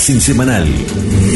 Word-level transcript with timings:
magazine 0.00 0.20
semanal. 0.22 0.66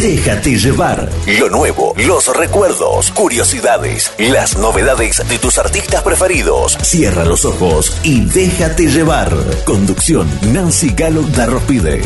Déjate 0.00 0.58
llevar. 0.58 1.10
Lo 1.38 1.50
nuevo, 1.50 1.92
los 2.06 2.34
recuerdos, 2.34 3.10
curiosidades, 3.10 4.10
las 4.16 4.56
novedades 4.56 5.22
de 5.28 5.38
tus 5.38 5.58
artistas 5.58 6.02
preferidos. 6.02 6.78
Cierra 6.80 7.26
los 7.26 7.44
ojos 7.44 7.94
y 8.02 8.24
déjate 8.24 8.86
llevar. 8.86 9.36
Conducción 9.66 10.26
Nancy 10.54 10.94
Galo 10.96 11.24
Darrospide. 11.24 12.00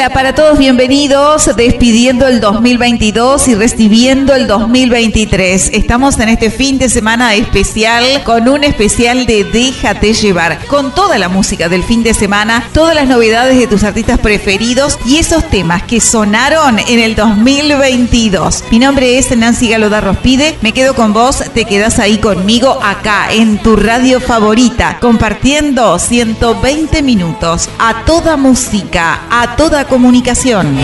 Hola 0.00 0.14
para 0.14 0.34
todos, 0.34 0.56
bienvenidos, 0.56 1.54
despidiendo 1.56 2.26
el 2.26 2.40
2022 2.40 3.48
y 3.48 3.54
recibiendo 3.54 4.34
el 4.34 4.46
2023. 4.46 5.72
Estamos 5.74 6.18
en 6.18 6.30
este 6.30 6.50
fin 6.50 6.78
de 6.78 6.88
semana 6.88 7.34
especial 7.34 8.24
con 8.24 8.48
un 8.48 8.64
especial 8.64 9.26
de 9.26 9.44
Déjate 9.44 10.14
llevar, 10.14 10.64
con 10.68 10.94
toda 10.94 11.18
la 11.18 11.28
música 11.28 11.68
del 11.68 11.84
fin 11.84 12.02
de 12.02 12.14
semana, 12.14 12.66
todas 12.72 12.94
las 12.94 13.08
novedades 13.08 13.58
de 13.58 13.66
tus 13.66 13.84
artistas 13.84 14.18
preferidos 14.18 14.98
y 15.04 15.18
esos 15.18 15.46
temas 15.50 15.82
que 15.82 16.00
sonaron 16.00 16.78
en 16.78 16.98
el 16.98 17.14
2022. 17.14 18.64
Mi 18.70 18.78
nombre 18.78 19.18
es 19.18 19.36
Nancy 19.36 19.68
Galoda 19.68 20.00
Rospide, 20.00 20.56
me 20.62 20.72
quedo 20.72 20.94
con 20.94 21.12
vos, 21.12 21.42
te 21.52 21.66
quedas 21.66 21.98
ahí 21.98 22.16
conmigo 22.16 22.78
acá 22.82 23.30
en 23.30 23.58
tu 23.58 23.76
radio 23.76 24.18
favorita, 24.18 24.96
compartiendo 24.98 25.98
120 25.98 27.02
minutos 27.02 27.68
a 27.78 28.06
toda 28.06 28.38
música, 28.38 29.26
a 29.28 29.56
toda 29.56 29.89
comunicación. 29.90 30.78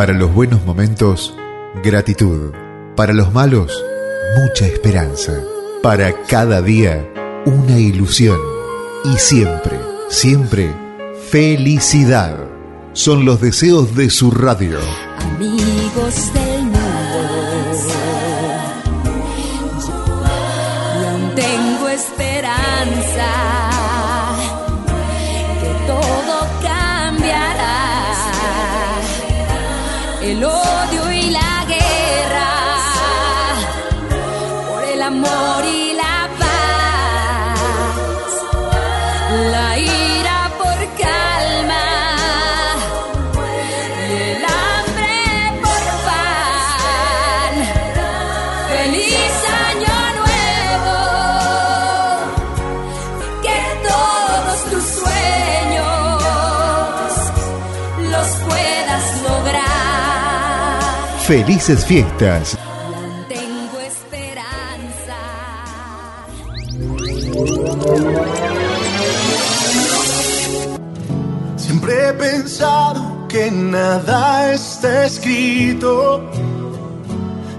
Para 0.00 0.14
los 0.14 0.32
buenos 0.32 0.64
momentos, 0.64 1.36
gratitud. 1.84 2.54
Para 2.96 3.12
los 3.12 3.34
malos, 3.34 3.84
mucha 4.34 4.64
esperanza. 4.64 5.44
Para 5.82 6.22
cada 6.22 6.62
día, 6.62 7.06
una 7.44 7.78
ilusión. 7.78 8.38
Y 9.04 9.18
siempre, 9.18 9.78
siempre, 10.08 10.74
felicidad. 11.28 12.34
Son 12.94 13.26
los 13.26 13.42
deseos 13.42 13.94
de 13.94 14.08
su 14.08 14.30
radio. 14.30 14.78
amigos 15.18 16.32
del 16.32 16.49
Felices 61.30 61.86
fiestas. 61.86 62.58
Tengo 63.28 63.78
esperanza. 63.78 65.14
Siempre 71.56 72.08
he 72.08 72.12
pensado 72.14 73.28
que 73.28 73.48
nada 73.48 74.54
está 74.54 75.06
escrito 75.06 76.28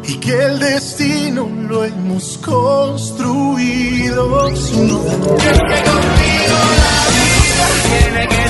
y 0.03 0.15
que 0.15 0.33
el 0.33 0.59
destino 0.59 1.47
lo 1.69 1.85
hemos 1.85 2.37
construido 2.39 4.53
sin 4.53 4.89
duda. 4.89 5.37
Tiene 7.87 8.27
que 8.27 8.40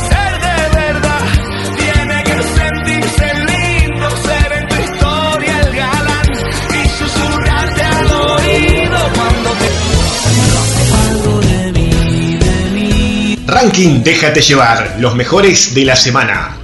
Ranking 13.62 14.02
Déjate 14.02 14.42
llevar, 14.42 14.96
los 14.98 15.14
mejores 15.14 15.76
de 15.76 15.86
la 15.86 15.96
semana. 15.96 16.58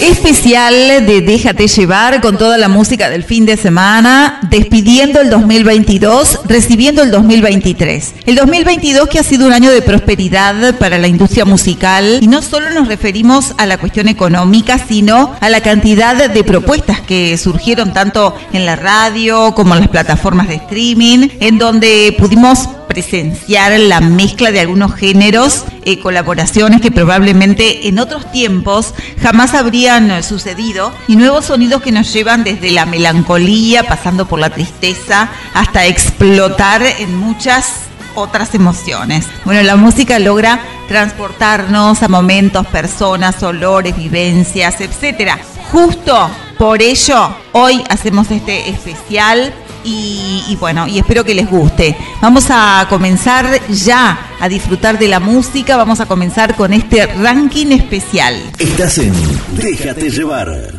Especial 0.00 1.04
de 1.04 1.20
Déjate 1.20 1.68
llevar 1.68 2.22
con 2.22 2.38
toda 2.38 2.56
la 2.56 2.68
música 2.68 3.10
del 3.10 3.22
fin 3.22 3.44
de 3.44 3.58
semana, 3.58 4.40
despidiendo 4.48 5.20
el 5.20 5.28
2022, 5.28 6.40
recibiendo 6.46 7.02
el 7.02 7.10
2023. 7.10 8.14
El 8.24 8.36
2022 8.36 9.06
que 9.10 9.18
ha 9.18 9.22
sido 9.22 9.46
un 9.46 9.52
año 9.52 9.70
de 9.70 9.82
prosperidad 9.82 10.78
para 10.78 10.96
la 10.96 11.06
industria 11.06 11.44
musical 11.44 12.20
y 12.22 12.26
no 12.26 12.40
solo 12.40 12.70
nos 12.70 12.88
referimos 12.88 13.52
a 13.58 13.66
la 13.66 13.76
cuestión 13.76 14.08
económica, 14.08 14.78
sino 14.78 15.36
a 15.38 15.50
la 15.50 15.60
cantidad 15.60 16.30
de 16.30 16.42
propuestas 16.42 17.02
que 17.02 17.36
surgieron 17.36 17.92
tanto 17.92 18.34
en 18.54 18.64
la 18.64 18.76
radio 18.76 19.54
como 19.54 19.74
en 19.74 19.80
las 19.80 19.90
plataformas 19.90 20.48
de 20.48 20.54
streaming, 20.54 21.28
en 21.40 21.58
donde 21.58 22.16
pudimos 22.18 22.66
presenciar 22.90 23.78
la 23.78 24.00
mezcla 24.00 24.50
de 24.50 24.58
algunos 24.58 24.96
géneros, 24.96 25.64
eh, 25.84 26.00
colaboraciones 26.00 26.80
que 26.80 26.90
probablemente 26.90 27.86
en 27.86 28.00
otros 28.00 28.32
tiempos 28.32 28.94
jamás 29.22 29.54
habrían 29.54 30.10
eh, 30.10 30.24
sucedido 30.24 30.92
y 31.06 31.14
nuevos 31.14 31.44
sonidos 31.44 31.82
que 31.82 31.92
nos 31.92 32.12
llevan 32.12 32.42
desde 32.42 32.72
la 32.72 32.86
melancolía, 32.86 33.84
pasando 33.84 34.26
por 34.26 34.40
la 34.40 34.50
tristeza, 34.50 35.30
hasta 35.54 35.86
explotar 35.86 36.82
en 36.82 37.14
muchas 37.14 37.84
otras 38.16 38.56
emociones. 38.56 39.26
Bueno, 39.44 39.62
la 39.62 39.76
música 39.76 40.18
logra 40.18 40.58
transportarnos 40.88 42.02
a 42.02 42.08
momentos, 42.08 42.66
personas, 42.66 43.40
olores, 43.44 43.96
vivencias, 43.96 44.80
etcétera. 44.80 45.38
Justo 45.70 46.28
por 46.58 46.82
ello, 46.82 47.36
hoy 47.52 47.84
hacemos 47.88 48.32
este 48.32 48.68
especial 48.68 49.54
y, 49.84 50.56
bueno, 50.60 50.86
y 50.86 50.98
espero 50.98 51.24
que 51.24 51.34
les 51.34 51.48
guste. 51.48 51.96
Vamos 52.20 52.46
a 52.50 52.86
comenzar 52.88 53.46
ya 53.68 54.36
a 54.40 54.48
disfrutar 54.48 54.98
de 54.98 55.08
la 55.08 55.20
música, 55.20 55.76
vamos 55.76 56.00
a 56.00 56.06
comenzar 56.06 56.56
con 56.56 56.72
este 56.72 57.06
ranking 57.06 57.68
especial. 57.72 58.34
Estás 58.58 58.98
en 58.98 59.12
Déjate 59.56 60.10
llevar. 60.10 60.74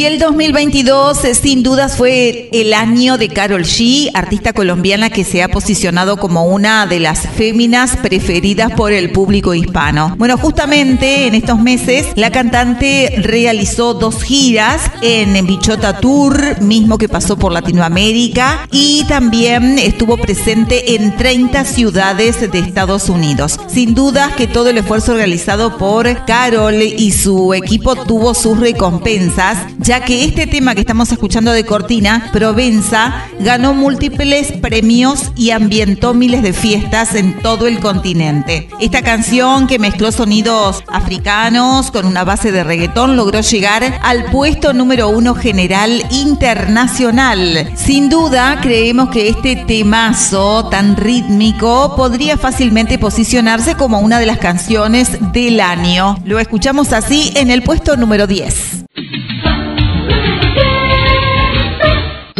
Y 0.00 0.06
el 0.06 0.18
2022 0.18 1.24
eh, 1.26 1.34
sin 1.34 1.62
dudas 1.62 1.98
fue 1.98 2.48
el 2.54 2.72
año 2.72 3.18
de 3.18 3.28
Carol 3.28 3.64
G, 3.64 4.10
artista 4.14 4.54
colombiana 4.54 5.10
que 5.10 5.24
se 5.24 5.42
ha 5.42 5.48
posicionado 5.48 6.16
como 6.16 6.46
una 6.46 6.86
de 6.86 7.00
las 7.00 7.28
féminas 7.28 7.98
preferidas 7.98 8.72
por 8.72 8.94
el 8.94 9.12
público 9.12 9.52
hispano. 9.52 10.14
Bueno, 10.16 10.38
justamente 10.38 11.26
en 11.26 11.34
estos 11.34 11.60
meses 11.60 12.06
la 12.14 12.32
cantante 12.32 13.12
realizó 13.18 13.92
dos 13.92 14.22
giras 14.22 14.90
en 15.02 15.46
Bichota 15.46 16.00
Tour, 16.00 16.62
mismo 16.62 16.96
que 16.96 17.10
pasó 17.10 17.36
por 17.36 17.52
Latinoamérica, 17.52 18.66
y 18.72 19.04
también 19.04 19.78
estuvo 19.78 20.16
presente 20.16 20.94
en 20.94 21.14
30 21.14 21.66
ciudades 21.66 22.50
de 22.50 22.58
Estados 22.58 23.10
Unidos. 23.10 23.60
Sin 23.68 23.94
dudas 23.94 24.34
que 24.34 24.46
todo 24.46 24.70
el 24.70 24.78
esfuerzo 24.78 25.12
realizado 25.12 25.76
por 25.76 26.24
Carol 26.24 26.80
y 26.80 27.12
su 27.12 27.52
equipo 27.52 27.96
tuvo 27.96 28.32
sus 28.32 28.58
recompensas 28.58 29.58
ya 29.90 30.04
que 30.04 30.22
este 30.22 30.46
tema 30.46 30.76
que 30.76 30.82
estamos 30.82 31.10
escuchando 31.10 31.50
de 31.50 31.64
Cortina, 31.64 32.30
Provenza, 32.32 33.26
ganó 33.40 33.74
múltiples 33.74 34.52
premios 34.52 35.32
y 35.34 35.50
ambientó 35.50 36.14
miles 36.14 36.44
de 36.44 36.52
fiestas 36.52 37.16
en 37.16 37.40
todo 37.40 37.66
el 37.66 37.80
continente. 37.80 38.68
Esta 38.78 39.02
canción 39.02 39.66
que 39.66 39.80
mezcló 39.80 40.12
sonidos 40.12 40.84
africanos 40.86 41.90
con 41.90 42.06
una 42.06 42.22
base 42.22 42.52
de 42.52 42.62
reggaetón 42.62 43.16
logró 43.16 43.40
llegar 43.40 43.98
al 44.04 44.26
puesto 44.26 44.72
número 44.72 45.08
uno 45.08 45.34
general 45.34 46.04
internacional. 46.12 47.72
Sin 47.74 48.08
duda, 48.08 48.60
creemos 48.62 49.10
que 49.10 49.28
este 49.28 49.56
temazo 49.56 50.68
tan 50.68 50.96
rítmico 50.96 51.96
podría 51.96 52.36
fácilmente 52.36 52.96
posicionarse 53.00 53.74
como 53.74 53.98
una 53.98 54.20
de 54.20 54.26
las 54.26 54.38
canciones 54.38 55.18
del 55.32 55.58
año. 55.58 56.16
Lo 56.24 56.38
escuchamos 56.38 56.92
así 56.92 57.32
en 57.34 57.50
el 57.50 57.64
puesto 57.64 57.96
número 57.96 58.28
10. 58.28 58.84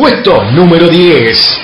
Puesto 0.00 0.42
número 0.52 0.88
10. 0.88 1.60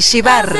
Llevar. 0.00 0.56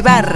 Déjate 0.00 0.27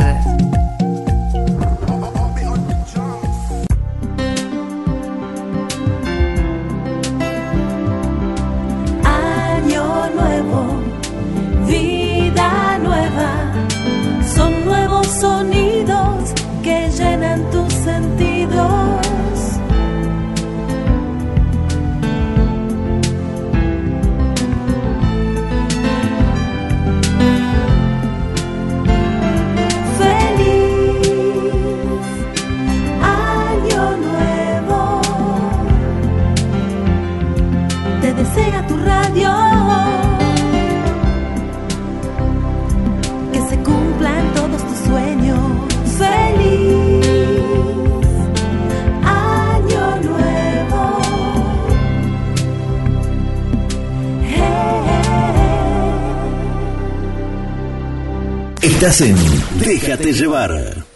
Estás 58.62 59.00
en 59.00 59.16
Déjate 59.58 60.12
llevar. 60.12 60.91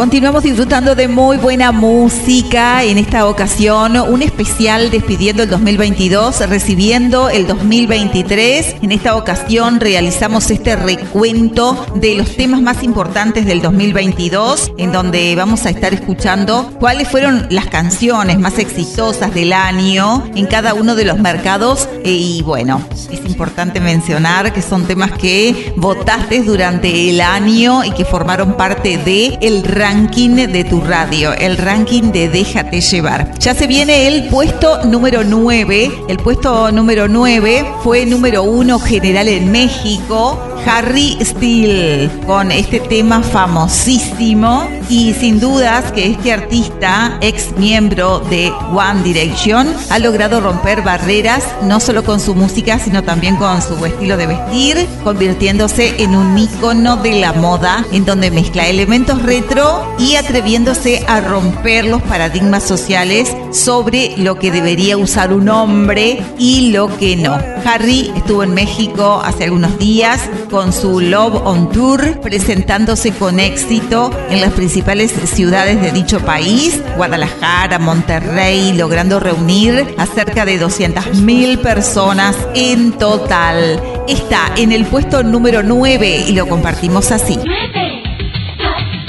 Continuamos 0.00 0.44
disfrutando 0.44 0.94
de 0.94 1.08
muy 1.08 1.36
buena 1.36 1.72
música. 1.72 2.82
En 2.84 2.96
esta 2.96 3.26
ocasión, 3.26 3.98
un 3.98 4.22
especial 4.22 4.90
despidiendo 4.90 5.42
el 5.42 5.50
2022, 5.50 6.48
recibiendo 6.48 7.28
el 7.28 7.46
2023. 7.46 8.76
En 8.80 8.92
esta 8.92 9.14
ocasión 9.14 9.78
realizamos 9.78 10.50
este 10.50 10.74
recuento 10.74 11.84
de 11.96 12.14
los 12.14 12.34
temas 12.34 12.62
más 12.62 12.82
importantes 12.82 13.44
del 13.44 13.60
2022, 13.60 14.72
en 14.78 14.90
donde 14.90 15.36
vamos 15.36 15.66
a 15.66 15.68
estar 15.68 15.92
escuchando 15.92 16.72
cuáles 16.80 17.06
fueron 17.06 17.46
las 17.50 17.66
canciones 17.66 18.38
más 18.38 18.58
exitosas 18.58 19.34
del 19.34 19.52
año 19.52 20.24
en 20.34 20.46
cada 20.46 20.72
uno 20.72 20.94
de 20.94 21.04
los 21.04 21.18
mercados. 21.18 21.90
Y 22.06 22.40
bueno, 22.40 22.80
es 23.12 23.20
importante 23.26 23.80
mencionar 23.80 24.54
que 24.54 24.62
son 24.62 24.86
temas 24.86 25.12
que 25.12 25.74
votaste 25.76 26.42
durante 26.42 27.10
el 27.10 27.20
año 27.20 27.84
y 27.84 27.90
que 27.90 28.06
formaron 28.06 28.54
parte 28.54 28.96
de 28.96 29.36
el 29.42 29.62
ranking 29.62 29.89
de 29.90 30.62
tu 30.62 30.80
radio, 30.80 31.32
el 31.32 31.56
ranking 31.56 32.12
de 32.12 32.28
Déjate 32.28 32.80
llevar. 32.80 33.36
Ya 33.40 33.54
se 33.54 33.66
viene 33.66 34.06
el 34.06 34.28
puesto 34.28 34.84
número 34.84 35.24
9. 35.24 36.04
El 36.08 36.16
puesto 36.18 36.70
número 36.70 37.08
9 37.08 37.66
fue 37.82 38.06
número 38.06 38.44
1 38.44 38.78
general 38.78 39.26
en 39.26 39.50
México. 39.50 40.49
Harry 40.66 41.16
Steele 41.20 42.10
con 42.26 42.50
este 42.52 42.80
tema 42.80 43.22
famosísimo 43.22 44.68
y 44.88 45.14
sin 45.14 45.40
dudas 45.40 45.92
que 45.92 46.10
este 46.10 46.32
artista, 46.32 47.18
ex 47.20 47.56
miembro 47.56 48.20
de 48.30 48.52
One 48.72 49.02
Direction, 49.02 49.68
ha 49.90 49.98
logrado 49.98 50.40
romper 50.40 50.82
barreras 50.82 51.44
no 51.62 51.80
solo 51.80 52.04
con 52.04 52.20
su 52.20 52.34
música 52.34 52.78
sino 52.78 53.02
también 53.02 53.36
con 53.36 53.62
su 53.62 53.84
estilo 53.84 54.16
de 54.16 54.26
vestir, 54.26 54.86
convirtiéndose 55.04 56.02
en 56.02 56.16
un 56.16 56.36
ícono 56.36 56.96
de 56.96 57.20
la 57.20 57.32
moda 57.32 57.84
en 57.92 58.04
donde 58.04 58.30
mezcla 58.30 58.66
elementos 58.66 59.22
retro 59.22 59.86
y 59.98 60.16
atreviéndose 60.16 61.04
a 61.08 61.20
romper 61.20 61.84
los 61.84 62.02
paradigmas 62.02 62.62
sociales 62.62 63.34
sobre 63.52 64.16
lo 64.16 64.38
que 64.38 64.50
debería 64.50 64.96
usar 64.96 65.32
un 65.32 65.48
hombre 65.48 66.22
y 66.38 66.70
lo 66.70 66.96
que 66.98 67.16
no. 67.16 67.38
Harry 67.64 68.12
estuvo 68.16 68.42
en 68.42 68.54
México 68.54 69.20
hace 69.24 69.44
algunos 69.44 69.78
días 69.78 70.20
con 70.50 70.72
su 70.72 71.00
Love 71.00 71.42
on 71.44 71.70
Tour, 71.70 72.20
presentándose 72.20 73.12
con 73.12 73.38
éxito 73.38 74.10
en 74.28 74.40
las 74.40 74.52
principales 74.52 75.12
ciudades 75.12 75.80
de 75.80 75.92
dicho 75.92 76.20
país, 76.20 76.82
Guadalajara, 76.96 77.78
Monterrey, 77.78 78.72
logrando 78.76 79.20
reunir 79.20 79.94
a 79.96 80.06
cerca 80.06 80.44
de 80.44 80.60
200.000 80.60 81.58
personas 81.58 82.36
en 82.54 82.92
total. 82.92 83.80
Está 84.08 84.52
en 84.56 84.72
el 84.72 84.84
puesto 84.86 85.22
número 85.22 85.62
9 85.62 86.24
y 86.28 86.32
lo 86.32 86.48
compartimos 86.48 87.12
así. 87.12 87.36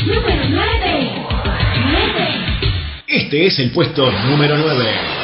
Número 0.06 0.44
9. 0.50 1.12
Este 3.08 3.48
es 3.48 3.60
el 3.60 3.72
puesto 3.72 4.12
número 4.28 4.58
9. 4.58 5.21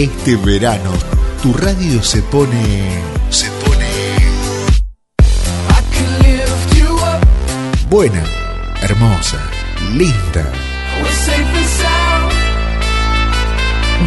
Este 0.00 0.34
verano, 0.34 0.92
tu 1.42 1.52
radio 1.52 2.02
se 2.02 2.22
pone. 2.22 3.02
se 3.28 3.50
pone. 3.62 3.86
buena, 7.90 8.24
hermosa, 8.80 9.36
linda. 9.92 10.50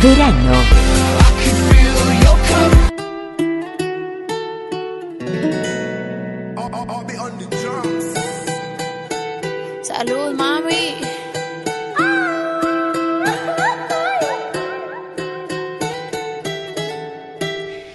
Verano. 0.01 0.82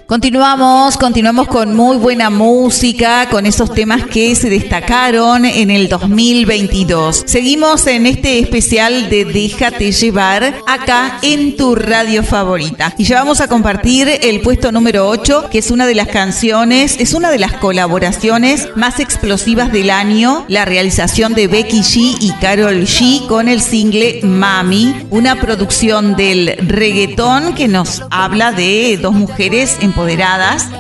Continuamos, 0.08 0.96
continuamos 0.96 1.48
con 1.48 1.76
muy 1.76 1.98
buena 1.98 2.30
música, 2.30 3.28
con 3.28 3.44
esos 3.44 3.74
temas 3.74 4.06
que 4.06 4.34
se 4.36 4.48
destacaron 4.48 5.44
en 5.44 5.70
el 5.70 5.90
2022. 5.90 7.24
Seguimos 7.26 7.86
en 7.86 8.06
este 8.06 8.38
especial 8.38 9.10
de 9.10 9.26
Déjate 9.26 9.92
llevar 9.92 10.62
acá 10.66 11.18
en 11.20 11.58
tu 11.58 11.74
radio 11.74 12.22
favorita. 12.22 12.94
Y 12.96 13.04
ya 13.04 13.18
vamos 13.18 13.42
a 13.42 13.48
compartir 13.48 14.08
el 14.22 14.40
puesto 14.40 14.72
número 14.72 15.06
8, 15.10 15.50
que 15.50 15.58
es 15.58 15.70
una 15.70 15.86
de 15.86 15.94
las 15.94 16.08
canciones, 16.08 16.96
es 16.98 17.12
una 17.12 17.30
de 17.30 17.40
las 17.40 17.52
colaboraciones 17.52 18.70
más 18.76 19.00
explosivas 19.00 19.70
del 19.72 19.90
año, 19.90 20.46
la 20.48 20.64
realización 20.64 21.34
de 21.34 21.48
Becky 21.48 21.80
G 21.80 22.16
y 22.18 22.32
Carol 22.40 22.80
G 22.84 23.26
con 23.26 23.46
el 23.46 23.60
single 23.60 24.20
Mami, 24.22 25.06
una 25.10 25.38
producción 25.38 26.16
del 26.16 26.56
reggaetón 26.66 27.54
que 27.54 27.68
nos 27.68 28.04
habla 28.10 28.52
de 28.52 28.96
dos 28.96 29.12
mujeres 29.12 29.76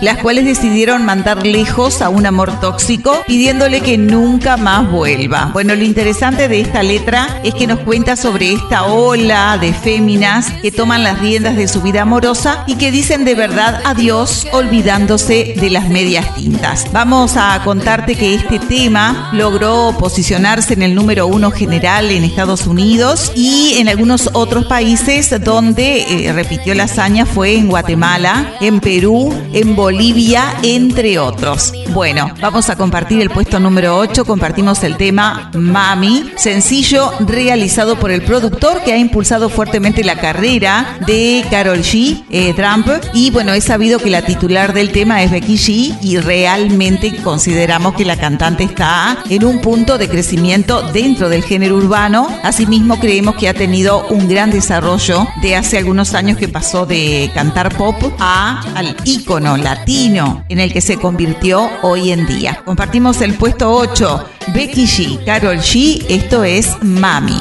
las 0.00 0.18
cuales 0.18 0.44
decidieron 0.44 1.04
mandar 1.04 1.44
lejos 1.44 2.02
a 2.02 2.08
un 2.08 2.24
amor 2.24 2.60
tóxico, 2.60 3.22
pidiéndole 3.26 3.80
que 3.80 3.98
nunca 3.98 4.56
más 4.56 4.88
vuelva. 4.90 5.50
Bueno, 5.52 5.74
lo 5.74 5.82
interesante 5.82 6.46
de 6.46 6.60
esta 6.60 6.82
letra 6.82 7.40
es 7.42 7.52
que 7.54 7.66
nos 7.66 7.80
cuenta 7.80 8.14
sobre 8.14 8.52
esta 8.52 8.84
ola 8.84 9.58
de 9.58 9.72
féminas 9.72 10.52
que 10.62 10.70
toman 10.70 11.02
las 11.02 11.18
riendas 11.18 11.56
de 11.56 11.66
su 11.66 11.82
vida 11.82 12.02
amorosa 12.02 12.64
y 12.68 12.76
que 12.76 12.92
dicen 12.92 13.24
de 13.24 13.34
verdad 13.34 13.80
adiós 13.84 14.46
olvidándose 14.52 15.54
de 15.58 15.70
las 15.70 15.88
medias 15.88 16.34
tintas. 16.36 16.86
Vamos 16.92 17.36
a 17.36 17.60
contarte 17.64 18.14
que 18.14 18.34
este 18.34 18.60
tema 18.60 19.30
logró 19.32 19.96
posicionarse 19.98 20.74
en 20.74 20.82
el 20.82 20.94
número 20.94 21.26
uno 21.26 21.50
general 21.50 22.10
en 22.10 22.22
Estados 22.22 22.66
Unidos 22.66 23.32
y 23.34 23.74
en 23.78 23.88
algunos 23.88 24.30
otros 24.32 24.66
países 24.66 25.34
donde 25.42 26.26
eh, 26.26 26.32
repitió 26.32 26.74
la 26.74 26.84
hazaña 26.84 27.26
fue 27.26 27.56
en 27.56 27.68
Guatemala, 27.68 28.54
en 28.60 28.80
Perú, 28.80 29.07
en 29.08 29.74
Bolivia, 29.74 30.56
entre 30.62 31.18
otros. 31.18 31.72
Bueno, 31.94 32.30
vamos 32.42 32.68
a 32.68 32.76
compartir 32.76 33.22
el 33.22 33.30
puesto 33.30 33.58
número 33.58 33.96
8, 33.96 34.26
compartimos 34.26 34.84
el 34.84 34.98
tema 34.98 35.50
Mami, 35.54 36.32
sencillo 36.36 37.10
realizado 37.20 37.98
por 37.98 38.10
el 38.10 38.20
productor 38.20 38.82
que 38.82 38.92
ha 38.92 38.98
impulsado 38.98 39.48
fuertemente 39.48 40.04
la 40.04 40.16
carrera 40.16 40.98
de 41.06 41.42
Carol 41.50 41.78
G, 41.78 42.22
eh, 42.28 42.52
Trump, 42.54 42.86
y 43.14 43.30
bueno, 43.30 43.54
es 43.54 43.64
sabido 43.64 43.98
que 43.98 44.10
la 44.10 44.26
titular 44.26 44.74
del 44.74 44.92
tema 44.92 45.22
es 45.22 45.30
Becky 45.30 45.56
G 45.56 45.98
y 46.02 46.18
realmente 46.18 47.16
consideramos 47.22 47.94
que 47.94 48.04
la 48.04 48.18
cantante 48.18 48.64
está 48.64 49.18
en 49.30 49.44
un 49.44 49.60
punto 49.60 49.96
de 49.96 50.08
crecimiento 50.08 50.82
dentro 50.92 51.30
del 51.30 51.42
género 51.42 51.76
urbano, 51.76 52.28
asimismo 52.42 53.00
creemos 53.00 53.36
que 53.36 53.48
ha 53.48 53.54
tenido 53.54 54.06
un 54.08 54.28
gran 54.28 54.50
desarrollo 54.50 55.26
de 55.40 55.56
hace 55.56 55.78
algunos 55.78 56.12
años 56.12 56.36
que 56.36 56.48
pasó 56.48 56.84
de 56.84 57.30
cantar 57.32 57.74
pop 57.74 57.96
a 58.18 58.60
al 58.74 58.97
ícono 59.04 59.56
latino 59.56 60.44
en 60.48 60.60
el 60.60 60.72
que 60.72 60.80
se 60.80 60.96
convirtió 60.96 61.70
hoy 61.82 62.10
en 62.12 62.26
día. 62.26 62.62
Compartimos 62.64 63.20
el 63.20 63.34
puesto 63.34 63.70
8, 63.70 64.24
Becky 64.54 64.86
G, 64.86 65.24
Carol 65.24 65.58
G, 65.58 66.04
esto 66.08 66.44
es 66.44 66.76
Mami. 66.82 67.40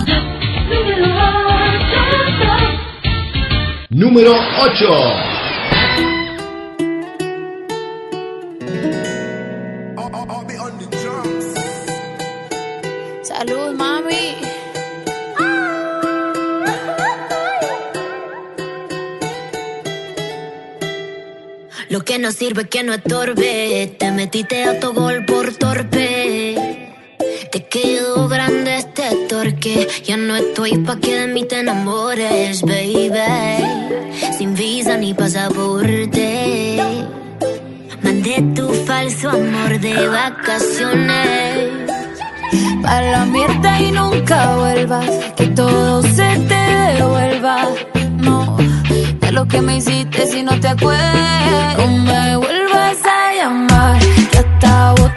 Número 3.90 4.34
8. 4.62 5.37
Lo 21.98 22.06
que 22.06 22.20
no 22.20 22.32
sirve 22.32 22.70
que 22.70 22.84
no 22.84 22.94
estorbe. 22.94 23.96
Te 23.98 24.12
metiste 24.12 24.66
a 24.66 24.80
tu 24.80 24.94
gol 24.94 25.26
por 25.26 25.52
torpe. 25.56 26.94
Te 27.52 27.66
quedó 27.66 28.28
grande 28.28 28.76
este 28.76 29.26
torque. 29.28 29.88
Ya 30.06 30.16
no 30.16 30.36
estoy 30.36 30.78
pa' 30.78 30.98
que 30.98 31.22
de 31.22 31.26
mí 31.26 31.44
te 31.46 31.62
enamores, 31.62 32.62
baby. 32.62 33.10
Sin 34.38 34.54
visa 34.54 34.96
ni 34.96 35.16
pasaporte. 35.16 36.78
Mandé 38.04 38.44
tu 38.56 38.72
falso 38.86 39.32
amor 39.32 39.80
de 39.80 40.08
vacaciones. 40.08 41.72
Para 42.84 43.12
la 43.12 43.26
mierda 43.26 43.82
y 43.82 43.92
nunca 43.92 44.56
vuelvas. 44.56 45.10
Que 45.36 45.48
todo 45.48 46.04
se 46.04 46.30
te 46.48 46.64
devuelva. 46.94 47.70
No, 48.20 48.56
lo 49.38 49.48
que 49.48 49.62
me 49.62 49.78
hiciste 49.78 50.26
si 50.26 50.42
no 50.42 50.60
te 50.60 50.68
acuerdas. 50.68 51.78
No 51.78 51.88
me 51.88 52.38
vuelvas 52.38 52.98
a 53.06 53.36
llamar. 53.38 54.00
Que 54.32 54.38
hasta 54.40 54.92
boté 54.94 55.17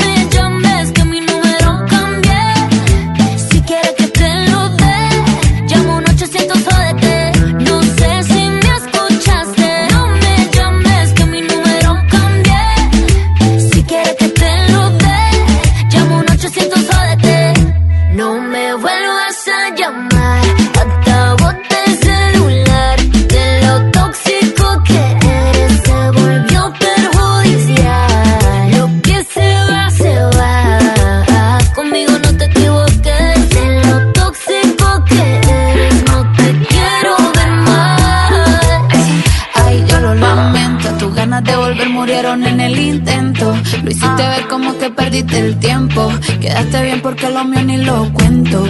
perdiste 45.11 45.39
el 45.39 45.59
tiempo. 45.59 46.09
Quedaste 46.39 46.83
bien 46.83 47.01
porque 47.01 47.29
lo 47.29 47.43
mío 47.43 47.63
ni 47.63 47.77
lo 47.77 48.11
cuento. 48.13 48.65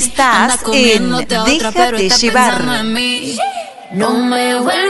Estás 0.00 0.60
en 0.72 1.12
Déjate 1.26 2.08
llevar. 2.08 2.64
No 3.92 4.14
me 4.14 4.58
vuelvas 4.58 4.89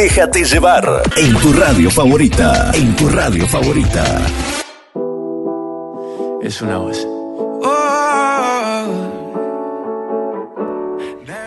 Déjate 0.00 0.44
llevar 0.44 1.02
en 1.14 1.36
tu 1.36 1.52
radio 1.52 1.90
favorita. 1.90 2.70
En 2.72 2.96
tu 2.96 3.06
radio 3.10 3.46
favorita. 3.46 4.02
Es 6.40 6.62
una 6.62 6.78
voz. 6.78 7.19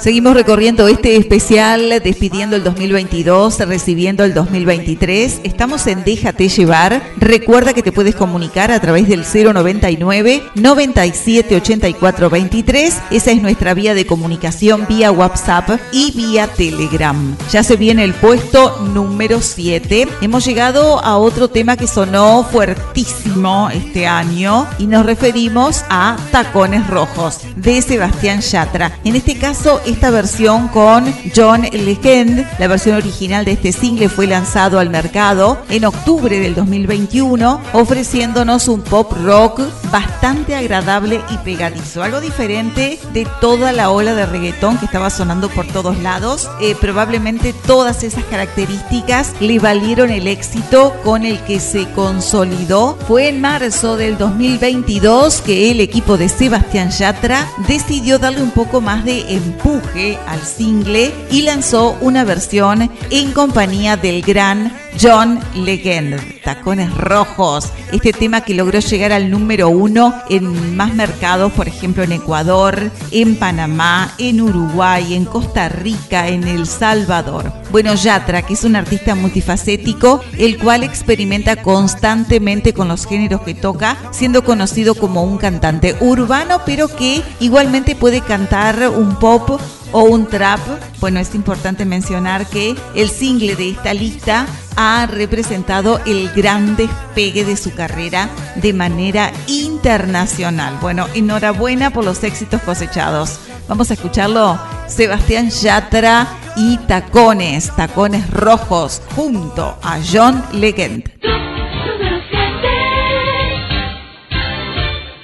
Seguimos 0.04 0.34
recorriendo 0.34 0.90
este 0.90 1.16
especial, 1.16 2.02
despidiendo 2.04 2.58
el 2.58 2.64
2022, 2.66 3.58
recibiendo 3.60 4.26
el 4.26 4.34
2023. 4.34 5.40
Estamos 5.46 5.88
en 5.88 6.04
Déjate 6.04 6.50
llevar. 6.50 7.02
Recuerda 7.16 7.72
que 7.72 7.84
te 7.84 7.94
puedes 7.94 8.14
comunicar 8.14 8.70
a 8.74 8.82
través 8.82 9.08
del 9.08 9.24
099 9.24 10.44
97 10.56 11.56
84 11.56 12.30
23. 12.30 12.98
Esa 13.12 13.32
es 13.32 13.42
nuestra 13.42 13.74
vía 13.74 13.94
de 13.94 14.06
comunicación 14.06 14.88
vía 14.90 15.10
WhatsApp 15.10 15.80
y 15.94 16.12
vía 16.12 16.48
Telegram. 16.48 17.38
Ya 17.50 17.64
se 17.64 17.78
viene 17.78 18.04
el 18.04 18.14
puesto 18.14 18.86
número 18.94 19.40
7. 19.40 20.10
Hemos 20.20 20.44
llegado 20.44 21.00
a 21.00 21.16
otro 21.16 21.48
tema 21.48 21.78
que 21.78 21.88
sonó 21.88 22.46
fuertísimo 22.52 23.70
este 23.70 24.06
año 24.06 24.68
y 24.80 24.88
nos 24.88 25.06
referimos 25.06 25.86
a 25.90 26.18
Tacones 26.34 26.90
Rojos 26.90 27.40
de 27.56 27.82
Sebastián 27.82 28.42
Yatra. 28.42 29.00
En 29.06 29.16
este 29.16 29.38
caso, 29.38 29.80
esta 29.94 30.10
versión 30.10 30.70
con 30.70 31.14
John 31.36 31.62
Legend, 31.62 32.46
la 32.58 32.68
versión 32.68 32.96
original 32.96 33.46
de 33.46 33.52
este 33.52 33.72
single 33.72 34.10
fue 34.10 34.26
lanzado 34.26 34.80
al 34.80 34.90
mercado 34.90 35.60
en 35.70 35.86
octubre 35.86 36.40
del 36.40 36.56
2021, 36.56 37.62
ofreciéndonos 37.74 38.68
un 38.68 38.82
pop 38.82 39.14
rock 39.24 39.62
bastante 39.92 40.56
agradable 40.56 41.22
y 41.30 41.38
pegadizo, 41.38 42.02
algo 42.02 42.22
diferente 42.22 43.00
de 43.14 43.28
toda 43.40 43.72
la 43.72 43.92
ola 43.92 44.16
de 44.16 44.26
reggaetón 44.26 44.80
que 44.80 44.86
estaba 44.86 45.12
sonando 45.12 45.48
por 45.50 45.68
todos 45.68 46.00
lados. 46.00 46.50
Eh, 46.60 46.76
probablemente 46.80 47.54
todas 47.54 48.04
esas 48.04 48.24
características 48.26 49.34
le 49.40 49.60
valieron 49.60 50.10
el 50.10 50.28
éxito 50.28 50.96
con 51.04 51.24
el 51.24 51.40
que 51.42 51.60
se 51.60 51.88
consolidó. 51.92 52.98
Fue 53.08 53.30
en 53.30 53.42
marzo 53.42 53.96
del 53.96 54.18
2022 54.18 55.42
que 55.42 55.70
el 55.70 55.80
equipo 55.80 56.18
de 56.18 56.30
Sebastián 56.30 56.90
Yatra 56.90 57.48
decidió 57.68 58.18
darle 58.18 58.42
un 58.42 58.52
poco 58.52 58.82
más 58.82 59.06
de 59.06 59.36
empuje 59.36 59.83
al 60.28 60.42
single 60.42 61.14
y 61.30 61.44
lanzó 61.44 61.98
una 62.02 62.24
versión 62.24 62.90
en 63.10 63.32
compañía 63.32 63.98
del 63.98 64.22
gran 64.22 64.74
John 65.02 65.40
Legend, 65.56 66.42
Tacones 66.44 66.94
Rojos. 66.96 67.72
Este 67.92 68.14
tema 68.14 68.42
que 68.42 68.54
logró 68.54 68.80
llegar 68.80 69.12
al 69.12 69.30
número 69.30 69.70
uno 69.70 70.14
en 70.30 70.76
más 70.76 70.94
mercados, 70.94 71.52
por 71.54 71.68
ejemplo 71.68 72.04
en 72.04 72.12
Ecuador, 72.12 72.92
en 73.12 73.36
Panamá, 73.36 74.14
en 74.18 74.42
Uruguay, 74.42 75.16
en 75.16 75.26
Costa 75.26 75.70
Rica, 75.70 76.28
en 76.28 76.44
El 76.44 76.68
Salvador. 76.68 77.52
Bueno, 77.72 77.94
Yatra, 77.96 78.44
que 78.44 78.54
es 78.54 78.64
un 78.64 78.76
artista 78.76 79.16
multifacético, 79.16 80.22
el 80.38 80.58
cual 80.58 80.84
experimenta 80.84 81.62
constantemente 81.62 82.74
con 82.74 82.88
los 82.88 83.06
géneros 83.06 83.42
que 83.42 83.56
toca, 83.56 83.98
siendo 84.12 84.44
conocido 84.44 84.96
como 84.96 85.24
un 85.24 85.38
cantante 85.38 85.96
urbano, 86.00 86.62
pero 86.66 86.88
que 86.88 87.24
igualmente 87.40 87.96
puede 87.96 88.22
cantar 88.22 88.90
un 88.90 89.16
pop 89.16 89.60
o 89.92 90.04
un 90.04 90.28
trap. 90.28 90.60
Bueno, 91.00 91.20
es 91.20 91.34
importante 91.36 91.86
mencionar 91.86 92.46
que 92.48 92.76
el 92.96 93.10
single 93.10 93.56
de 93.56 93.70
esta 93.70 93.94
lista 93.94 94.46
ha 94.76 95.06
representado 95.06 96.00
el 96.06 96.30
gran 96.36 96.76
despegue 96.76 97.46
de 97.46 97.56
su 97.58 97.74
carrera 97.74 98.30
de 98.56 98.74
manera 98.74 99.32
internacional. 99.48 100.78
Bueno, 100.82 101.08
enhorabuena 101.14 101.92
por 101.92 102.04
los 102.04 102.24
éxitos 102.24 102.62
cosechados. 102.62 103.40
Vamos 103.68 103.90
a 103.92 103.94
escucharlo. 103.94 104.60
Sebastián 104.88 105.50
Yatra 105.50 106.28
y 106.56 106.78
Tacones, 106.78 107.74
Tacones 107.76 108.30
Rojos, 108.30 109.02
junto 109.16 109.78
a 109.82 110.00
John 110.12 110.44
Legend. 110.54 111.10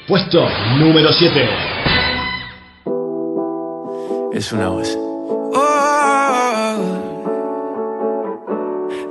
Puesto 0.07 0.43
número 0.79 1.11
7. 1.13 1.68
Es 4.31 4.51
una 4.51 4.69
voz. 4.69 4.87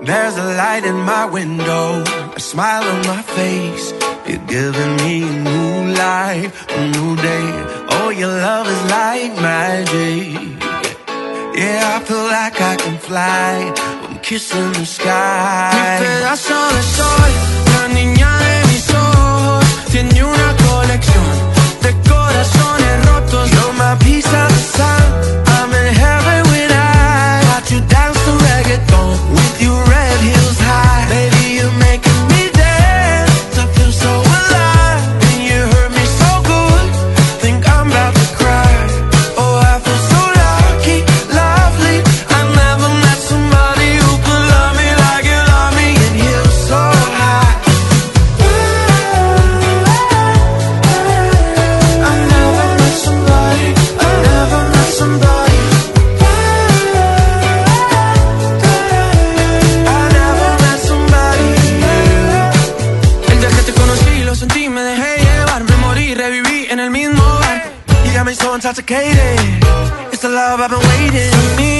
There's 0.04 0.36
a 0.38 0.44
light 0.56 0.84
in 0.84 0.94
my 0.94 1.26
window, 1.26 2.04
a 2.36 2.40
smile 2.40 2.84
on 2.84 3.06
my 3.06 3.22
face. 3.22 3.92
You're 4.26 4.46
giving 4.46 4.96
me 4.96 5.22
a 5.22 5.32
new 5.42 5.92
life, 5.94 6.66
a 6.70 6.86
new 6.96 7.16
day. 7.16 7.48
Oh, 7.90 8.10
your 8.10 8.28
love 8.28 8.68
is 8.68 8.82
like 8.90 9.34
magic. 9.42 10.62
Yeah, 11.56 11.96
I 11.96 12.04
feel 12.04 12.24
like 12.38 12.60
I 12.60 12.76
can 12.76 12.96
fly. 12.98 13.74
I'm 14.08 14.18
kissing 14.20 14.72
the 14.72 14.86
sky. 14.86 15.72
Mi 15.74 16.06
pedazo 16.06 16.58
de 16.74 16.82
sol, 16.96 17.30
la 17.74 17.88
niña 17.88 18.38
de 18.38 18.68
mis 18.68 18.88
ojos, 18.94 19.64
tiene 19.90 20.22
una 20.22 20.56
colección 20.68 21.26
de 21.82 21.90
corazones 22.08 22.48
rotos. 22.48 22.58
You're 22.58 22.67
my 23.88 23.96
piece 24.04 24.26
of 24.26 24.48
the 24.56 24.64
sun. 24.76 25.02
I'm 25.56 25.70
in 25.72 25.94
heaven 25.94 26.40
when 26.52 26.70
I 26.70 27.40
watch 27.50 27.72
you 27.72 27.80
to 28.24 28.32
reggaeton 28.44 29.12
with 29.32 29.62
your 29.64 29.80
red 29.92 30.18
heels 30.20 30.58
high. 30.60 31.08
Baby, 31.08 31.37
intoxicated. 68.68 69.40
It's 70.12 70.20
the 70.20 70.28
love 70.28 70.60
I've 70.60 70.68
been 70.68 70.78
waiting. 70.78 71.32
for 71.32 71.56
Me 71.56 71.77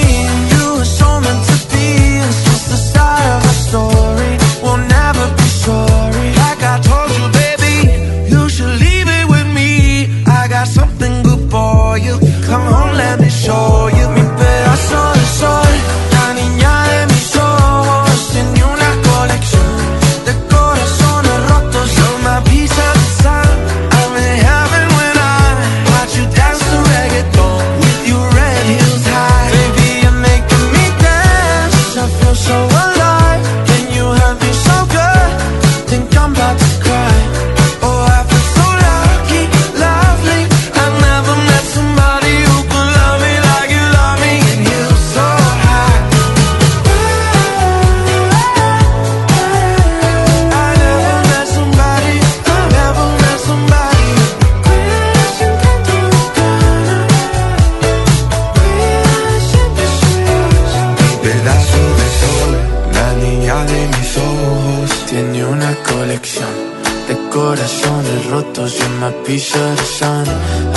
piece 69.29 69.43
sure 69.43 69.75
to 69.75 69.83
shine 69.83 70.27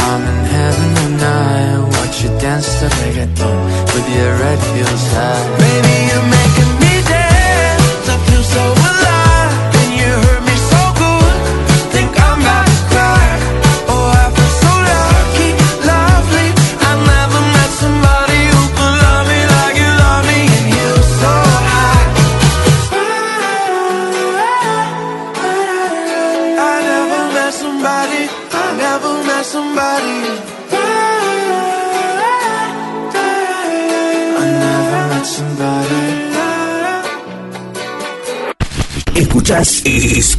I'm 0.08 0.22
in 0.32 0.44
heaven 0.54 0.88
tonight. 1.00 1.80
Watch 1.96 2.22
you 2.22 2.28
dance 2.38 2.68
to 2.80 2.86
reggaeton 3.00 3.58
with 3.94 4.06
your 4.14 4.32
red 4.42 4.60
heels 4.72 5.04
high. 5.14 5.42
Baby, 5.62 5.94
you're 6.08 6.41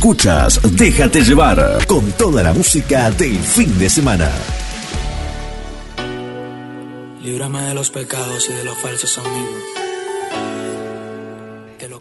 escuchas, 0.04 0.60
déjate 0.76 1.22
llevar 1.22 1.88
con 1.88 2.12
toda 2.12 2.44
la 2.44 2.52
música 2.52 3.10
del 3.12 3.40
fin 3.40 3.80
de 3.80 3.90
semana. 3.90 4.30
Líbrame 7.22 7.62
de 7.62 7.74
los 7.74 7.90
pecados 7.90 8.50
y 8.50 8.54
de 8.54 8.66
los 8.66 8.78
falsos 8.80 9.18
amigos. 9.18 9.64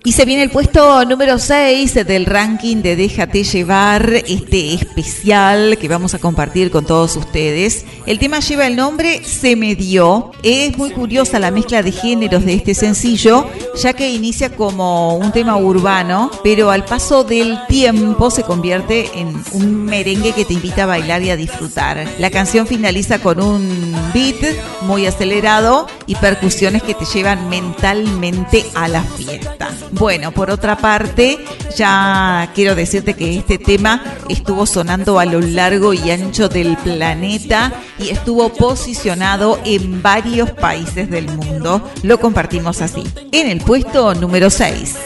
Y 0.05 0.13
se 0.13 0.25
viene 0.25 0.43
el 0.43 0.51
puesto 0.51 1.05
número 1.05 1.39
6 1.39 1.95
del 2.05 2.27
ranking 2.27 2.79
de 2.79 2.97
Déjate 2.97 3.45
llevar, 3.45 4.13
este 4.27 4.75
especial 4.75 5.79
que 5.79 5.87
vamos 5.87 6.15
a 6.15 6.19
compartir 6.19 6.73
con 6.73 6.85
todos 6.85 7.15
ustedes. 7.17 7.85
El 8.07 8.19
tema 8.19 8.41
lleva 8.41 8.67
el 8.67 8.75
nombre 8.75 9.23
Se 9.25 9.55
me 9.55 9.77
dio. 9.77 10.33
Es 10.43 10.77
muy 10.77 10.91
curiosa 10.91 11.39
la 11.39 11.53
mezcla 11.53 11.85
de 11.85 11.93
géneros 11.93 12.45
de 12.45 12.55
este 12.55 12.75
sencillo, 12.75 13.47
ya 13.75 13.93
que 13.93 14.11
inicia 14.11 14.55
como 14.55 15.17
un 15.17 15.33
tema 15.33 15.57
urbano, 15.57 16.31
pero 16.43 16.71
al 16.71 16.85
paso 16.85 17.25
del 17.25 17.59
tiempo 17.69 18.31
se 18.31 18.43
convierte 18.43 19.11
en 19.15 19.43
un 19.53 19.85
merengue 19.85 20.33
que 20.33 20.45
te 20.45 20.55
invita 20.55 20.85
a 20.85 20.87
bailar 20.87 21.23
y 21.23 21.31
a 21.31 21.37
disfrutar. 21.37 22.07
La 22.19 22.31
canción 22.31 22.67
finaliza 22.67 23.19
con 23.19 23.41
un 23.41 23.95
beat 24.13 24.37
muy 24.83 25.07
acelerado 25.07 25.87
y 26.07 26.15
percusiones 26.17 26.83
que 26.83 26.95
te 26.95 27.05
llevan 27.05 27.49
mentalmente 27.49 28.65
a 28.75 28.89
la 28.89 29.03
fiesta. 29.03 29.71
Bueno, 29.93 30.33
por 30.33 30.51
otra 30.51 30.77
parte, 30.77 31.39
ya 31.77 32.51
quiero 32.55 32.75
decirte 32.75 33.15
que 33.15 33.39
este 33.39 33.59
tema 33.59 34.03
estuvo 34.29 34.67
sonando 34.67 35.19
a 35.19 35.25
lo 35.25 35.41
largo 35.41 35.93
y 35.93 36.11
ancho 36.11 36.49
del 36.49 36.77
planeta 36.79 37.73
y 37.99 38.11
estuvo 38.11 38.49
posicionado 38.51 39.59
en 39.65 40.03
varios 40.03 40.51
países 40.51 41.11
del 41.11 41.29
mundo. 41.29 41.83
Lo 42.03 42.19
compartimos 42.19 42.81
así. 42.81 43.05
En 43.33 43.49
el 43.49 43.61
puesto 43.67 44.15
número 44.15 44.51
6. 44.51 44.99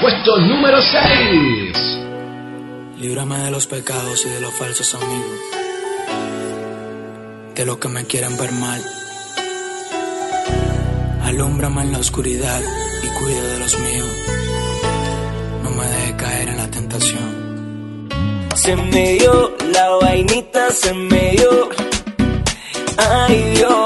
Puesto 0.00 0.36
número 0.38 0.78
6. 0.80 1.98
Líbrame 3.00 3.38
de 3.38 3.50
los 3.50 3.66
pecados 3.66 4.24
y 4.26 4.28
de 4.30 4.40
los 4.40 4.52
falsos 4.54 4.94
amigos. 4.94 5.38
De 7.54 7.64
los 7.64 7.78
que 7.78 7.88
me 7.88 8.04
quieren 8.04 8.36
ver 8.36 8.52
mal. 8.52 8.82
Alúmbrame 11.24 11.82
en 11.82 11.92
la 11.92 11.98
oscuridad 11.98 12.60
y 13.02 13.06
cuida 13.18 13.42
de 13.42 13.58
los 13.58 13.78
míos. 13.78 14.08
No 15.62 15.70
me 15.70 15.84
deje 15.84 16.16
caer 16.16 16.48
en 16.48 16.56
la 16.56 16.70
tentación. 16.70 18.08
Se 18.54 18.74
me 18.76 19.14
dio 19.14 19.56
la 19.72 19.88
vainita, 20.00 20.70
se 20.70 20.92
me 20.94 21.30
dio. 21.32 21.68
Ay 22.98 23.54
Dios, 23.54 23.77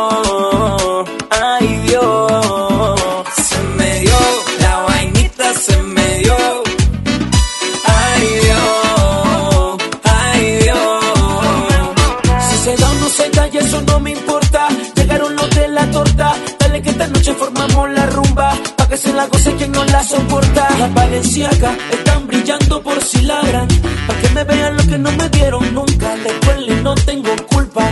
noche 17.22 17.34
formamos 17.38 17.90
la 17.90 18.06
rumba. 18.06 18.52
Pa' 18.76 18.88
que 18.88 18.96
se 18.96 19.12
la 19.12 19.26
goce 19.26 19.54
quien 19.54 19.70
no 19.70 19.84
la 19.84 20.02
soporta. 20.02 20.68
Las 20.78 20.92
Valenciagas 20.92 21.76
están 21.92 22.26
brillando 22.26 22.82
por 22.82 23.00
si 23.00 23.22
ladran. 23.22 23.68
Pa' 24.08 24.14
que 24.14 24.28
me 24.30 24.44
vean 24.44 24.76
lo 24.76 24.82
que 24.82 24.98
no 24.98 25.12
me 25.12 25.28
vieron 25.28 25.74
nunca. 25.74 26.16
Duele, 26.44 26.82
no 26.82 26.94
tengo 26.96 27.30
culpa. 27.48 27.84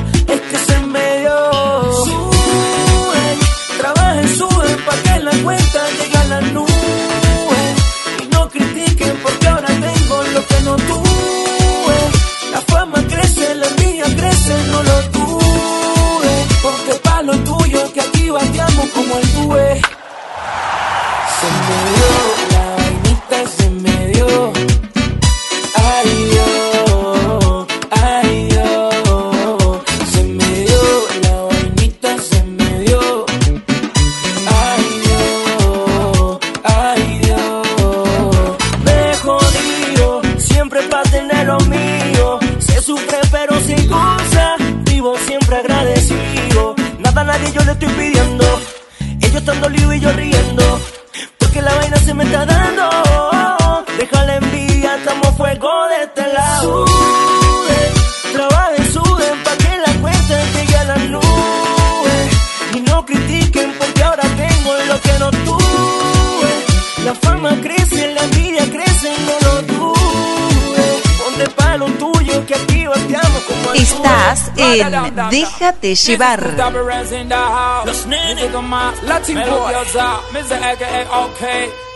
Déjate 75.30 75.94
llevar. 75.94 76.56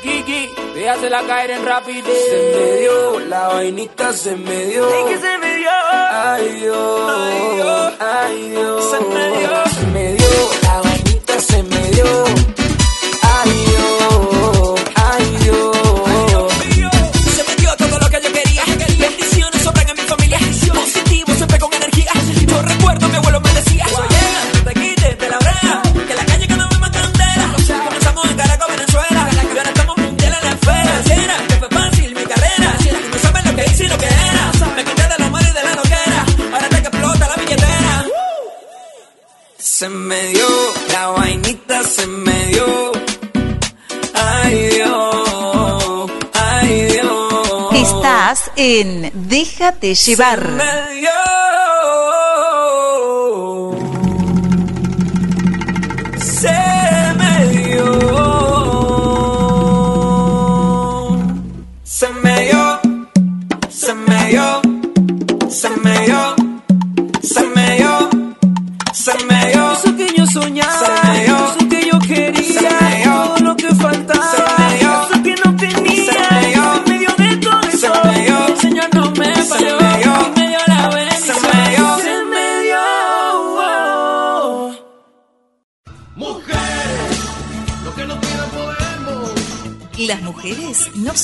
Gigi 0.03 0.51
la 1.09 1.23
caer 1.23 1.51
en 1.53 1.65
rapidez 1.65 2.05
Se 2.29 2.37
me 2.59 2.77
dio 2.81 3.21
la 3.21 3.49
vainita, 3.49 4.13
se 4.13 4.37
me 4.37 4.67
dio. 4.67 4.87
que 5.09 5.19
se 5.19 5.39
me 5.39 5.57
dio 5.57 5.71
Ay 6.13 6.49
Dios, 6.61 7.11
Ay, 7.11 7.55
Dios. 7.57 7.93
ay 8.01 8.51
Dios. 8.51 8.91
Se 8.91 9.01
me 9.01 9.39
dio. 9.39 9.54
Déjate 48.65 49.95
llevar. 49.95 50.94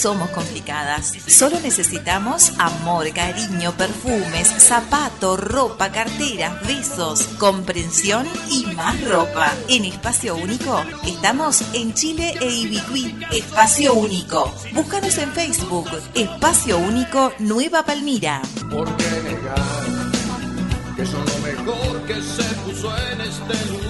Somos 0.00 0.30
complicadas, 0.30 1.12
solo 1.26 1.60
necesitamos 1.60 2.52
amor, 2.58 3.12
cariño, 3.12 3.72
perfumes, 3.72 4.48
zapato, 4.48 5.36
ropa, 5.36 5.92
carteras, 5.92 6.66
besos, 6.66 7.24
comprensión 7.38 8.26
y 8.48 8.64
más 8.74 8.98
ropa. 9.04 9.52
En 9.68 9.84
Espacio 9.84 10.36
Único 10.36 10.82
estamos 11.06 11.62
en 11.74 11.92
Chile 11.92 12.32
e 12.40 12.50
Ibicuí. 12.50 13.14
Espacio 13.30 13.92
Único. 13.92 14.54
Búscanos 14.72 15.18
en 15.18 15.32
Facebook. 15.32 15.90
Espacio 16.14 16.78
Único 16.78 17.32
Nueva 17.38 17.84
Palmira. 17.84 18.40
¿Por 18.70 18.88
qué 18.96 19.10
negar 19.22 19.60
que 20.96 21.04
son 21.04 21.26
lo 21.26 21.38
mejor 21.40 22.06
que 22.06 22.14
se 22.14 22.42
puso 22.64 22.96
en 22.96 23.20
este 23.20 23.70
lugar? 23.70 23.89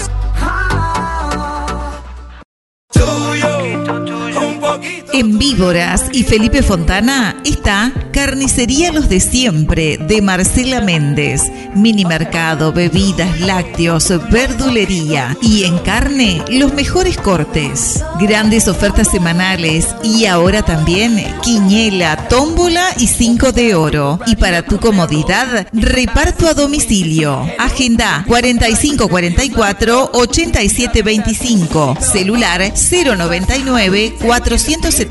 En 5.21 5.37
Víboras 5.37 6.05
y 6.13 6.23
Felipe 6.23 6.63
Fontana 6.63 7.39
está 7.45 7.91
Carnicería 8.11 8.91
Los 8.91 9.07
de 9.07 9.19
Siempre 9.19 9.99
de 9.99 10.19
Marcela 10.19 10.81
Méndez. 10.81 11.43
Mini 11.75 12.05
mercado, 12.05 12.73
bebidas, 12.73 13.39
lácteos, 13.39 14.11
verdulería 14.31 15.37
y 15.39 15.65
en 15.65 15.77
carne 15.77 16.43
los 16.49 16.73
mejores 16.73 17.17
cortes. 17.17 18.03
Grandes 18.19 18.67
ofertas 18.67 19.11
semanales 19.11 19.89
y 20.03 20.25
ahora 20.25 20.63
también 20.63 21.23
quiñela, 21.43 22.27
tómbola 22.27 22.83
y 22.97 23.05
cinco 23.05 23.51
de 23.51 23.75
oro. 23.75 24.19
Y 24.25 24.37
para 24.37 24.63
tu 24.63 24.79
comodidad, 24.79 25.67
reparto 25.71 26.47
a 26.47 26.55
domicilio. 26.55 27.47
Agenda 27.59 28.25
4544 28.27 30.09
8725. 30.13 31.97
Celular 32.01 32.73
099 32.73 34.15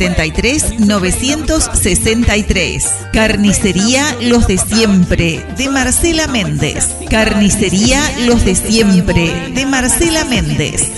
473 0.01 0.81
963. 0.81 2.87
Carnicería 3.13 4.17
Los 4.23 4.47
de 4.47 4.57
Siempre 4.57 5.45
de 5.59 5.69
Marcela 5.69 6.27
Méndez. 6.27 6.97
Carnicería 7.11 8.01
Los 8.27 8.47
de 8.47 8.55
Siempre 8.55 9.53
de 9.55 9.67
Marcela 9.67 10.25
Méndez. 10.25 10.91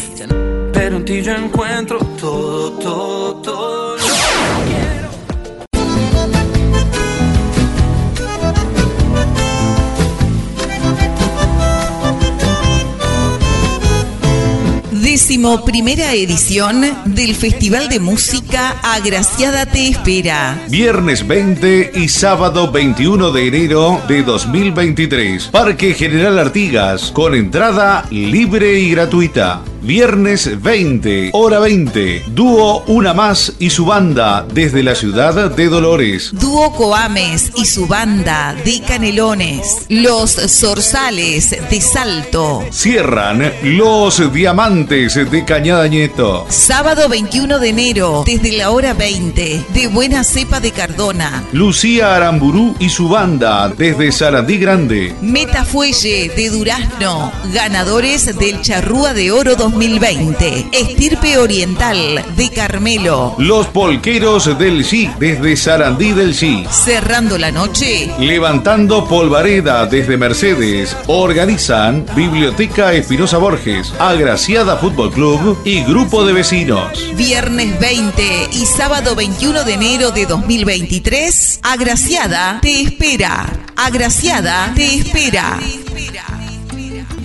Pero 0.73 0.99
en 0.99 1.05
ti 1.05 1.21
yo 1.21 1.33
encuentro 1.33 1.99
todo, 1.99 2.79
todo, 2.79 3.35
todo. 3.43 3.72
Décimo 15.03 15.65
primera 15.65 16.13
edición 16.13 16.81
del 17.07 17.35
Festival 17.35 17.89
de 17.89 17.99
Música 17.99 18.77
Agraciada 18.85 19.67
Te 19.67 19.89
Espera. 19.89 20.63
Viernes 20.69 21.27
20 21.27 21.91
y 21.97 22.09
sábado 22.09 22.71
21 22.71 23.33
de 23.33 23.49
enero 23.49 24.01
de 24.07 24.23
2023. 24.23 25.49
Parque 25.49 25.95
General 25.95 26.39
Artigas 26.39 27.11
con 27.11 27.35
entrada 27.35 28.07
libre 28.13 28.79
y 28.79 28.93
gratuita. 28.93 29.65
Viernes 29.83 30.63
20, 30.63 31.31
hora 31.33 31.59
20. 31.59 32.27
Dúo 32.29 32.85
Una 32.87 33.15
Más 33.15 33.55
y 33.59 33.71
su 33.71 33.85
banda 33.85 34.47
desde 34.55 34.85
la 34.85 34.95
ciudad 34.95 35.51
de 35.51 35.67
Dolores. 35.67 36.31
Dúo 36.33 36.73
Coames 36.73 37.51
y 37.57 37.65
su 37.65 37.89
banda 37.89 38.55
de 38.65 38.81
Canelones. 38.87 39.87
Los 39.89 40.37
Zorzales 40.37 41.51
de 41.51 41.81
Salto. 41.81 42.65
Cierran 42.71 43.53
Los 43.65 44.33
Diamantes 44.33 45.15
de 45.15 45.45
Cañada 45.45 45.89
Nieto. 45.89 46.47
Sábado 46.49 47.09
21 47.09 47.59
de 47.59 47.69
enero, 47.69 48.23
desde 48.25 48.53
la 48.53 48.71
hora 48.71 48.95
20, 48.95 49.65
de 49.75 49.87
Buena 49.89 50.23
Cepa 50.23 50.61
de 50.61 50.71
Cardona. 50.71 51.43
Lucía 51.51 52.15
Aramburú 52.15 52.77
y 52.79 52.89
su 52.89 53.09
banda 53.09 53.69
desde 53.69 54.13
Sarandí 54.13 54.59
Grande. 54.59 55.17
Metafuelle 55.21 56.29
de 56.29 56.51
Durazno, 56.51 57.33
ganadores 57.53 58.39
del 58.39 58.61
Charrúa 58.61 59.13
de 59.13 59.33
Oro 59.33 59.57
2020. 59.73 60.67
Estirpe 60.73 61.39
Oriental 61.39 62.23
de 62.37 62.51
Carmelo. 62.51 63.35
Los 63.39 63.67
Polqueros 63.69 64.59
del 64.59 64.85
Sí 64.85 65.11
desde 65.19 65.57
Sarandí 65.57 66.13
del 66.13 66.35
Sí. 66.35 66.65
Cerrando 66.71 67.39
la 67.39 67.51
noche, 67.51 68.11
Levantando 68.19 69.09
Polvareda 69.09 69.87
desde 69.87 70.17
Mercedes. 70.17 70.97
Organizan 71.07 72.05
Biblioteca 72.15 72.93
Espinosa 72.93 73.39
Borges, 73.39 73.93
Agraciada 73.99 74.77
Fútbol 74.77 75.11
Club 75.13 75.59
y 75.65 75.83
Grupo 75.83 76.25
de 76.25 76.33
Vecinos. 76.35 77.15
viernes 77.17 77.79
20 77.81 78.49
y 78.53 78.67
sábado 78.67 79.15
21 79.15 79.65
de 79.65 79.73
enero 79.75 80.11
de 80.11 80.27
2023, 80.27 81.61
Agraciada 81.63 82.59
te 82.61 82.83
espera. 82.83 83.47
Agraciada 83.77 84.73
te 84.75 84.97
espera. 84.97 85.59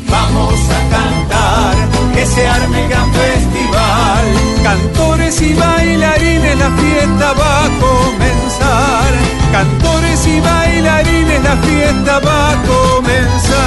Vamos 0.09 0.53
a 0.69 0.89
cantar, 0.89 1.86
que 2.17 2.25
se 2.25 2.47
arme 2.47 2.87
gran 2.87 3.13
festival. 3.13 4.25
Cantores 4.63 5.39
y 5.41 5.53
bailarines, 5.53 6.57
la 6.57 6.71
fiesta 6.71 7.33
va 7.33 7.65
a 7.65 7.69
comenzar. 7.85 9.09
Cantores 9.51 10.25
y 10.25 10.39
bailarines, 10.39 11.43
la 11.43 11.55
fiesta 11.57 12.19
va 12.19 12.51
a 12.51 12.55
comenzar. 12.73 13.57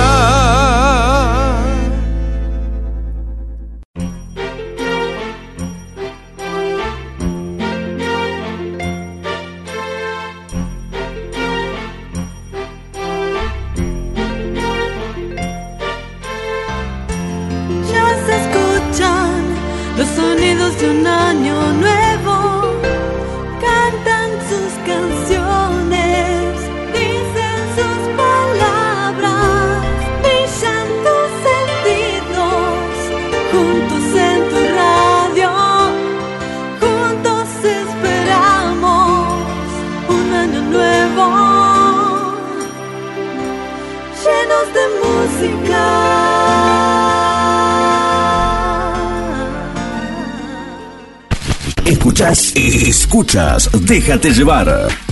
Escuchas, 52.21 52.53
escuchas, 52.55 53.71
déjate 53.73 54.31
llevar. 54.31 55.10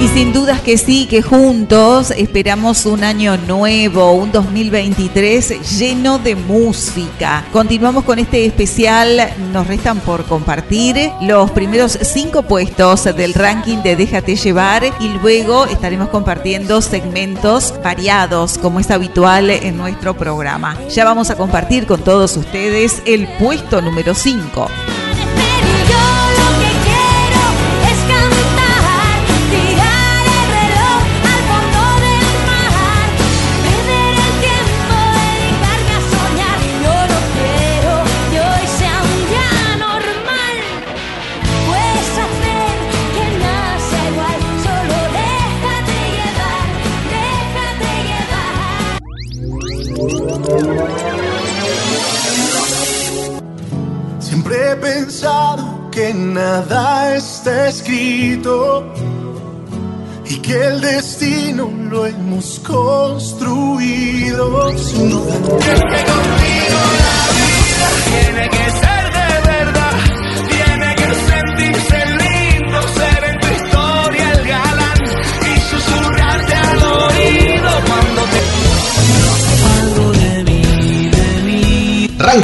Y 0.00 0.08
sin 0.08 0.32
dudas 0.32 0.62
que 0.62 0.78
sí, 0.78 1.06
que 1.06 1.20
juntos 1.20 2.10
esperamos 2.10 2.86
un 2.86 3.04
año 3.04 3.36
nuevo, 3.36 4.12
un 4.12 4.32
2023 4.32 5.78
lleno 5.78 6.18
de 6.18 6.36
música. 6.36 7.44
Continuamos 7.52 8.04
con 8.04 8.18
este 8.18 8.46
especial, 8.46 9.20
nos 9.52 9.66
restan 9.66 10.00
por 10.00 10.24
compartir 10.24 11.12
los 11.20 11.50
primeros 11.50 11.98
cinco 12.00 12.42
puestos 12.42 13.04
del 13.14 13.34
ranking 13.34 13.82
de 13.82 13.94
Déjate 13.94 14.36
llevar 14.36 14.84
y 15.00 15.08
luego 15.20 15.66
estaremos 15.66 16.08
compartiendo 16.08 16.80
segmentos 16.80 17.74
variados 17.84 18.56
como 18.56 18.80
es 18.80 18.90
habitual 18.90 19.50
en 19.50 19.76
nuestro 19.76 20.14
programa. 20.14 20.78
Ya 20.88 21.04
vamos 21.04 21.28
a 21.28 21.36
compartir 21.36 21.84
con 21.86 22.02
todos 22.02 22.38
ustedes 22.38 23.02
el 23.04 23.28
puesto 23.38 23.82
número 23.82 24.14
5. 24.14 24.66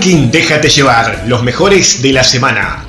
Ranking 0.06 0.30
Déjate 0.30 0.68
llevar, 0.68 1.24
los 1.26 1.42
mejores 1.42 2.00
de 2.00 2.12
la 2.12 2.22
semana. 2.22 2.84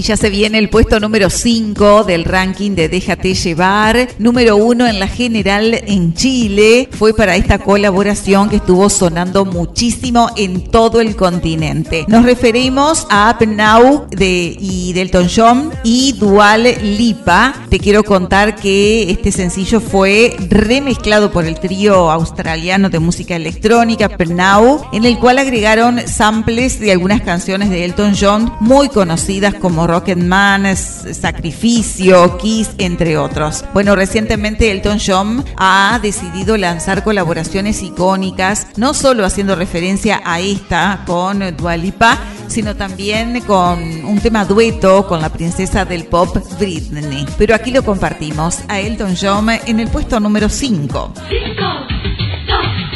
Y 0.00 0.02
ya 0.02 0.16
se 0.16 0.30
viene 0.30 0.56
el 0.56 0.70
puesto 0.70 0.98
número 0.98 1.28
5 1.28 2.04
del 2.04 2.24
ranking 2.24 2.70
de 2.70 2.88
Déjate 2.88 3.34
llevar. 3.34 4.08
Número 4.18 4.56
1 4.56 4.86
en 4.86 4.98
la 4.98 5.06
general 5.06 5.74
en 5.74 6.14
Chile. 6.14 6.88
Fue 6.90 7.12
para 7.12 7.36
esta 7.36 7.58
colaboración 7.58 8.48
que 8.48 8.56
estuvo 8.56 8.88
sonando 8.88 9.44
muchísimo 9.44 10.30
en 10.38 10.62
todo 10.70 11.02
el 11.02 11.16
continente. 11.16 12.06
Nos 12.08 12.24
referimos 12.24 13.06
a 13.10 13.36
Up 13.38 14.08
de, 14.08 14.56
y 14.58 14.94
Delton 14.94 15.28
John 15.28 15.70
y 15.84 16.12
Dual 16.12 16.62
Lipa. 16.82 17.52
Te 17.68 17.78
quiero 17.78 18.02
contar 18.02 18.56
que 18.56 19.10
este 19.10 19.30
sencillo 19.30 19.80
fue 19.80 20.34
remezclado 20.48 21.30
por 21.30 21.44
el 21.44 21.60
trío 21.60 22.10
australiano 22.10 22.88
de 22.88 23.00
música 23.00 23.36
electrónica 23.36 24.08
Now, 24.30 24.80
en 24.94 25.04
el 25.04 25.18
cual 25.18 25.36
agregaron 25.36 26.00
samples 26.08 26.80
de 26.80 26.92
algunas 26.92 27.20
canciones 27.20 27.68
de 27.68 27.84
Elton 27.84 28.14
John 28.18 28.50
muy 28.60 28.88
conocidas 28.88 29.52
como 29.56 29.89
Rocketman, 29.90 30.76
Sacrificio, 30.76 32.38
Kiss, 32.38 32.70
entre 32.78 33.18
otros. 33.18 33.64
Bueno, 33.74 33.96
recientemente 33.96 34.70
Elton 34.70 34.98
John 35.04 35.44
ha 35.56 35.98
decidido 36.00 36.56
lanzar 36.56 37.02
colaboraciones 37.02 37.82
icónicas, 37.82 38.68
no 38.76 38.94
solo 38.94 39.24
haciendo 39.24 39.56
referencia 39.56 40.22
a 40.24 40.38
esta 40.40 41.02
con 41.06 41.56
Dualipa, 41.56 42.18
sino 42.46 42.76
también 42.76 43.40
con 43.42 44.04
un 44.04 44.20
tema 44.20 44.44
dueto 44.44 45.06
con 45.06 45.20
la 45.20 45.28
princesa 45.30 45.84
del 45.84 46.04
pop 46.04 46.36
Britney. 46.58 47.26
Pero 47.36 47.54
aquí 47.54 47.70
lo 47.70 47.82
compartimos 47.84 48.60
a 48.68 48.78
Elton 48.80 49.14
John 49.20 49.48
en 49.50 49.80
el 49.80 49.88
puesto 49.88 50.20
número 50.20 50.48
5. 50.48 51.14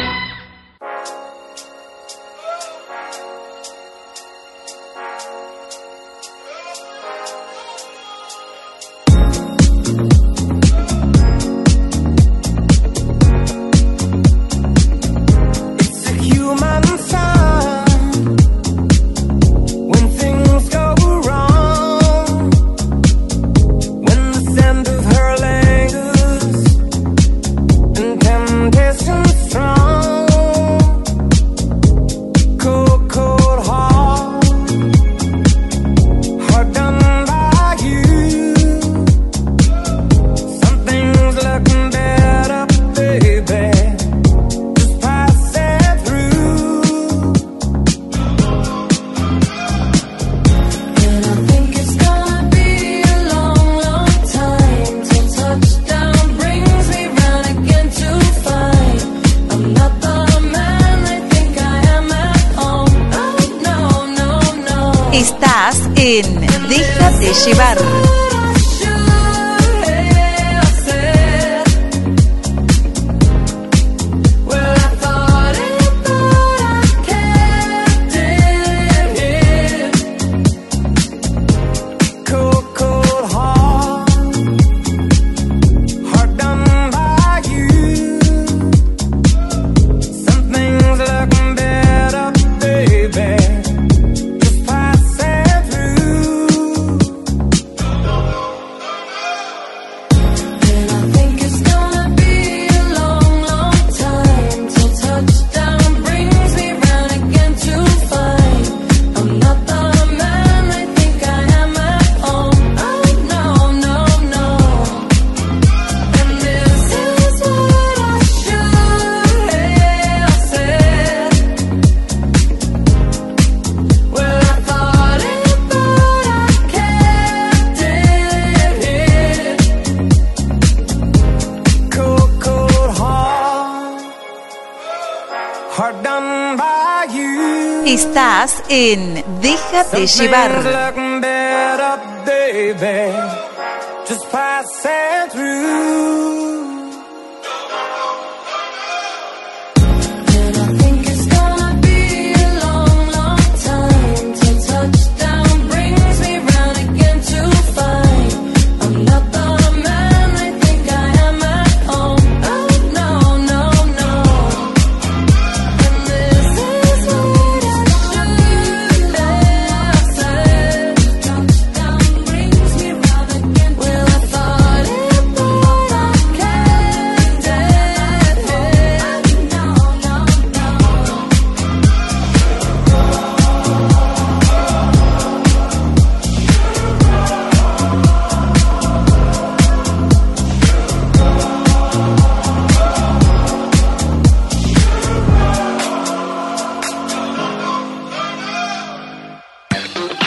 Estás 137.92 138.62
en 138.70 139.22
Déjate 139.42 140.06
llevar. 140.06 140.94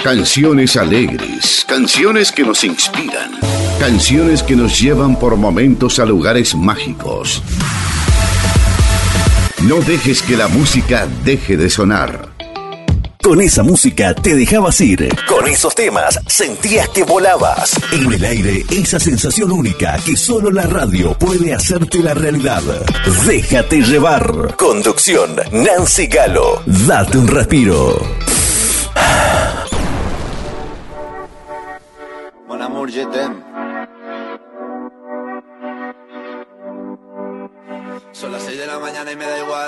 Canciones 0.06 0.78
alegres, 0.78 1.66
canciones 1.68 2.32
que 2.32 2.44
nos 2.44 2.64
inspiran, 2.64 3.40
canciones 3.80 4.44
que 4.44 4.56
nos 4.56 4.80
llevan 4.80 5.18
por 5.18 5.36
momentos 5.36 5.98
a 5.98 6.06
lugares 6.06 6.54
mágicos. 6.54 7.42
No 9.64 9.78
dejes 9.78 10.22
que 10.22 10.38
la 10.38 10.48
música 10.48 11.08
deje 11.24 11.58
de 11.58 11.72
sonar. 11.72 12.30
Con 13.20 13.42
esa 13.42 13.64
música 13.64 14.14
te 14.14 14.36
dejabas 14.36 14.80
ir. 14.82 15.10
Con 15.28 15.48
esos 15.48 15.74
temas 15.74 16.20
sentías 16.28 16.88
que 16.90 17.04
volabas. 17.04 17.74
En 17.92 18.14
el 18.14 18.24
aire, 18.24 18.64
esa 18.70 19.00
sensación 19.00 19.52
única 19.52 19.98
que 20.06 20.16
solo 20.16 20.52
la 20.52 20.68
radio 20.68 21.18
puede 21.18 21.52
hacerte 21.52 22.04
la 22.04 22.14
realidad. 22.14 22.62
Déjate 23.26 23.82
llevar. 23.82 24.56
Conducción, 24.56 25.36
Nancy 25.52 26.06
Galo. 26.06 26.62
Date 26.68 27.18
un 27.18 27.28
respiro. 27.28 28.35
Mon 32.96 33.45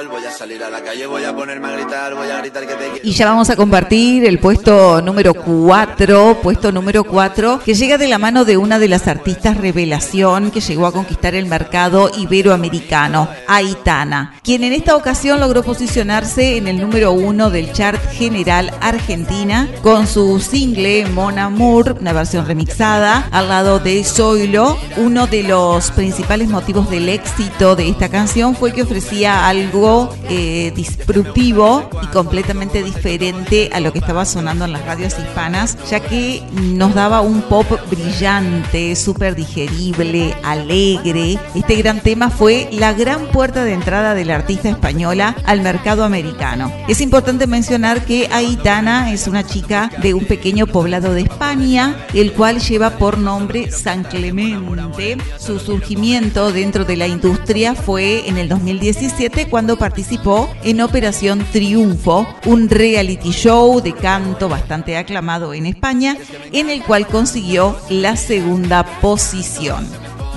igual. 0.01 0.17
Voy 0.17 0.25
a 0.25 0.31
salir 0.31 0.63
a 0.63 0.69
la 0.69 0.81
calle, 0.81 1.05
voy 1.05 1.23
a 1.23 1.35
ponerme 1.35 1.67
a 1.67 1.71
gritar, 1.71 2.15
voy 2.15 2.29
a 2.29 2.39
gritar 2.39 2.65
que 2.65 2.73
te 2.73 2.89
quiero. 2.89 2.99
Y 3.03 3.11
ya 3.11 3.27
vamos 3.27 3.49
a 3.49 3.55
compartir 3.55 4.25
el 4.25 4.39
puesto 4.39 5.01
número 5.01 5.33
4, 5.33 6.39
puesto 6.41 6.71
número 6.71 7.03
4, 7.03 7.61
que 7.63 7.73
llega 7.73 7.97
de 7.97 8.07
la 8.07 8.17
mano 8.17 8.45
de 8.45 8.57
una 8.57 8.79
de 8.79 8.87
las 8.87 9.07
artistas 9.07 9.57
revelación 9.57 10.51
que 10.51 10.61
llegó 10.61 10.87
a 10.87 10.91
conquistar 10.91 11.35
el 11.35 11.45
mercado 11.45 12.09
iberoamericano, 12.17 13.29
Aitana, 13.47 14.35
quien 14.43 14.63
en 14.63 14.73
esta 14.73 14.95
ocasión 14.95 15.39
logró 15.39 15.63
posicionarse 15.63 16.57
en 16.57 16.67
el 16.67 16.79
número 16.79 17.11
1 17.11 17.49
del 17.49 17.71
chart 17.71 18.01
general 18.11 18.71
Argentina 18.81 19.69
con 19.81 20.07
su 20.07 20.39
single 20.39 21.05
Mon 21.07 21.39
Amour, 21.39 21.97
una 21.99 22.13
versión 22.13 22.45
remixada, 22.45 23.27
al 23.31 23.49
lado 23.49 23.79
de 23.79 24.03
Zoilo. 24.03 24.77
Uno 24.97 25.27
de 25.27 25.43
los 25.43 25.91
principales 25.91 26.49
motivos 26.49 26.89
del 26.89 27.09
éxito 27.09 27.75
de 27.75 27.89
esta 27.89 28.09
canción 28.09 28.55
fue 28.55 28.73
que 28.73 28.83
ofrecía 28.83 29.47
algo 29.47 29.86
eh, 30.29 30.71
disruptivo 30.75 31.89
y 32.03 32.07
completamente 32.07 32.83
diferente 32.83 33.69
a 33.73 33.79
lo 33.79 33.93
que 33.93 33.99
estaba 33.99 34.25
sonando 34.25 34.65
en 34.65 34.73
las 34.73 34.85
radios 34.85 35.17
hispanas, 35.17 35.77
ya 35.89 35.99
que 35.99 36.43
nos 36.53 36.93
daba 36.93 37.21
un 37.21 37.41
pop 37.43 37.65
brillante, 37.89 38.95
súper 38.95 39.35
digerible, 39.35 40.35
alegre. 40.43 41.39
Este 41.55 41.75
gran 41.75 42.01
tema 42.01 42.29
fue 42.29 42.67
la 42.71 42.93
gran 42.93 43.27
puerta 43.27 43.63
de 43.63 43.73
entrada 43.73 44.13
de 44.13 44.25
la 44.25 44.35
artista 44.35 44.69
española 44.69 45.35
al 45.45 45.61
mercado 45.61 46.03
americano. 46.03 46.71
Es 46.87 47.01
importante 47.01 47.47
mencionar 47.47 48.03
que 48.05 48.27
Aitana 48.31 49.13
es 49.13 49.27
una 49.27 49.45
chica 49.45 49.89
de 50.01 50.13
un 50.13 50.25
pequeño 50.25 50.67
poblado 50.67 51.13
de 51.13 51.21
España, 51.21 52.05
el 52.13 52.33
cual 52.33 52.59
lleva 52.59 52.91
por 52.97 53.17
nombre 53.17 53.71
San 53.71 54.03
Clemente. 54.03 55.17
Su 55.37 55.59
surgimiento 55.59 56.51
dentro 56.51 56.85
de 56.85 56.97
la 56.97 57.07
industria 57.07 57.75
fue 57.75 58.27
en 58.27 58.37
el 58.37 58.49
2017 58.49 59.47
cuando 59.49 59.76
participó 59.77 60.49
en 60.63 60.81
Operación 60.81 61.45
Triunfo, 61.51 62.27
un 62.45 62.69
reality 62.69 63.31
show 63.31 63.81
de 63.81 63.93
canto 63.93 64.49
bastante 64.49 64.97
aclamado 64.97 65.53
en 65.53 65.65
España, 65.65 66.17
en 66.51 66.69
el 66.69 66.83
cual 66.83 67.07
consiguió 67.07 67.77
la 67.89 68.15
segunda 68.15 68.83
posición. 68.83 69.87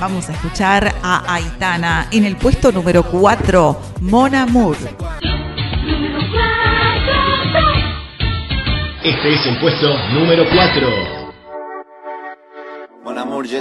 Vamos 0.01 0.29
a 0.29 0.33
escuchar 0.33 0.95
a 1.03 1.35
Aitana 1.35 2.09
en 2.11 2.25
el 2.25 2.37
puesto 2.37 2.73
número 2.73 3.03
4, 3.03 3.81
Mon 4.01 4.35
Amour. 4.35 4.77
Este 9.03 9.35
es 9.35 9.47
el 9.47 9.59
puesto 9.59 9.89
número 10.13 10.45
4. 10.55 11.21
Mon 13.03 13.17
amour, 13.17 13.47
je 13.47 13.61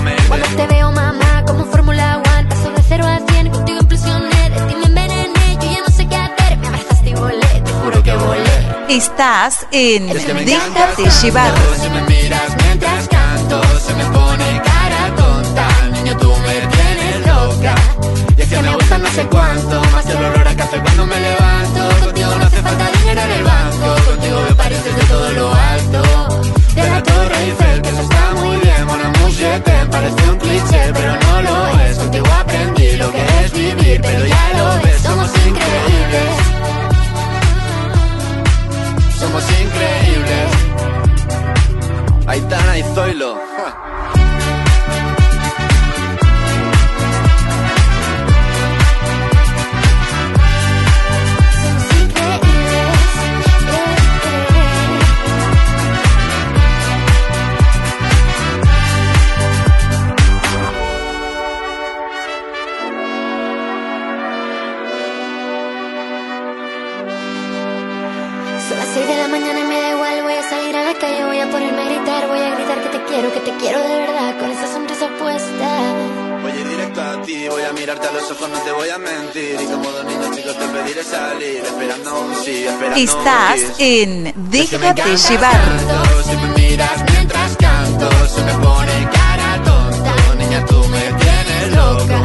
Estás 9.21 9.67
en 9.71 10.09
Es 10.09 10.25
que 10.25 10.33
Déjate 10.33 11.07
llevar. 11.21 11.53
Si 11.79 11.89
me 11.91 12.01
miras 12.05 12.57
mientras 12.57 13.07
canto 13.07 13.61
Se 13.77 13.93
me 13.93 14.03
pone 14.05 14.61
cara 14.63 15.15
tonta. 15.15 15.67
Niño, 15.93 16.17
tú 16.17 16.33
me 16.37 16.53
tienes 16.73 17.27
loca. 17.27 17.75
Y 18.35 18.41
es 18.41 18.47
que 18.49 18.59
me 18.59 18.73
gusta 18.73 18.97
no 18.97 19.07
sé 19.11 19.23
cuánto 19.27 19.79
Más 19.91 20.07
el 20.07 20.17
olor 20.17 20.47
a 20.47 20.55
café 20.55 20.81
cuando 20.81 21.05
me 21.05 21.19
levanto. 21.19 22.03
Contigo 22.03 22.31
no 22.35 22.45
hace 22.45 22.61
falta 22.63 22.91
dinero 22.97 23.21
en 23.21 23.31
el 23.31 23.43
banco 23.43 23.95
Contigo 24.09 24.41
me 24.49 24.55
pareces 24.55 24.95
de 24.95 25.03
todo 25.03 25.31
lo 25.33 25.53
alto. 25.53 26.01
De 26.73 26.89
la 26.89 27.03
Torre 27.03 27.43
Eiffel, 27.43 27.81
que 27.83 27.89
eso 27.89 28.01
está 28.01 28.33
muy 28.33 28.57
bien 28.57 28.71
t'aime, 29.59 29.91
parece 29.91 30.29
un 30.29 30.37
cliché 30.39 30.91
Pero 30.93 31.13
no 31.15 31.41
lo 31.41 31.79
es, 31.79 31.80
Somos 39.41 39.61
increíbles 39.61 40.49
Aitana 42.27 42.77
y 42.77 42.83
Zoilo 42.93 43.50
los 78.21 78.31
ojos, 78.31 78.49
no 78.49 78.59
te 78.59 78.71
voy 78.71 78.89
a 78.89 78.97
mentir. 78.97 79.57
Y 79.61 79.65
como 79.65 79.89
dos 79.91 80.05
niños 80.05 80.35
chicos 80.35 80.57
te 80.57 80.67
pediré 80.67 81.03
salir, 81.03 81.63
esperando 81.63 82.21
un 82.21 82.35
sí, 82.43 82.65
esperando 82.65 82.99
Estás 82.99 83.61
un 83.61 83.75
en 83.79 84.33
Déjate 84.51 85.17
llevar. 85.17 85.61
Si 86.25 86.35
me 86.35 86.47
miras 86.59 87.03
mientras 87.11 87.55
canto, 87.57 88.09
se 88.27 88.43
me 88.43 88.53
pone 88.53 89.09
cara 89.11 89.63
tonta. 89.63 90.15
Niña, 90.37 90.65
tú 90.65 90.83
me 90.89 91.01
tienes 91.21 91.75
loca. 91.75 92.23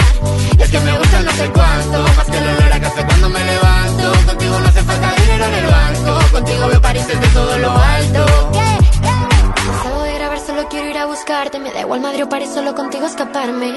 Y 0.59 0.63
es 0.63 0.71
que 0.71 0.81
me 0.81 0.99
gusta 0.99 1.23
no 1.23 1.33
sé 1.33 1.51
cuánto, 1.51 2.03
más 2.17 2.27
que 2.27 2.39
el 2.39 2.49
olor 2.49 2.73
a 2.73 2.81
café 2.81 3.05
cuando 3.07 3.29
me 3.31 3.45
levanto. 3.45 4.13
Contigo 4.27 4.61
no 4.61 4.69
hace 4.69 4.83
falta 4.83 5.15
dinero 5.21 5.45
en 5.45 5.55
el 5.55 5.67
banco, 5.67 6.33
contigo 6.33 6.69
veo 6.69 6.81
París 6.83 7.07
desde 7.07 7.27
todo 7.29 7.59
lo 7.59 7.71
alto. 7.71 8.26
Buscarte. 11.27 11.59
Me 11.59 11.73
da 11.73 11.81
igual 11.81 12.01
Madrid 12.01 12.25
o 12.25 12.29
París, 12.29 12.51
solo 12.55 12.75
contigo 12.75 13.07
escaparme. 13.07 13.73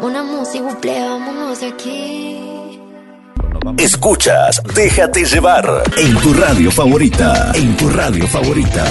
Una 0.00 0.22
música, 0.22 0.64
vámonos 0.64 1.60
de 1.60 1.66
aquí. 1.68 2.40
Escuchas 3.78 4.62
Déjate 4.74 5.24
llevar 5.24 5.82
en 5.96 6.16
tu 6.18 6.32
radio 6.34 6.70
favorita. 6.70 7.52
En 7.54 7.76
tu 7.76 7.88
radio 7.88 8.26
favorita. 8.26 8.84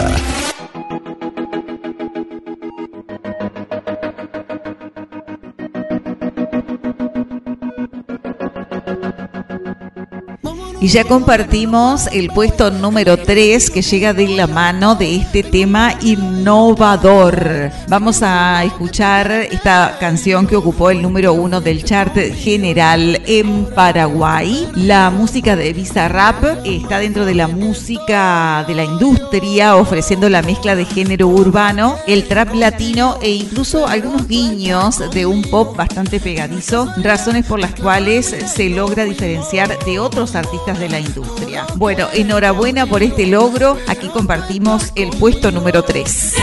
Y 10.84 10.90
ya 10.90 11.06
compartimos 11.06 12.08
el 12.08 12.28
puesto 12.28 12.70
número 12.70 13.16
3 13.16 13.72
que 13.72 13.82
llega 13.82 14.14
de 14.14 14.28
la 14.28 14.48
mano 14.48 14.96
de 14.96 15.16
este 15.16 15.42
tema 15.42 15.98
innovador. 16.02 17.72
Vamos 17.88 18.22
a 18.22 18.66
escuchar 18.66 19.32
esta 19.32 19.96
canción 19.98 20.46
que 20.46 20.58
ocupó 20.58 20.90
el 20.90 21.02
número 21.02 21.36
1 21.36 21.62
del 21.62 21.86
chart 21.86 22.14
general 22.18 23.22
en 23.26 23.64
Paraguay. 23.68 24.68
La 24.76 25.10
música 25.10 25.56
de 25.56 25.72
Bizarrap 25.72 26.44
está 26.66 27.00
dentro 27.00 27.24
de 27.24 27.36
la 27.36 27.48
música 27.48 28.66
de 28.68 28.76
la 28.76 28.84
industria, 28.84 29.78
ofreciendo 29.78 30.28
la 30.28 30.42
mezcla 30.42 30.76
de 30.76 30.84
género 30.84 31.30
urbano, 31.30 31.96
el 32.08 32.26
trap 32.28 32.56
latino 32.56 33.20
e 33.22 33.30
incluso 33.30 33.88
algunos 33.88 34.28
guiños 34.28 35.02
de 35.12 35.26
un 35.26 35.44
pop 35.44 35.78
bastante 35.78 36.20
pegadizo, 36.20 36.92
razones 36.98 37.46
por 37.46 37.62
las 37.62 37.74
cuales 37.74 38.36
se 38.54 38.68
logra 38.68 39.06
diferenciar 39.06 39.80
de 39.86 40.00
otros 40.00 40.36
artistas 40.36 40.73
de 40.80 40.90
la 40.90 41.00
industria. 41.00 41.66
Bueno, 41.76 42.08
enhorabuena 42.14 42.86
por 42.86 43.04
este 43.04 43.28
logro. 43.28 43.78
Aquí 43.88 44.08
compartimos 44.08 44.92
el 44.96 45.10
puesto 45.12 45.52
número 45.52 45.84
3. 45.84 46.36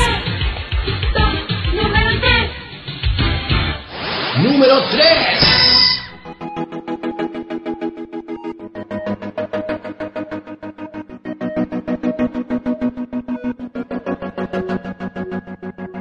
Número 4.42 4.82
3. 4.90 5.50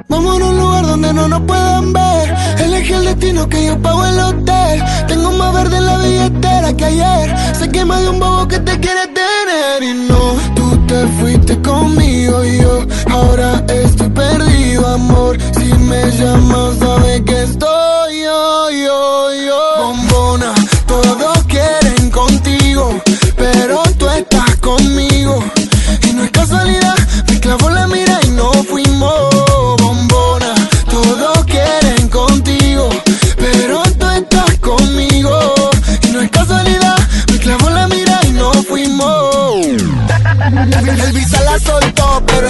Vamos 0.08 0.40
a 0.40 0.44
un 0.44 0.58
lugar 0.58 0.86
donde 0.86 1.12
no 1.12 1.28
nos 1.28 1.40
puedan 1.42 1.92
ver. 1.92 2.34
Elegí 2.58 2.92
el 2.92 3.04
destino 3.04 3.48
que 3.48 3.66
yo 3.66 3.80
pago 3.80 4.06
el 4.06 4.18
hotel. 4.18 4.59
Tengo 5.08 5.32
más 5.32 5.52
verde 5.54 5.76
en 5.76 5.86
la 5.86 5.98
billetera 5.98 6.72
que 6.76 6.84
ayer. 6.84 7.34
Se 7.58 7.68
quema 7.70 8.00
de 8.00 8.08
un 8.10 8.20
bobo 8.20 8.48
que 8.48 8.58
te 8.58 8.78
quiere 8.78 9.06
tener. 9.08 9.82
Y 9.82 9.92
no, 10.08 10.36
tú 10.54 10.86
te 10.86 11.06
fuiste 11.18 11.60
conmigo 11.62 12.44
y 12.44 12.58
yo 12.60 12.86
ahora 13.10 13.64
estoy 13.68 14.10
perdido, 14.10 14.86
amor. 14.86 15.38
Si 15.56 15.72
me 15.74 16.10
llamas, 16.10 16.78
sabes 16.78 17.22
que 17.22 17.42
estoy 17.42 17.69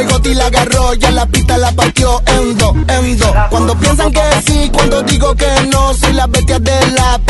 el 0.01 0.09
goti 0.09 0.34
la 0.34 0.46
agarró, 0.46 0.94
ya 0.94 1.11
la 1.11 1.26
pista 1.26 1.59
la 1.59 1.72
partió 1.72 2.22
endo, 2.26 2.74
endo. 2.88 3.34
Cuando 3.51 3.78
piensan 3.78 4.12
que 4.12 4.20
sí, 4.46 4.70
cuando 4.72 5.03
digo 5.03 5.34
que 5.34 5.46
no, 5.70 5.94
soy 5.94 6.12
la 6.14 6.26
bestia 6.26 6.59
del 6.59 6.94
lápiz 6.94 7.30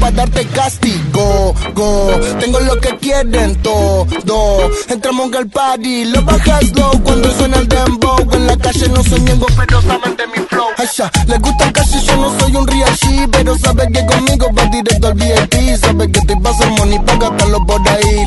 para 0.00 0.12
darte 0.12 0.46
castigo. 0.46 1.54
Go, 1.74 2.10
tengo 2.40 2.58
lo 2.60 2.80
que 2.80 2.96
quieren 2.96 3.54
todo. 3.62 4.70
Entramos 4.88 5.32
al 5.34 5.48
party, 5.48 6.06
lo 6.06 6.22
bajas 6.22 6.72
low 6.74 7.02
cuando 7.04 7.30
suena 7.32 7.58
el 7.58 7.68
dembow. 7.68 8.18
En 8.32 8.46
la 8.46 8.56
calle 8.56 8.88
no 8.88 9.04
soy 9.04 9.20
ñengo, 9.20 9.46
pero 9.56 9.82
saben 9.82 10.16
de 10.16 10.26
mi 10.28 10.46
flow. 10.48 10.68
Asha, 10.78 11.10
le 11.26 11.38
gusta 11.38 11.70
y 11.92 12.06
yo 12.06 12.16
no 12.16 12.38
soy 12.38 12.56
un 12.56 12.66
real 12.66 12.90
pero 13.30 13.56
sabe 13.58 13.90
que 13.92 14.04
conmigo 14.06 14.48
va 14.56 14.64
directo 14.66 15.08
al 15.08 15.14
VIP. 15.14 15.76
Sabe 15.80 16.10
que 16.10 16.20
te 16.20 16.36
pasa 16.36 16.64
el 16.64 16.70
money 16.70 16.98
para 17.00 17.18
gastarlo 17.18 17.66
por 17.66 17.88
ahí. 17.88 18.26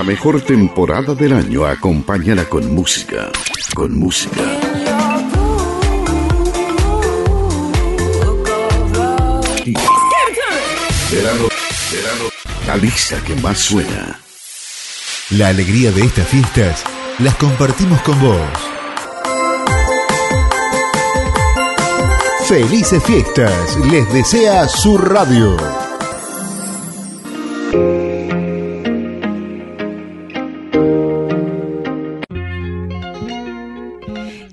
La 0.00 0.06
mejor 0.06 0.40
temporada 0.40 1.14
del 1.14 1.34
año 1.34 1.66
acompáñala 1.66 2.46
con 2.46 2.74
música. 2.74 3.30
Con 3.74 3.98
música. 3.98 4.40
Verano, 11.12 11.48
verano. 11.92 13.22
Que 13.26 13.34
más 13.42 13.58
suena. 13.58 14.18
La 15.32 15.48
alegría 15.48 15.92
de 15.92 16.06
estas 16.06 16.28
fiestas 16.28 16.82
las 17.18 17.34
compartimos 17.34 18.00
con 18.00 18.18
vos. 18.22 18.40
Felices 22.48 23.02
fiestas 23.04 23.76
les 23.90 24.10
desea 24.10 24.66
su 24.66 24.96
radio. 24.96 25.79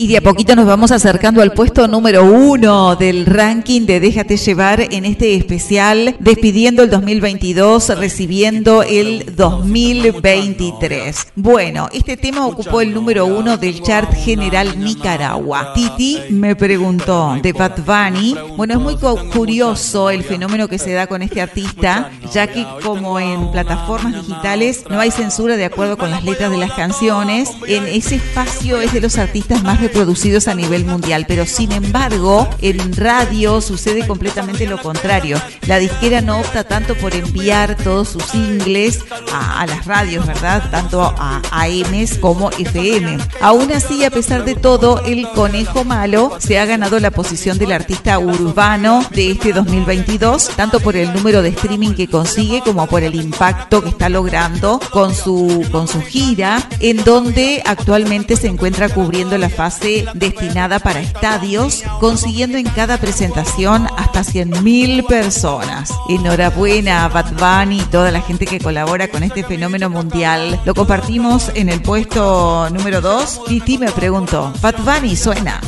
Y 0.08 0.12
de 0.12 0.18
a 0.20 0.22
poquito 0.22 0.56
nos 0.56 0.66
vamos 0.66 0.92
acercando 0.94 1.42
al 1.42 1.52
puesto 1.52 1.86
número 1.90 2.24
uno 2.24 2.96
del 2.96 3.26
ranking 3.26 3.82
de 3.86 4.00
Déjate 4.00 4.38
llevar 4.38 4.80
en 4.80 5.04
este 5.04 5.36
especial, 5.36 6.16
despidiendo 6.22 6.82
el 6.84 6.90
2022, 6.90 7.90
recibiendo 8.00 8.84
el 8.84 9.36
2023. 9.36 11.28
Bueno, 11.36 11.90
este 11.92 12.16
tema 12.16 12.48
ocupó 12.48 12.80
el 12.80 12.94
número 12.94 13.26
uno 13.26 13.58
del 13.58 13.82
chart 13.84 14.14
general 14.14 14.80
Nicaragua. 14.80 15.74
Titi 15.74 16.20
me 16.30 16.56
preguntó 16.56 17.38
de 17.44 17.52
Bad 17.52 17.80
Bunny. 17.86 18.34
Bueno, 18.56 18.76
es 18.76 18.80
muy 18.80 18.96
cu- 18.96 19.20
curioso 19.34 20.10
el 20.10 20.24
fenómeno 20.24 20.70
que 20.70 20.80
se 20.80 20.94
da 20.94 21.08
con 21.08 21.22
este 21.22 21.42
artista, 21.42 22.12
ya 22.34 22.48
que 22.48 22.66
como 22.82 23.20
en 23.20 23.52
plataformas 23.52 24.14
digitales 24.26 24.86
no 24.90 25.02
hay 25.02 25.12
censura 25.12 25.58
de 25.58 25.66
acuerdo 25.66 25.98
con 25.98 26.12
las 26.12 26.24
letras 26.24 26.50
de 26.50 26.60
las 26.60 26.72
canciones, 26.72 27.50
en 27.68 27.86
ese 27.88 28.16
espacio 28.16 28.80
es 28.80 28.94
de 28.94 29.02
los 29.02 29.18
artistas 29.18 29.62
más 29.64 29.82
reproducidos 29.98 30.48
a 30.48 30.54
nivel 30.54 30.86
mundial, 30.86 31.26
pero 31.28 31.48
sin 31.48 31.72
embargo 31.72 32.48
en 32.62 32.96
radio 32.96 33.62
sucede 33.62 34.06
completamente 34.06 34.68
lo 34.68 34.80
contrario. 34.80 35.42
La 35.66 35.80
disquera 35.80 36.22
no 36.22 36.40
opta 36.40 36.66
tanto 36.66 36.94
por 36.94 37.16
enviar 37.16 37.76
todos 37.76 38.10
sus 38.10 38.24
singles 38.26 39.04
a, 39.34 39.62
a 39.62 39.66
las 39.66 39.86
radios, 39.86 40.28
¿verdad? 40.28 40.70
Tanto 40.70 41.02
a 41.02 41.42
AMs 41.50 42.20
como 42.20 42.52
FM. 42.52 43.18
Aún 43.42 43.72
así, 43.72 44.06
a 44.06 44.12
pesar 44.12 44.46
de 44.46 44.54
todo, 44.54 45.04
el 45.04 45.28
Conejo 45.30 45.84
Malo 45.84 46.38
se 46.38 46.60
ha 46.60 46.66
ganado 46.66 47.00
la 47.00 47.10
posición 47.10 47.58
del 47.58 47.72
artista 47.72 48.20
urbano 48.20 49.04
de 49.16 49.32
este 49.32 49.52
2022, 49.52 50.52
tanto 50.56 50.80
por 50.80 50.96
el 50.96 51.12
número 51.12 51.42
de 51.42 51.50
streaming 51.50 51.96
que 51.96 52.08
consigue 52.08 52.62
como 52.62 52.86
por 52.86 53.02
el 53.02 53.16
impacto 53.16 53.82
que 53.82 53.90
está 53.90 54.10
logrando 54.10 54.80
con 54.92 55.16
su, 55.16 55.66
con 55.72 55.88
su 55.88 56.04
gira, 56.04 56.70
en 56.82 57.04
donde 57.04 57.64
actualmente 57.66 58.36
se 58.36 58.46
encuentra 58.46 58.90
cubriendo 58.90 59.40
la 59.40 59.50
fase 59.50 59.87
destinada 60.14 60.80
para 60.80 61.00
estadios, 61.00 61.84
consiguiendo 62.00 62.58
en 62.58 62.66
cada 62.66 62.98
presentación 62.98 63.88
hasta 63.98 64.22
100.000 64.22 65.06
personas. 65.08 65.94
Enhorabuena 66.10 67.06
a 67.06 67.10
Bad 67.10 67.34
Bunny 67.34 67.80
y 67.80 67.86
toda 67.86 68.12
la 68.12 68.22
gente 68.22 68.46
que 68.46 68.60
colabora 68.60 69.08
con 69.08 69.24
este 69.24 69.44
fenómeno 69.44 69.90
mundial. 69.90 70.60
Lo 70.66 70.74
compartimos 70.74 71.52
en 71.56 71.70
el 71.70 71.82
puesto 71.82 72.70
número 72.70 73.02
2. 73.02 73.46
Titi 73.46 73.78
me 73.78 73.92
preguntó, 73.92 74.54
Bad 74.62 74.76
Bunny 74.80 75.16
suena. 75.16 75.60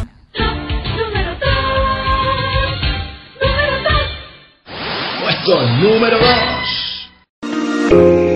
Puesto 5.22 5.62
número 5.82 6.18
2. 7.92 8.29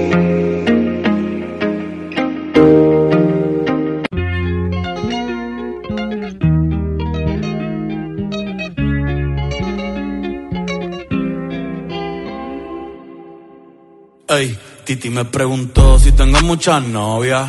Ey, 14.36 14.58
Titi 14.84 15.10
me 15.10 15.26
preguntó 15.26 16.00
si 16.00 16.12
tengo 16.12 16.42
muchas 16.42 16.82
novias. 16.84 17.48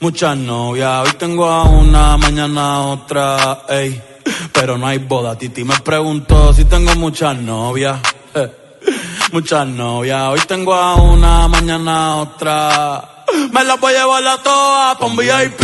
Muchas 0.00 0.36
novias. 0.36 1.06
Hoy 1.06 1.12
tengo 1.18 1.46
a 1.46 1.62
una, 1.64 2.16
mañana 2.16 2.80
otra. 2.80 3.62
Ey, 3.68 4.02
pero 4.52 4.76
no 4.76 4.86
hay 4.86 4.98
boda. 4.98 5.38
Titi 5.38 5.62
me 5.62 5.78
preguntó 5.80 6.52
si 6.52 6.64
tengo 6.64 6.94
muchas 6.96 7.36
novias. 7.36 8.00
Eh, 8.34 8.50
Muchas 9.32 9.66
novias. 9.66 10.28
Hoy 10.28 10.40
tengo 10.46 10.74
a 10.74 10.96
una, 10.96 11.48
mañana 11.48 12.16
otra. 12.16 13.24
Me 13.52 13.64
las 13.64 13.80
voy 13.80 13.94
a 13.94 14.00
llevar 14.00 14.26
a 14.26 14.42
todas 14.42 14.96
pa' 14.96 15.06
un 15.06 15.16
VIP, 15.16 15.60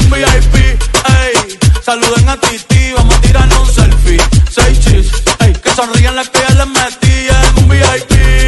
un 0.00 0.10
VIP. 0.10 0.54
Ey, 0.54 1.58
saluden 1.82 2.28
a 2.28 2.36
Titi, 2.36 2.92
vamos 2.96 3.14
a 3.14 3.20
tirarnos 3.20 3.60
un 3.60 3.74
selfie. 3.74 4.20
Seis 4.50 4.80
chis, 4.80 5.10
ey, 5.40 5.52
que 5.52 5.70
sonrían 5.70 6.16
las 6.16 6.28
que 6.28 6.40
ya 6.40 6.54
les 6.54 6.66
metí 6.66 7.26
en 7.28 7.62
un 7.62 7.68
VIP, 7.68 8.47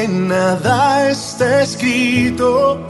Que 0.00 0.08
nada 0.08 1.10
está 1.10 1.62
escrito 1.62 2.88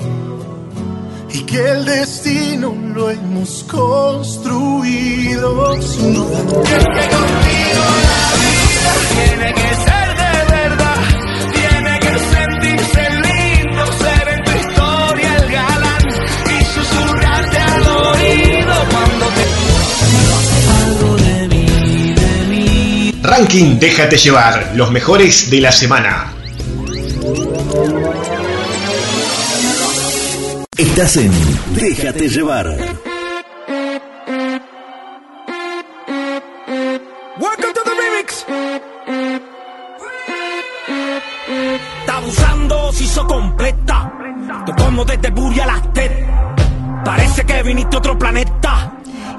y 1.33 1.43
que 1.43 1.59
el 1.59 1.85
destino 1.85 2.73
lo 2.95 3.11
hemos 3.11 3.65
construido. 3.65 4.71
Sin 5.83 6.15
duda, 6.15 6.39
Tiene 9.15 9.55
que 9.55 9.75
ser 9.87 10.09
de 10.23 10.35
verdad, 10.55 11.01
tiene 11.53 11.99
que 11.99 12.15
sentirse 12.35 13.03
lindo, 13.27 13.83
ser 14.05 14.25
en 14.29 14.41
tu 14.45 14.53
historia 14.65 15.31
el 15.37 15.47
galán 15.51 16.05
y 16.47 16.57
susurrarte 16.65 17.59
al 17.59 17.85
oído 18.07 18.75
cuando 18.93 19.27
te 19.37 19.45
Ranking 23.23 23.79
Déjate 23.81 24.17
llevar, 24.17 24.73
los 24.75 24.91
mejores 24.93 25.51
de 25.51 25.61
la 25.61 25.73
semana. 25.73 26.40
Estás 30.77 31.17
en 31.17 31.31
Déjate 31.75 32.29
llevar. 32.29 32.67
Welcome 37.39 37.73
to 37.75 37.83
the 37.85 37.91
remix. 37.91 38.47
Está 42.01 42.17
abusando, 42.17 42.93
se 42.93 43.05
hizo 43.05 43.27
completa. 43.27 44.13
Te 44.67 44.73
como 44.75 45.05
desde 45.05 45.31
Buria 45.31 45.65
a 45.65 45.67
las 45.67 45.93
TED. 45.93 46.11
Parece 47.05 47.45
que 47.45 47.63
viniste 47.63 47.97
a 47.97 47.99
otro 47.99 48.19
planeta. 48.19 48.80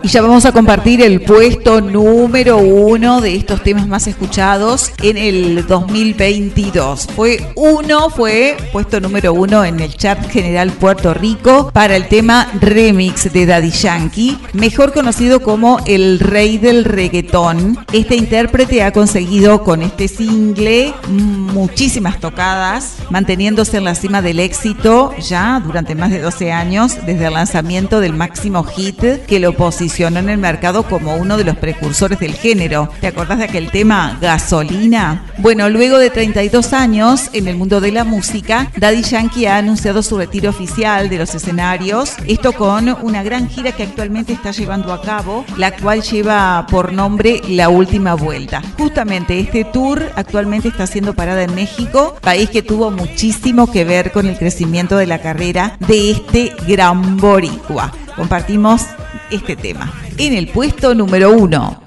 Y 0.04 0.08
ya 0.08 0.24
vamos 0.24 0.46
a 0.46 0.52
compartir 0.52 1.00
el 1.04 1.22
puesto 1.22 1.80
número 1.80 2.58
uno 2.58 3.22
de 3.22 3.36
estos 3.36 3.62
temas 3.62 3.88
más 3.88 4.08
escuchados 4.08 4.92
en 5.04 5.16
el 5.16 5.68
2022. 5.68 7.08
Fue 7.16 7.52
uno, 7.56 8.10
fue 8.10 8.58
puesto 8.72 9.00
número 9.00 9.32
uno 9.32 9.64
en 9.64 9.80
el 9.80 9.94
chart 9.96 10.28
general 10.32 10.72
Puerto 10.72 11.14
Rico 11.14 11.70
para 11.72 11.96
el 11.96 12.08
tema 12.08 12.48
remix 12.60 13.32
de 13.32 13.46
Daddy 13.46 13.70
Yankee, 13.70 14.40
mejor 14.54 14.92
conocido 14.92 15.42
como 15.42 15.80
el 15.86 16.20
rey 16.20 16.58
del 16.58 16.84
reggaetón. 16.84 17.78
Este 17.94 18.16
intérprete 18.16 18.82
ha 18.82 18.92
conseguido 18.92 19.64
con 19.64 19.84
este 19.84 20.08
single 20.08 20.96
muchísimas 21.10 22.20
tocadas, 22.20 22.96
manteniéndose 23.12 23.78
en 23.78 23.84
la 23.84 23.94
cima 23.94 24.24
del 24.24 24.40
éxito 24.40 25.14
ya 25.20 25.62
durante 25.64 25.94
más 25.94 26.10
de 26.10 26.22
12 26.22 26.52
años 26.52 26.98
desde 27.06 27.28
el 27.28 27.34
lanzamiento 27.34 28.00
del 28.00 28.14
máximo 28.14 28.64
hit 28.64 29.02
que 29.28 29.40
lo 29.40 29.54
posicionó 29.54 29.91
en 30.00 30.30
el 30.30 30.38
mercado 30.38 30.84
como 30.84 31.16
uno 31.16 31.36
de 31.36 31.44
los 31.44 31.58
precursores 31.58 32.18
del 32.20 32.34
género. 32.34 32.90
¿Te 33.02 33.08
acordás 33.08 33.40
de 33.40 33.44
aquel 33.44 33.70
tema 33.72 34.18
Gasolina? 34.22 35.26
Bueno, 35.38 35.70
luego 35.70 36.00
de 36.00 36.10
32 36.10 36.72
años 36.72 37.30
en 37.34 37.50
el 37.50 37.58
mundo 37.58 37.82
de 37.82 37.92
la 37.92 38.06
música, 38.06 38.72
Daddy 38.78 39.04
Yankee 39.04 39.48
ha 39.48 39.58
anunciado 39.58 40.02
su 40.02 40.18
retiro 40.18 40.50
oficial 40.50 41.10
de 41.10 41.18
los 41.18 41.36
escenarios, 41.36 42.14
esto 42.26 42.54
con 42.54 42.96
una 43.02 43.22
gran 43.22 43.50
gira 43.50 43.74
que 43.74 43.84
actualmente 43.84 44.32
está 44.32 44.52
llevando 44.52 44.94
a 44.94 45.02
cabo, 45.02 45.46
la 45.58 45.76
cual 45.76 46.02
lleva 46.02 46.66
por 46.70 46.94
nombre 46.94 47.42
La 47.50 47.68
Última 47.68 48.16
Vuelta. 48.16 48.62
Justamente 48.78 49.40
este 49.40 49.66
tour 49.66 50.10
actualmente 50.16 50.70
está 50.70 50.88
siendo 50.88 51.14
parada 51.14 51.44
en 51.44 51.54
México, 51.54 52.16
país 52.22 52.50
que 52.50 52.64
tuvo 52.64 52.92
muchísimo 52.92 53.70
que 53.70 53.84
ver 53.84 54.12
con 54.12 54.26
el 54.26 54.38
crecimiento 54.38 54.96
de 54.96 55.08
la 55.08 55.20
carrera 55.20 55.76
de 55.80 56.12
este 56.12 56.54
gran 56.66 57.18
boricua. 57.18 57.92
Compartimos 58.16 58.84
este 59.32 59.56
tema. 59.56 59.81
En 60.18 60.34
el 60.34 60.48
puesto 60.48 60.94
número 60.94 61.32
uno. 61.32 61.82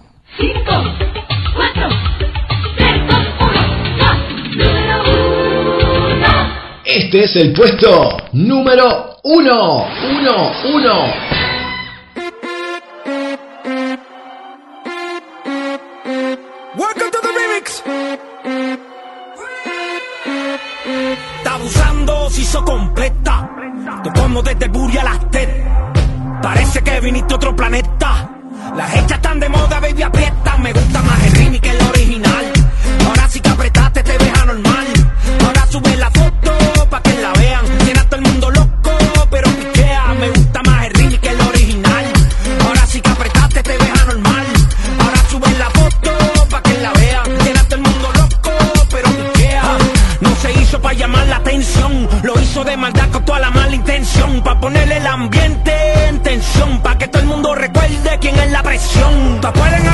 Este 6.84 7.24
es 7.24 7.36
el 7.36 7.52
puesto 7.52 8.16
número 8.32 9.16
uno. 9.24 9.86
Uno, 10.02 10.52
uno. 10.74 10.94
Welcome 16.76 17.10
to 17.10 17.18
the 17.22 17.28
remix. 17.28 17.82
Está 21.38 21.54
abusando, 21.54 22.30
se 22.30 22.40
hizo 22.42 22.64
completa. 22.64 23.50
Te 24.02 24.20
como 24.20 24.42
desde 24.42 24.68
Buria 24.68 25.04
las 25.04 25.30
TED. 25.30 25.53
Parece 26.44 26.82
que 26.82 27.00
viniste 27.00 27.32
a 27.32 27.36
otro 27.36 27.56
planeta. 27.56 28.28
Las 28.76 28.94
hechas 28.96 29.12
están 29.12 29.40
de 29.40 29.48
moda, 29.48 29.80
baby, 29.80 30.02
aprieta. 30.02 30.58
Me 30.58 30.74
gusta 30.74 31.00
más 31.00 31.24
el 31.24 31.32
remix 31.32 31.60
que 31.62 31.70
el 31.70 31.80
original. 31.88 32.52
Ahora 33.06 33.28
sí 33.30 33.40
que 33.40 33.48
apretaste, 33.48 34.02
te 34.02 34.18
ves 34.18 34.40
anormal. 34.42 34.86
Ahora 35.42 35.66
sube 35.70 35.96
la 35.96 36.10
foto 36.10 36.52
pa' 36.90 37.00
que 37.00 37.14
la 37.14 37.32
vean. 37.32 37.64
Tiene 37.78 37.98
a 37.98 38.04
todo 38.04 38.16
el 38.16 38.26
mundo 38.28 38.50
loco, 38.50 38.90
pero 39.30 39.48
piquea. 39.48 40.14
Me 40.20 40.28
gusta 40.28 40.62
más 40.66 40.84
el 40.84 40.92
remix 40.92 41.18
que 41.18 41.28
el 41.30 41.40
original. 41.40 42.04
Ahora 42.66 42.86
sí 42.88 43.00
que 43.00 43.08
apretaste, 43.08 43.62
te 43.62 43.78
ves 43.78 44.02
anormal. 44.02 44.46
Ahora 45.00 45.20
sube 45.30 45.50
la 45.58 45.70
foto 45.70 46.10
pa' 46.50 46.62
que 46.62 46.74
la 46.74 46.92
vean. 46.92 47.38
Tiene 47.42 47.58
a 47.58 47.64
todo 47.64 47.76
el 47.76 47.82
mundo 47.88 48.08
loco, 48.20 48.50
pero 48.90 49.08
piquea. 49.08 49.78
No 50.20 50.36
se 50.36 50.52
hizo 50.60 50.78
pa' 50.82 50.92
llamar 50.92 51.26
la 51.26 51.36
atención. 51.36 52.06
Lo 52.22 52.38
hizo 52.38 52.64
de 52.64 52.76
maldad 52.76 53.08
con 53.12 53.24
toda 53.24 53.38
la 53.38 53.50
mala 53.50 53.74
intención. 53.74 54.42
Pa' 54.42 54.60
ponerle 54.60 54.98
el 54.98 55.06
ambiente 55.06 55.83
Pa' 56.82 56.98
que 56.98 57.08
todo 57.08 57.22
el 57.22 57.28
mundo 57.28 57.54
recuerde 57.54 58.18
quién 58.20 58.38
es 58.38 58.50
la 58.50 58.62
presión. 58.62 59.38
Pa' 59.40 59.52
pueden 59.52 59.84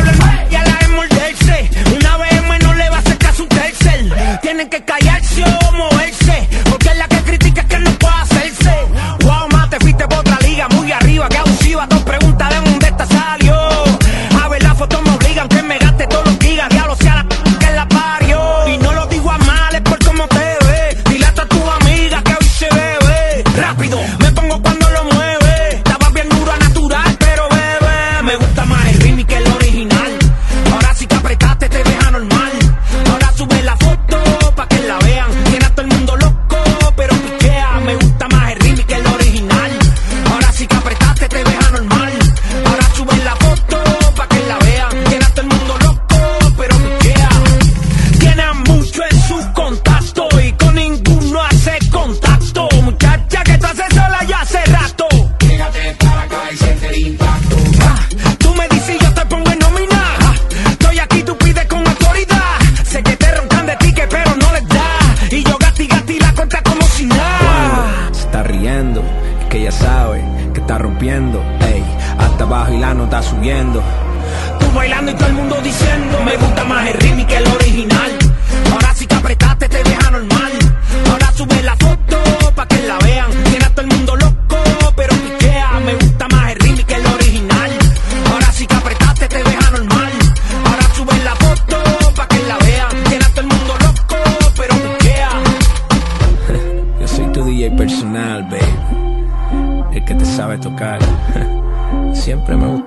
subiendo. 73.31 73.83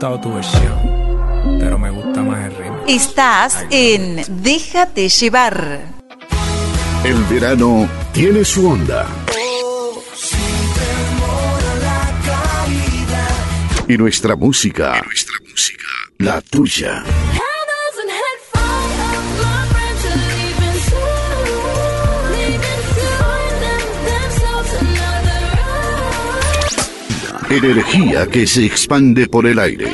Gustado 0.03 0.19
tu 0.19 0.33
versión, 0.33 1.59
pero 1.59 1.79
me 1.79 1.89
gusta 1.89 2.21
más 2.23 2.45
el 2.45 2.57
ritmo. 2.57 2.83
Estás 2.89 3.65
en 3.69 4.21
Déjate 4.43 5.07
llevar. 5.07 5.79
El 7.05 7.23
verano 7.23 7.87
tiene 8.11 8.43
su 8.43 8.67
onda. 8.67 9.07
Y 13.87 13.97
nuestra 13.97 14.35
música. 14.35 15.01
nuestra 15.05 15.35
música. 15.49 15.85
La 16.17 16.41
tuya. 16.41 17.03
Energía 27.55 28.25
que 28.25 28.47
se 28.47 28.65
expande 28.65 29.27
por 29.27 29.45
el 29.45 29.59
aire. 29.59 29.87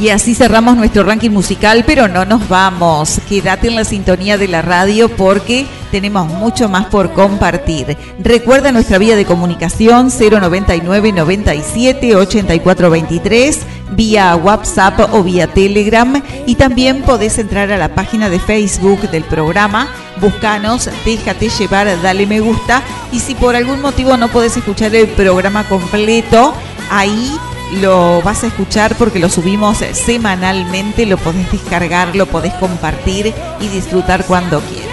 Y 0.00 0.08
así 0.08 0.36
cerramos 0.36 0.76
nuestro 0.76 1.02
ranking 1.02 1.30
musical, 1.30 1.82
pero 1.84 2.06
no 2.06 2.24
nos 2.24 2.48
vamos. 2.48 3.20
Quédate 3.28 3.66
en 3.66 3.74
la 3.74 3.84
sintonía 3.84 4.38
de 4.38 4.46
la 4.46 4.62
radio 4.62 5.08
porque 5.08 5.66
tenemos 5.90 6.26
mucho 6.26 6.68
más 6.68 6.86
por 6.86 7.12
compartir. 7.12 7.98
Recuerda 8.18 8.72
nuestra 8.72 8.98
vía 8.98 9.16
de 9.16 9.26
comunicación 9.26 10.08
099 10.08 11.12
97 11.12 12.16
84 12.16 12.88
23 12.90 13.58
vía 13.92 14.36
WhatsApp 14.36 15.12
o 15.12 15.22
vía 15.22 15.46
Telegram. 15.46 16.22
Y 16.46 16.54
también 16.54 17.02
podés 17.02 17.38
entrar 17.38 17.70
a 17.72 17.78
la 17.78 17.94
página 17.94 18.28
de 18.28 18.38
Facebook 18.38 19.10
del 19.10 19.24
programa, 19.24 19.88
buscanos, 20.20 20.90
déjate 21.04 21.48
llevar, 21.48 22.00
dale 22.02 22.26
me 22.26 22.40
gusta. 22.40 22.82
Y 23.12 23.20
si 23.20 23.34
por 23.34 23.56
algún 23.56 23.80
motivo 23.80 24.16
no 24.16 24.28
podés 24.28 24.56
escuchar 24.56 24.94
el 24.94 25.08
programa 25.08 25.64
completo, 25.64 26.54
ahí 26.90 27.36
lo 27.80 28.20
vas 28.22 28.42
a 28.42 28.48
escuchar 28.48 28.96
porque 28.96 29.20
lo 29.20 29.28
subimos 29.28 29.78
semanalmente, 29.92 31.06
lo 31.06 31.16
podés 31.16 31.50
descargar, 31.52 32.16
lo 32.16 32.26
podés 32.26 32.52
compartir 32.54 33.32
y 33.60 33.68
disfrutar 33.68 34.24
cuando 34.24 34.60
quieras. 34.60 34.89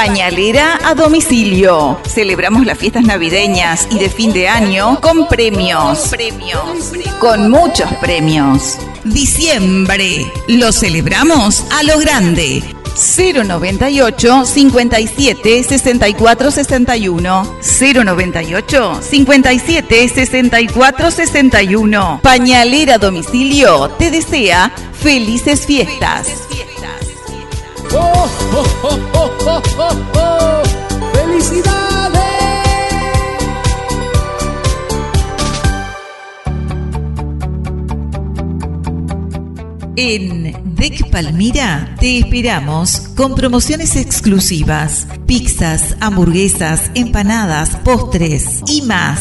Pañalera 0.00 0.78
a 0.82 0.94
domicilio. 0.94 2.00
Celebramos 2.08 2.64
las 2.64 2.78
fiestas 2.78 3.04
navideñas 3.04 3.86
y 3.90 3.98
de 3.98 4.08
fin 4.08 4.32
de 4.32 4.48
año 4.48 4.98
con 4.98 5.28
premios. 5.28 6.10
Con 7.18 7.50
muchos 7.50 7.92
premios. 7.96 8.78
Diciembre. 9.04 10.24
Lo 10.48 10.72
celebramos 10.72 11.66
a 11.70 11.82
lo 11.82 11.98
grande. 11.98 12.62
098 12.96 14.46
57 14.46 15.64
64 15.64 16.50
61 16.50 17.58
098 17.60 19.00
57 19.02 20.08
64 20.08 21.10
61 21.10 22.20
Pañalera 22.22 22.96
Domicilio 22.96 23.90
te 23.98 24.10
desea 24.10 24.72
felices 24.94 25.66
fiestas. 25.66 26.49
¡Oh, 28.52 28.64
oh, 28.82 28.98
oh, 29.14 29.30
oh, 29.46 29.62
oh, 29.78 29.96
oh! 30.14 30.62
¡Felicidades! 31.12 31.90
En 39.96 40.74
DEC 40.74 41.10
Palmira 41.10 41.94
te 42.00 42.18
esperamos 42.18 43.00
con 43.16 43.34
promociones 43.34 43.96
exclusivas, 43.96 45.06
pizzas, 45.26 45.96
hamburguesas, 46.00 46.90
empanadas, 46.94 47.76
postres 47.76 48.62
y 48.66 48.82
más. 48.82 49.20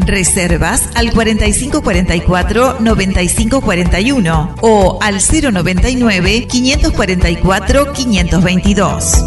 Reservas 0.00 0.88
al 0.94 1.12
4544 1.12 2.76
9541 2.80 4.54
o 4.62 4.98
al 5.00 5.18
099 5.20 6.46
544 6.46 7.92
522. 7.92 9.24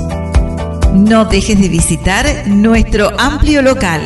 No 0.93 1.26
dejes 1.26 1.59
de 1.59 1.69
visitar 1.69 2.26
nuestro 2.47 3.19
amplio 3.19 3.61
local, 3.61 4.01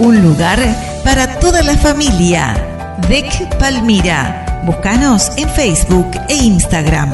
un 0.00 0.22
lugar 0.22 0.58
para 1.04 1.38
toda 1.38 1.62
la 1.62 1.76
familia. 1.76 2.68
DEC 3.08 3.58
Palmira. 3.58 4.62
Búscanos 4.64 5.30
en 5.36 5.48
Facebook 5.50 6.10
e 6.28 6.34
Instagram. 6.34 7.10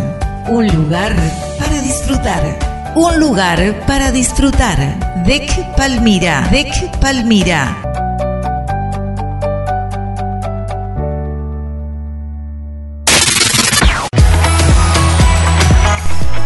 Un 0.49 0.67
lugar 0.69 1.15
para 1.59 1.81
disfrutar. 1.83 2.59
Un 2.95 3.21
lugar 3.21 3.85
para 3.87 4.11
disfrutar. 4.13 5.25
DEC 5.25 5.77
Palmira. 5.77 6.47
DEC 6.51 6.99
Palmira. 7.01 7.88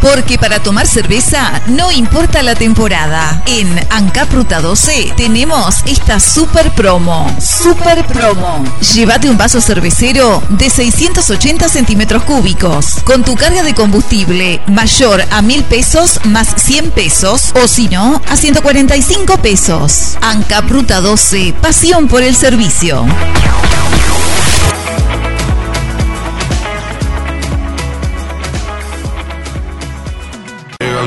Porque 0.02 0.36
para 0.36 0.60
tomar 0.60 0.86
cerveza 0.86 1.62
no 1.68 1.92
importa 1.92 2.42
la 2.42 2.54
temporada. 2.54 3.42
En 3.46 3.68
ANCAP 3.88 4.32
Ruta 4.32 4.60
12 4.60 5.14
tenemos 5.16 5.76
esta 5.86 6.18
super 6.18 6.70
promo. 6.72 7.34
Super 7.40 8.04
promo. 8.06 8.64
Llévate 8.94 9.30
un 9.30 9.38
vaso 9.38 9.60
cervecero 9.60 10.42
de 10.50 10.68
680 10.68 11.68
centímetros 11.68 12.24
cúbicos 12.24 12.96
con 13.04 13.22
tu 13.22 13.36
carga 13.36 13.62
de 13.62 13.74
combustible 13.74 14.60
mayor 14.66 15.24
a 15.30 15.40
mil 15.40 15.62
pesos 15.64 16.20
más 16.24 16.48
100 16.56 16.90
pesos 16.90 17.52
o 17.62 17.68
si 17.68 17.88
no 17.88 18.20
a 18.28 18.36
145 18.36 19.38
pesos. 19.38 20.18
ANCAP 20.20 20.68
Ruta 20.68 21.00
12. 21.00 21.54
Pasión 21.60 22.08
por 22.08 22.22
el 22.22 22.34
servicio. 22.34 23.06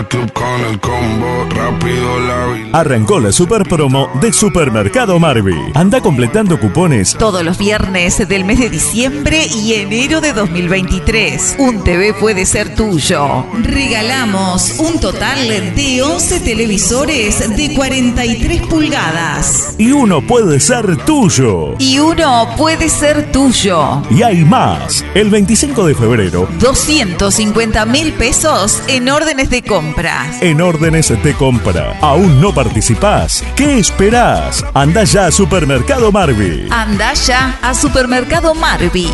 Club 0.10 0.32
con 0.34 0.61
el 0.69 0.80
combo, 0.80 1.45
rápido 1.49 2.19
la 2.19 2.80
Arrancó 2.80 3.19
la 3.19 3.32
super 3.32 3.64
promo 3.64 4.10
de 4.22 4.34
Supermercado 4.34 5.18
Marvi. 5.19 5.56
Anda 5.73 6.02
completando 6.02 6.60
cupones 6.60 7.15
Todos 7.18 7.44
los 7.44 7.57
viernes 7.57 8.27
del 8.27 8.44
mes 8.44 8.60
de 8.60 8.69
diciembre 8.69 9.48
y 9.48 9.73
enero 9.73 10.22
de 10.22 10.34
2023. 10.34 11.56
Un 11.60 11.84
TV 11.84 12.14
puede 12.14 12.45
ser 12.45 12.76
tuyo. 12.76 13.45
Regalamos 13.64 14.76
un 14.80 14.99
total 14.99 15.48
de 15.48 16.02
11 16.03 16.41
televisores 16.41 17.56
de 17.56 17.73
43 17.73 18.61
pulgadas. 18.68 19.76
y 19.77 19.91
uno 19.91 20.22
puede 20.22 20.60
ser 20.60 20.98
tuyo. 21.06 21.76
Y 21.80 21.99
uno 21.99 22.49
puede 22.57 22.90
ser 22.90 23.32
tuyo. 23.32 24.02
Y 24.10 24.22
hay 24.22 24.44
más. 24.44 25.03
El 25.14 25.30
25 25.30 25.86
de 25.86 25.95
febrero, 25.95 26.48
250 26.60 27.86
mil 27.86 28.11
pesos 28.14 28.82
en 28.88 29.10
órdenes 29.10 29.49
de 29.49 29.61
compras. 29.95 30.41
en 30.41 30.61
órdenes 30.61 31.09
de 31.23 31.34
compra. 31.35 31.97
¿Aún 32.01 32.41
no 32.41 32.53
participás? 32.53 33.43
¿Qué 33.55 33.80
esperás? 33.80 34.63
Anda 34.73 35.03
ya 35.03 35.27
a 35.27 35.31
Supermercado 35.31 36.11
Marvi. 36.11 36.67
Anda 36.69 37.13
ya 37.13 37.57
a 37.61 37.73
Supermercado 37.73 38.53
Marvi. 38.53 39.09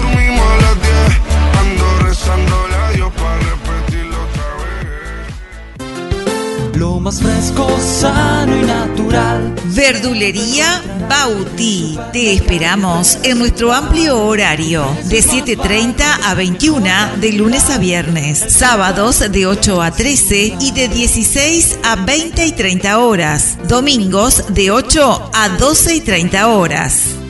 Verdulería 9.66 10.82
Bauti. 11.10 12.00
Te 12.14 12.32
esperamos 12.32 13.20
en 13.24 13.40
nuestro 13.40 13.74
amplio 13.74 14.24
horario 14.24 14.86
de 15.10 15.22
7.30 15.22 16.04
a 16.24 16.34
21 16.36 17.18
de 17.20 17.34
lunes 17.34 17.70
a 17.70 17.78
viernes, 17.78 18.40
sábados 18.48 19.20
de 19.30 19.46
8 19.46 19.82
a 19.82 19.92
13 19.92 20.56
y 20.62 20.72
de 20.72 20.88
16 20.88 21.80
a 21.84 21.98
20 21.98 22.46
y 22.46 22.52
30 22.54 23.00
horas, 23.00 23.58
domingos 23.68 24.46
de 24.54 24.72
8 24.72 25.32
a 25.34 25.50
12 25.50 25.96
y 25.96 26.02
30 26.02 26.48
horas. 26.48 27.21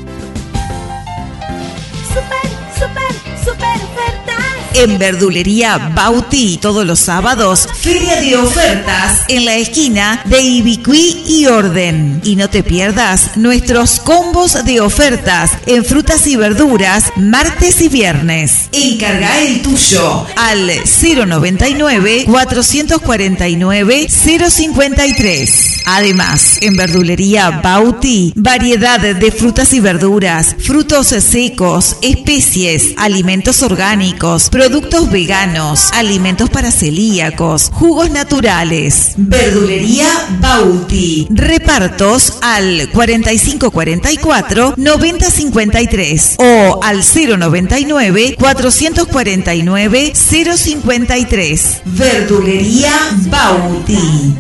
En 4.74 4.98
Verdulería 4.98 5.92
Bauti 5.94 6.58
todos 6.58 6.86
los 6.86 7.00
sábados, 7.00 7.68
feria 7.74 8.22
de 8.22 8.38
ofertas 8.38 9.22
en 9.28 9.46
la 9.46 9.56
esquina 9.56 10.22
de 10.26 10.42
Ibicuí 10.42 11.24
y 11.28 11.46
Orden. 11.48 12.22
Y 12.24 12.36
no 12.36 12.50
te 12.50 12.64
pierdas 12.64 13.38
nuestros 13.38 14.00
combos 14.00 14.64
de 14.66 14.80
ofertas 14.80 15.52
en 15.66 15.84
frutas 15.84 16.26
y 16.28 16.36
verduras 16.36 17.12
martes 17.18 17.82
y 17.82 17.90
viernes. 17.90 18.70
Encarga 18.72 19.42
el 19.42 19.62
tuyo 19.62 20.26
al 20.38 20.68
099 20.68 22.26
449 22.26 24.08
053. 24.10 25.68
Además, 25.86 26.58
en 26.62 26.76
Verdulería 26.76 27.62
Bauti, 27.62 28.34
variedad 28.36 29.00
de 29.00 29.32
frutas 29.32 29.74
y 29.74 29.80
verduras, 29.80 30.56
frutos 30.60 31.08
secos, 31.08 31.98
especies, 32.02 32.94
alimentos 32.98 33.64
orgánicos, 33.64 34.50
productos 34.62 35.10
veganos, 35.10 35.92
alimentos 35.92 36.48
para 36.52 36.70
celíacos, 36.70 37.72
jugos 37.74 38.12
naturales. 38.12 39.14
Verdulería 39.18 40.06
Bauti. 40.40 41.28
Repartos 41.32 42.38
al 42.44 42.88
4544 42.94 44.76
9053 44.78 46.36
o 46.38 46.80
al 46.84 47.02
099 47.02 48.36
449 48.38 50.14
053. 50.14 51.82
Verdulería 51.86 52.94
Bauti. 53.32 54.36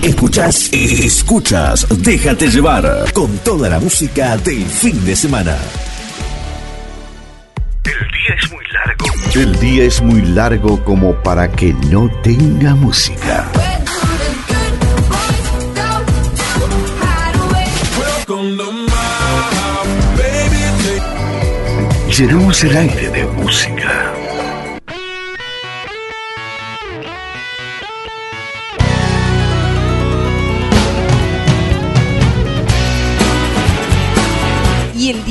Escuchas, 0.00 0.70
escuchas, 0.72 1.86
déjate 1.98 2.48
llevar 2.48 3.12
con 3.12 3.36
toda 3.40 3.68
la 3.68 3.78
música 3.78 4.38
del 4.38 4.64
fin 4.64 5.04
de 5.04 5.14
semana. 5.14 5.58
El 9.34 9.60
día 9.60 9.84
es 9.84 10.00
muy 10.00 10.22
largo 10.22 10.82
como 10.82 11.14
para 11.22 11.50
que 11.50 11.74
no 11.90 12.08
tenga 12.22 12.74
música. 12.74 13.50
Llenamos 22.08 22.64
el 22.64 22.76
aire 22.76 23.10
de 23.10 23.24
música. 23.26 24.15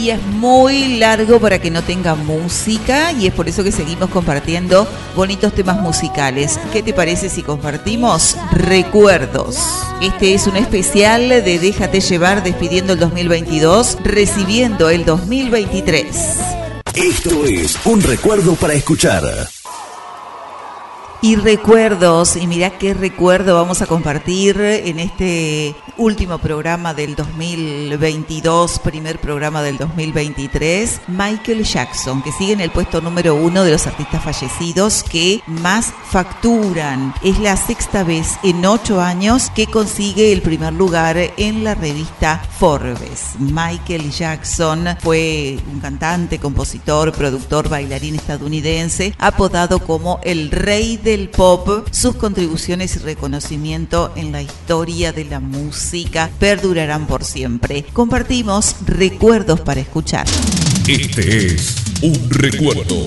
Y 0.05 0.11
es 0.11 0.21
muy 0.23 0.99
largo 0.99 1.39
para 1.39 1.57
que 1.57 1.71
no 1.71 1.81
tenga 1.81 2.13
música 2.13 3.11
y 3.13 3.25
es 3.25 3.33
por 3.33 3.49
eso 3.49 3.63
que 3.63 3.71
seguimos 3.71 4.11
compartiendo 4.11 4.87
bonitos 5.15 5.51
temas 5.51 5.81
musicales. 5.81 6.59
¿Qué 6.71 6.83
te 6.83 6.93
parece 6.93 7.27
si 7.27 7.41
compartimos 7.41 8.37
recuerdos? 8.51 9.57
Este 10.03 10.35
es 10.35 10.45
un 10.45 10.57
especial 10.57 11.29
de 11.29 11.57
Déjate 11.57 12.01
llevar 12.01 12.43
despidiendo 12.43 12.93
el 12.93 12.99
2022, 12.99 13.97
recibiendo 14.03 14.91
el 14.91 15.05
2023. 15.05 16.05
Esto 16.93 17.43
es 17.45 17.75
un 17.87 17.99
recuerdo 18.03 18.53
para 18.53 18.75
escuchar. 18.75 19.54
Y 21.25 21.37
recuerdos, 21.37 22.35
y 22.35 22.45
mirá 22.45 22.77
qué 22.77 22.93
recuerdo 22.93 23.55
vamos 23.55 23.81
a 23.81 23.87
compartir 23.87 24.61
en 24.61 24.99
este 24.99 25.73
último 25.97 26.37
programa 26.37 26.93
del 26.93 27.15
2022, 27.15 28.77
primer 28.79 29.19
programa 29.19 29.63
del 29.63 29.77
2023, 29.77 31.01
Michael 31.07 31.63
Jackson, 31.63 32.21
que 32.21 32.31
sigue 32.31 32.53
en 32.53 32.61
el 32.61 32.69
puesto 32.69 33.01
número 33.01 33.33
uno 33.33 33.63
de 33.63 33.71
los 33.71 33.87
artistas 33.87 34.23
fallecidos 34.23 35.03
que 35.03 35.41
más 35.47 35.93
facturan. 36.11 37.13
Es 37.23 37.39
la 37.39 37.57
sexta 37.57 38.03
vez 38.03 38.37
en 38.43 38.63
ocho 38.63 39.01
años 39.01 39.49
que 39.55 39.65
consigue 39.65 40.31
el 40.31 40.43
primer 40.43 40.73
lugar 40.73 41.17
en 41.37 41.63
la 41.63 41.73
revista 41.73 42.39
Forbes. 42.59 43.35
Michael 43.39 44.11
Jackson 44.11 44.89
fue 44.99 45.57
un 45.71 45.79
cantante, 45.79 46.37
compositor, 46.37 47.13
productor, 47.13 47.69
bailarín 47.69 48.15
estadounidense, 48.15 49.15
apodado 49.17 49.79
como 49.79 50.19
el 50.23 50.51
rey 50.51 50.97
del 51.15 51.29
pop. 51.29 51.87
Sus 51.91 52.15
contribuciones 52.15 52.95
y 52.97 52.99
reconocimiento 52.99 54.11
en 54.15 54.31
la 54.31 54.41
historia 54.41 55.13
de 55.13 55.23
la 55.25 55.39
música 55.39 56.29
perdurarán 56.39 57.07
por 57.07 57.23
siempre. 57.23 57.85
Compartimos 57.93 58.75
recuerdos 58.85 59.61
para 59.61 59.79
escuchar. 59.79 60.27
Este 60.87 61.53
es 61.53 61.75
un 62.01 62.29
recuerdo. 62.29 63.05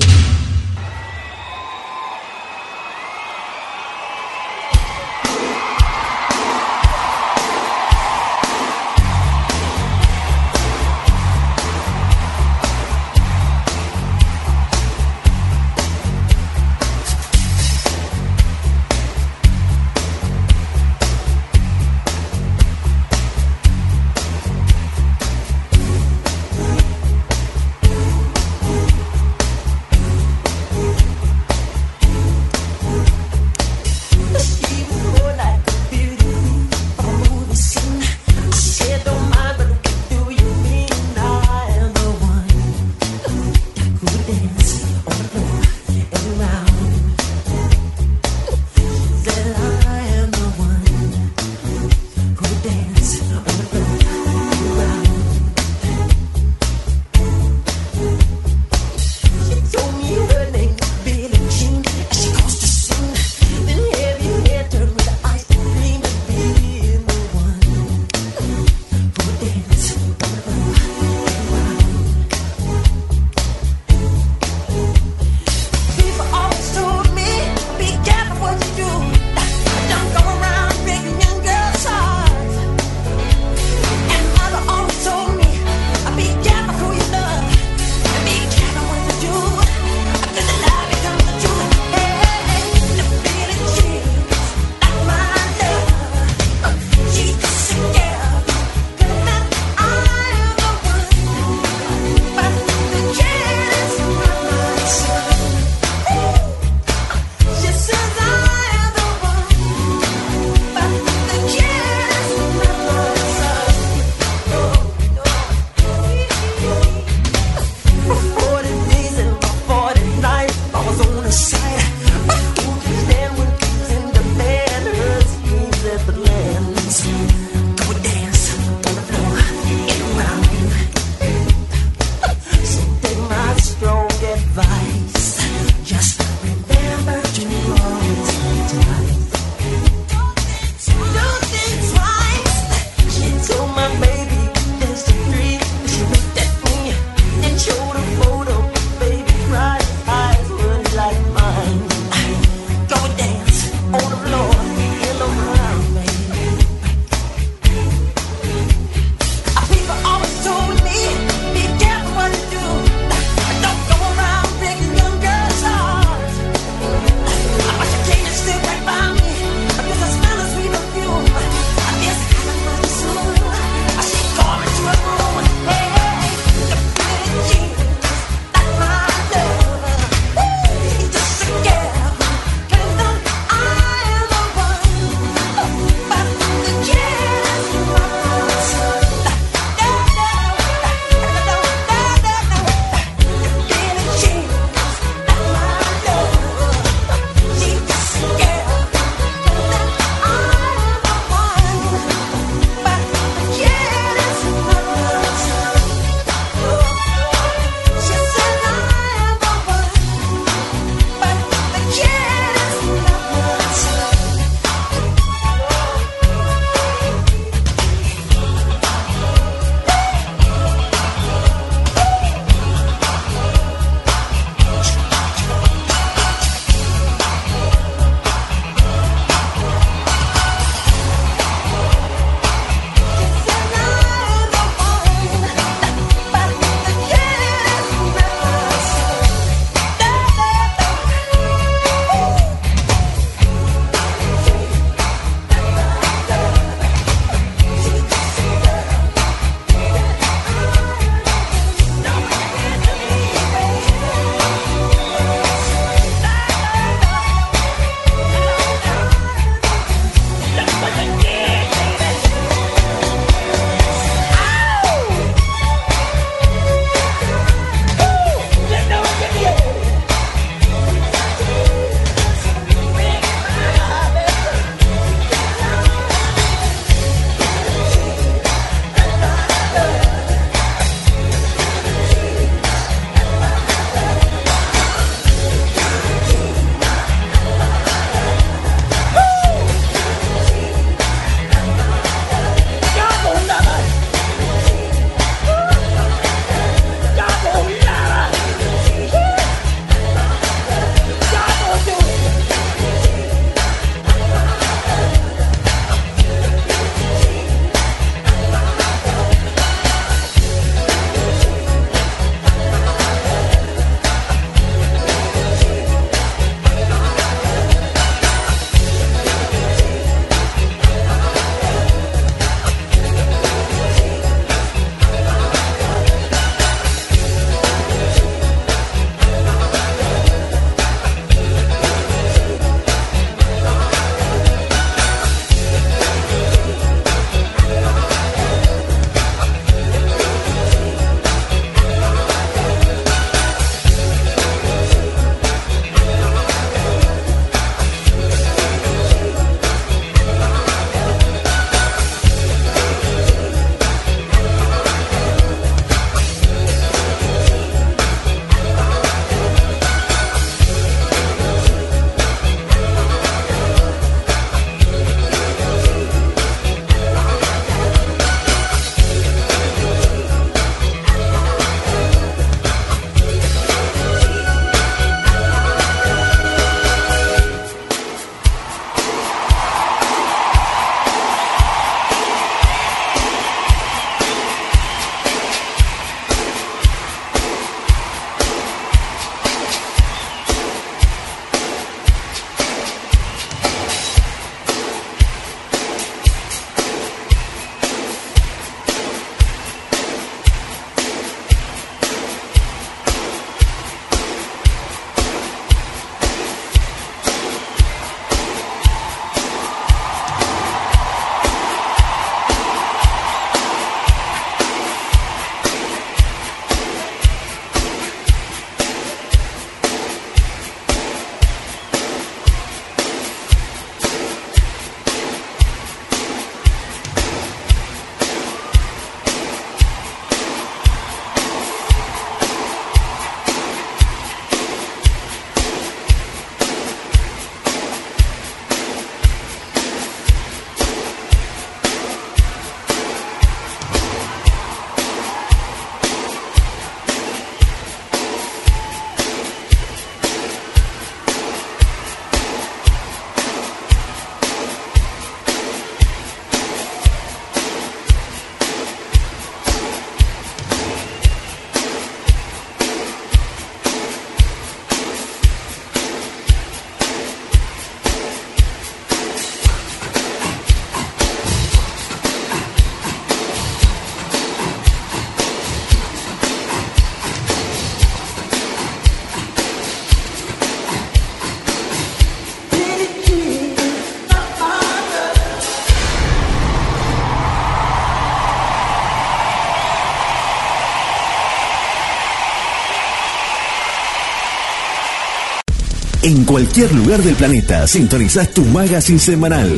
Cualquier 496.58 496.92
lugar 496.92 497.22
del 497.22 497.36
planeta 497.36 497.86
sintonizás 497.86 498.52
tu 498.52 498.64
magazine 498.64 499.20
semanal. 499.20 499.70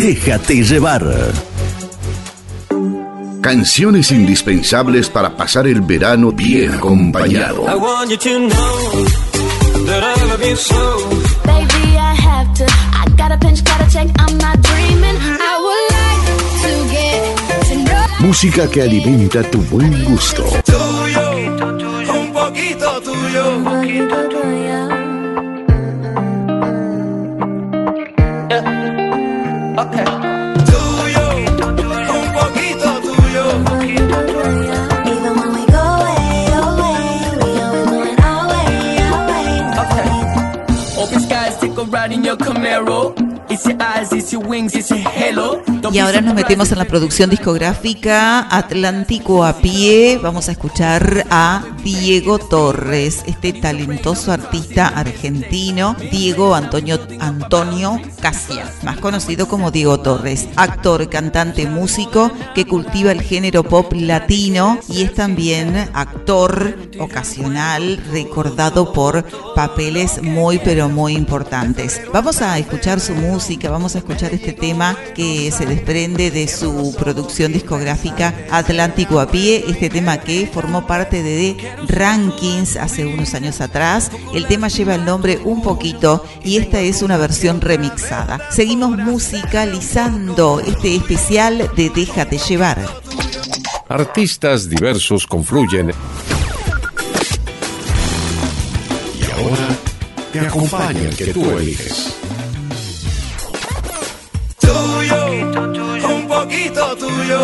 Déjate 0.00 0.64
llevar. 0.64 1.06
Canciones 3.40 4.10
indispensables 4.10 5.08
para 5.08 5.36
pasar 5.36 5.68
el 5.68 5.80
verano 5.80 6.32
bien 6.32 6.74
acompañado. 6.74 7.64
Música 18.18 18.68
que 18.68 18.82
alimenta 18.82 19.40
tu 19.52 19.58
buen 19.70 20.04
gusto. 20.04 20.44
Tuyo, 20.64 21.30
un 22.12 22.32
poquito 22.32 23.00
tuyo. 23.02 24.23
In 42.12 42.24
your 42.24 42.36
Camaro. 42.36 43.14
It's 43.50 43.66
your 43.66 43.80
eyes, 43.80 44.12
Y 45.92 45.98
ahora 45.98 46.20
nos 46.22 46.34
metemos 46.34 46.72
en 46.72 46.78
la 46.78 46.86
producción 46.86 47.28
discográfica 47.28 48.48
Atlántico 48.50 49.44
a 49.44 49.58
pie. 49.58 50.18
Vamos 50.22 50.48
a 50.48 50.52
escuchar 50.52 51.26
a 51.30 51.62
Diego 51.82 52.38
Torres, 52.38 53.22
este 53.26 53.52
talentoso 53.52 54.32
artista 54.32 54.88
argentino, 54.88 55.94
Diego 56.10 56.54
Antonio, 56.54 56.98
Antonio 57.20 58.00
Casia, 58.20 58.66
más 58.82 58.96
conocido 58.96 59.46
como 59.46 59.70
Diego 59.70 60.00
Torres, 60.00 60.48
actor, 60.56 61.08
cantante, 61.10 61.66
músico 61.66 62.32
que 62.54 62.66
cultiva 62.66 63.12
el 63.12 63.20
género 63.20 63.62
pop 63.62 63.92
latino 63.92 64.78
y 64.88 65.02
es 65.02 65.12
también 65.12 65.90
actor 65.92 66.78
ocasional 66.98 68.02
recordado 68.10 68.92
por 68.92 69.24
papeles 69.54 70.22
muy 70.22 70.58
pero 70.58 70.88
muy 70.88 71.14
importantes. 71.14 72.00
Vamos 72.12 72.40
a 72.40 72.58
escuchar 72.58 73.00
su 73.00 73.14
música, 73.14 73.70
vamos 73.70 73.94
a 73.94 73.98
escuchar 73.98 74.13
este 74.22 74.52
tema 74.52 74.96
que 75.14 75.50
se 75.50 75.66
desprende 75.66 76.30
de 76.30 76.46
su 76.46 76.94
producción 76.98 77.52
discográfica 77.52 78.34
Atlántico 78.50 79.18
a 79.18 79.28
pie, 79.28 79.64
este 79.66 79.90
tema 79.90 80.18
que 80.18 80.46
formó 80.46 80.86
parte 80.86 81.22
de 81.22 81.56
Rankings 81.88 82.76
hace 82.76 83.04
unos 83.06 83.34
años 83.34 83.60
atrás. 83.60 84.10
El 84.32 84.46
tema 84.46 84.68
lleva 84.68 84.94
el 84.94 85.04
nombre 85.04 85.40
un 85.44 85.62
poquito 85.62 86.24
y 86.44 86.58
esta 86.58 86.80
es 86.80 87.02
una 87.02 87.16
versión 87.16 87.60
remixada. 87.60 88.40
Seguimos 88.50 88.96
musicalizando 88.96 90.60
este 90.60 90.94
especial 90.94 91.70
de 91.76 91.90
Déjate 91.90 92.38
llevar. 92.38 92.78
Artistas 93.88 94.68
diversos 94.68 95.26
confluyen. 95.26 95.90
Y 99.20 99.40
ahora 99.40 99.68
te 100.32 100.40
acompaña 100.40 101.00
el 101.00 101.16
que 101.16 101.26
tú 101.32 101.50
eliges. 101.58 102.13
Tuyo. 107.26 107.40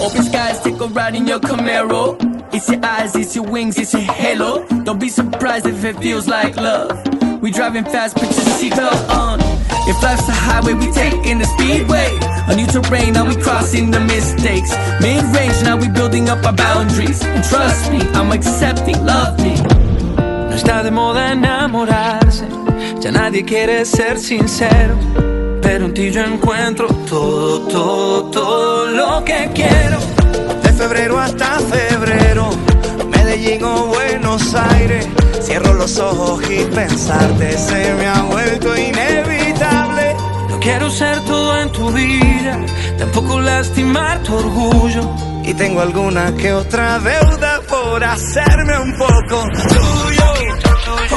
Open 0.00 0.22
skies, 0.24 0.58
take 0.60 0.80
a 0.80 0.86
ride 0.86 1.14
in 1.14 1.26
your 1.26 1.40
Camaro. 1.40 2.16
It's 2.54 2.68
your 2.68 2.84
eyes, 2.84 3.14
it's 3.14 3.34
your 3.36 3.44
wings, 3.44 3.78
it's 3.78 3.92
your 3.92 4.02
halo. 4.02 4.66
Don't 4.84 4.98
be 4.98 5.08
surprised 5.08 5.66
if 5.66 5.84
it 5.84 5.96
feels 5.98 6.26
like 6.28 6.56
love. 6.56 6.90
We 7.42 7.50
driving 7.50 7.84
fast, 7.84 8.16
put 8.16 8.24
your 8.24 8.46
seatbelt 8.56 9.08
on. 9.10 9.40
If 9.84 10.00
life's 10.00 10.28
a 10.28 10.32
highway, 10.32 10.74
we 10.74 10.92
taking 10.92 11.38
the 11.38 11.44
speedway. 11.44 12.08
A 12.46 12.54
new 12.54 12.66
terrain, 12.66 13.14
now 13.14 13.26
we 13.26 13.34
crossing 13.34 13.90
the 13.90 13.98
mistakes. 13.98 14.70
Mid 15.00 15.24
range, 15.34 15.60
now 15.64 15.76
we 15.76 15.88
building 15.88 16.28
up 16.28 16.44
our 16.46 16.52
boundaries. 16.52 17.20
And 17.24 17.42
trust 17.42 17.90
me, 17.90 17.98
I'm 18.14 18.30
accepting, 18.30 19.04
love 19.04 19.40
me. 19.42 19.54
No 19.56 20.54
está 20.54 20.82
de 20.84 20.90
moda 20.90 21.32
enamorarse, 21.32 22.46
ya 23.00 23.10
nadie 23.10 23.44
quiere 23.44 23.84
ser 23.84 24.18
sincero. 24.18 24.96
Pero 25.62 25.86
en 25.86 25.94
ti 25.94 26.10
yo 26.10 26.22
encuentro 26.22 26.86
todo, 27.08 27.66
todo, 27.68 28.30
todo 28.30 28.86
lo 28.86 29.24
que 29.24 29.50
quiero. 29.52 29.98
De 30.62 30.72
febrero 30.72 31.18
hasta 31.18 31.58
febrero, 31.58 32.50
Medellín 33.08 33.64
o 33.64 33.86
Buenos 33.86 34.54
Aires. 34.54 35.08
Cierro 35.40 35.74
los 35.74 35.98
ojos 35.98 36.40
y 36.48 36.64
pensarte 36.66 37.58
se 37.58 37.94
me 37.94 38.06
ha 38.06 38.22
vuelto 38.22 38.76
inevitable. 38.76 39.41
Quiero 40.62 40.88
ser 40.90 41.18
todo 41.24 41.58
en 41.58 41.72
tu 41.72 41.90
vida, 41.90 42.56
tampoco 42.96 43.40
lastimar 43.40 44.22
tu 44.22 44.36
orgullo. 44.36 45.10
Y 45.44 45.54
tengo 45.54 45.80
alguna 45.80 46.32
que 46.36 46.52
otra 46.52 47.00
deuda 47.00 47.60
por 47.68 48.04
hacerme 48.04 48.78
un 48.78 48.96
poco 48.96 49.44
tuyo, 49.68 50.34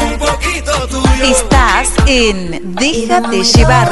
un 0.01 0.17
poquito 0.17 0.87
tuyo. 0.87 1.25
Estás 1.25 1.89
en 2.07 2.73
Déjate 2.73 3.43
llevar. 3.43 3.91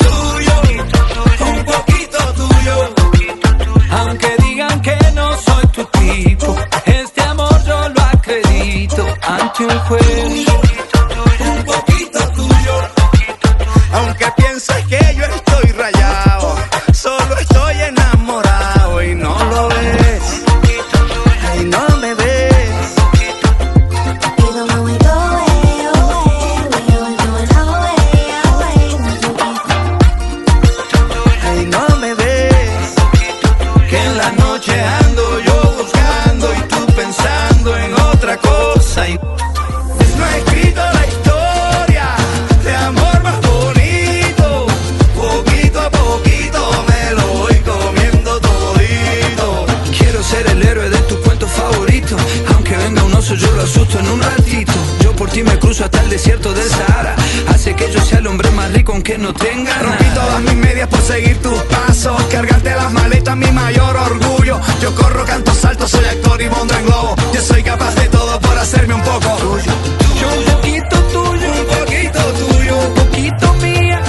mi 63.35 63.51
mayor 63.51 63.95
orgullo. 63.95 64.59
Yo 64.81 64.93
corro, 64.95 65.25
canto, 65.25 65.53
salto, 65.53 65.87
soy 65.87 66.05
actor 66.05 66.41
y 66.41 66.49
monto 66.49 66.73
en 66.75 66.85
globo. 66.85 67.15
Yo 67.33 67.41
soy 67.41 67.63
capaz 67.63 67.95
de 67.95 68.07
todo 68.09 68.39
por 68.39 68.57
hacerme 68.57 68.93
un 68.93 69.01
poco 69.01 69.29
tuyo. 69.37 69.71
Yo 70.19 70.27
un 70.37 70.43
poquito 70.55 70.95
tuyo, 71.13 71.47
un 71.51 71.65
poquito 71.79 72.19
tuyo, 72.33 72.77
un 72.77 72.93
poquito 72.93 73.53
mía. 73.55 74.01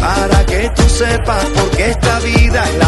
Para 0.00 0.46
que 0.46 0.70
tú 0.74 0.88
sepas 0.88 1.44
porque 1.54 1.90
esta 1.90 2.18
vida 2.20 2.64
es 2.64 2.78
la 2.78 2.85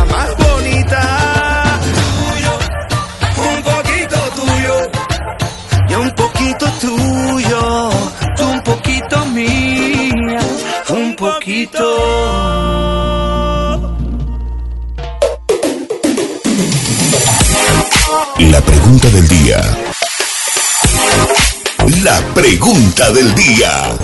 pregunta 22.68 23.10
del 23.12 23.34
día. 23.34 23.96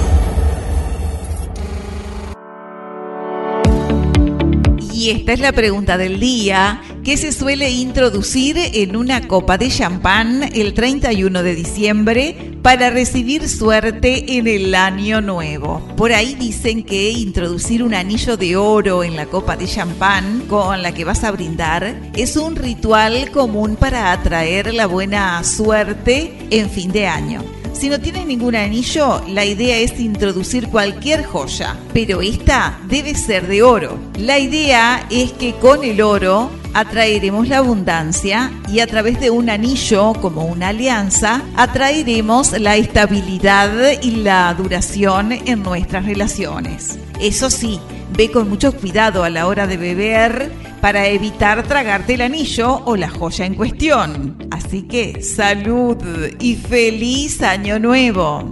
Y 4.91 5.11
esta 5.11 5.35
es 5.35 5.41
la 5.41 5.53
pregunta 5.53 5.99
del 5.99 6.19
día 6.19 6.81
que 7.05 7.19
se 7.19 7.33
suele 7.33 7.71
introducir 7.71 8.57
en 8.59 8.97
una 8.97 9.29
copa 9.29 9.59
de 9.59 9.69
champán 9.69 10.51
el 10.55 10.73
31 10.73 11.43
de 11.43 11.55
diciembre 11.55 12.57
para 12.63 12.89
recibir 12.89 13.51
suerte 13.51 14.39
en 14.39 14.47
el 14.47 14.75
año 14.75 15.21
nuevo. 15.21 15.87
Por 15.99 16.15
ahí 16.15 16.35
dicen 16.35 16.85
que 16.85 17.11
introducir 17.11 17.83
un 17.83 17.93
anillo 17.93 18.39
de 18.39 18.57
oro 18.57 19.05
en 19.05 19.15
la 19.15 19.27
copa 19.27 19.59
de 19.59 19.67
champán 19.67 20.45
con 20.49 20.81
la 20.81 20.95
que 20.95 21.05
vas 21.05 21.23
a 21.23 21.33
brindar 21.33 22.01
es 22.17 22.39
un 22.39 22.57
ritual 22.57 23.31
común 23.31 23.77
para 23.77 24.11
atraer 24.11 24.73
la 24.73 24.87
buena 24.87 25.45
suerte 25.45 26.33
en 26.49 26.71
fin 26.71 26.93
de 26.93 27.07
año. 27.07 27.45
Si 27.85 27.91
no 27.91 28.01
tienes 28.01 28.25
ningún 28.25 28.57
anillo, 28.57 29.23
la 29.29 29.45
idea 29.45 29.77
es 29.77 30.01
introducir 30.01 30.69
cualquier 30.69 31.23
joya, 31.23 31.77
pero 31.93 32.23
esta 32.23 32.79
debe 32.89 33.15
ser 33.15 33.47
de 33.47 33.63
oro. 33.63 33.99
La 34.19 34.39
idea 34.39 35.07
es 35.11 35.33
que 35.33 35.53
con 35.57 35.85
el 35.85 36.01
oro 36.01 36.51
atraeremos 36.73 37.47
la 37.47 37.59
abundancia 37.59 38.51
y 38.73 38.81
a 38.81 38.87
través 38.87 39.21
de 39.21 39.29
un 39.29 39.51
anillo 39.51 40.15
como 40.15 40.47
una 40.47 40.69
alianza 40.69 41.43
atraeremos 41.57 42.59
la 42.59 42.77
estabilidad 42.77 43.71
y 44.01 44.13
la 44.13 44.55
duración 44.55 45.33
en 45.33 45.63
nuestras 45.63 46.07
relaciones. 46.07 46.99
Eso 47.21 47.51
sí, 47.51 47.79
ve 48.17 48.31
con 48.31 48.49
mucho 48.49 48.73
cuidado 48.73 49.25
a 49.25 49.29
la 49.29 49.47
hora 49.47 49.67
de 49.67 49.77
beber 49.77 50.51
para 50.85 51.07
evitar 51.07 51.63
tragarte 51.63 52.13
el 52.13 52.21
anillo 52.21 52.83
o 52.85 52.95
la 52.95 53.09
joya 53.09 53.47
en 53.47 53.55
cuestión. 53.55 54.37
Así 54.51 54.83
que 54.83 55.23
salud 55.23 55.97
y 56.39 56.57
feliz 56.57 57.41
año 57.41 57.79
nuevo. 57.79 58.51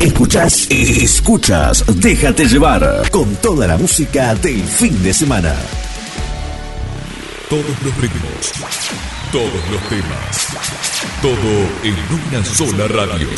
Escuchas, 0.00 0.66
escuchas, 0.70 1.84
déjate 2.00 2.46
llevar 2.46 3.10
con 3.10 3.36
toda 3.36 3.66
la 3.66 3.76
música 3.76 4.34
del 4.36 4.62
fin 4.62 5.02
de 5.02 5.12
semana. 5.12 5.54
Todos 7.50 7.82
los 7.84 7.94
ritmos, 7.98 9.17
todos 9.32 9.70
los 9.70 9.82
temas, 9.90 10.46
todo 11.20 11.50
en 11.82 11.96
una 12.16 12.44
sola 12.44 12.88
radio. 12.88 13.28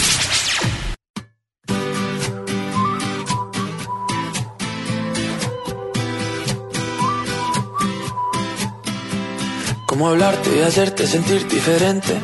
Cómo 9.86 10.08
hablarte 10.10 10.56
y 10.56 10.60
hacerte 10.60 11.06
sentir 11.08 11.48
diferente. 11.48 12.20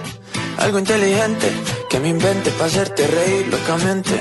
Algo 0.59 0.79
inteligente 0.79 1.51
que 1.91 1.99
me 1.99 2.11
invente 2.11 2.51
para 2.53 2.67
hacerte 2.67 3.07
reír 3.09 3.49
locamente. 3.49 4.21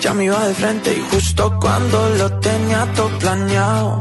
Ya 0.00 0.14
me 0.14 0.26
iba 0.26 0.46
de 0.46 0.54
frente 0.54 0.92
y 0.92 1.00
justo 1.10 1.58
cuando 1.60 2.08
lo 2.10 2.38
tenía 2.38 2.86
todo 2.94 3.08
planeado. 3.18 4.00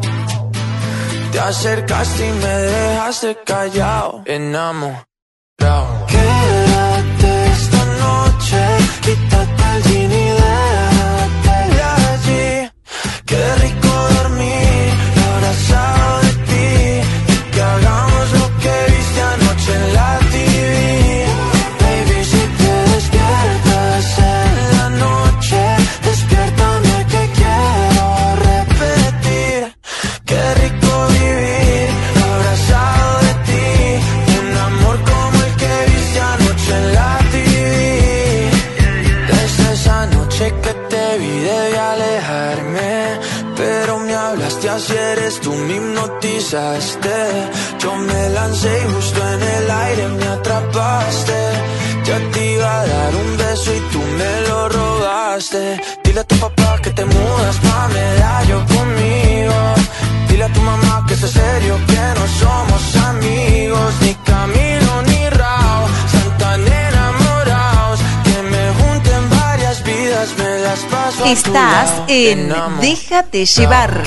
Te 1.35 1.41
acercaste 1.41 2.29
y 2.29 2.31
me 2.31 2.47
dejaste 2.47 3.35
callado. 3.45 4.21
Enamorado. 4.23 5.03
Así 44.85 44.97
eres 44.97 45.39
tú 45.41 45.51
me 45.51 45.75
hipnotizaste. 45.75 47.17
Yo 47.79 47.95
me 47.95 48.29
lancé 48.29 48.69
y 48.83 48.93
justo 48.93 49.19
en 49.33 49.41
el 49.41 49.71
aire 49.71 50.07
me 50.09 50.27
atrapaste. 50.27 51.39
Ya 52.05 52.17
te 52.31 52.53
iba 52.53 52.81
a 52.81 52.85
dar 52.85 53.15
un 53.15 53.37
beso 53.37 53.73
y 53.73 53.79
tú 53.91 54.01
me 54.19 54.41
lo 54.47 54.69
robaste. 54.69 55.81
Dile 56.03 56.19
a 56.19 56.23
tu 56.23 56.35
papá 56.37 56.79
que 56.83 56.91
te 56.91 57.05
mudas 57.05 57.55
pa' 57.65 57.87
medallo 57.87 58.57
conmigo. 58.75 59.57
Dile 60.29 60.43
a 60.43 60.53
tu 60.53 60.61
mamá 60.61 61.05
que 61.07 61.13
es 61.13 61.19
serio, 61.19 61.75
Estás 71.25 72.03
en. 72.07 72.53
Déjate 72.81 73.45
llevar. 73.47 74.03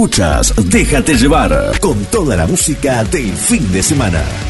Escuchas, 0.00 0.54
déjate 0.64 1.14
llevar 1.14 1.78
con 1.78 2.06
toda 2.06 2.34
la 2.34 2.46
música 2.46 3.04
del 3.04 3.34
fin 3.34 3.70
de 3.70 3.82
semana. 3.82 4.49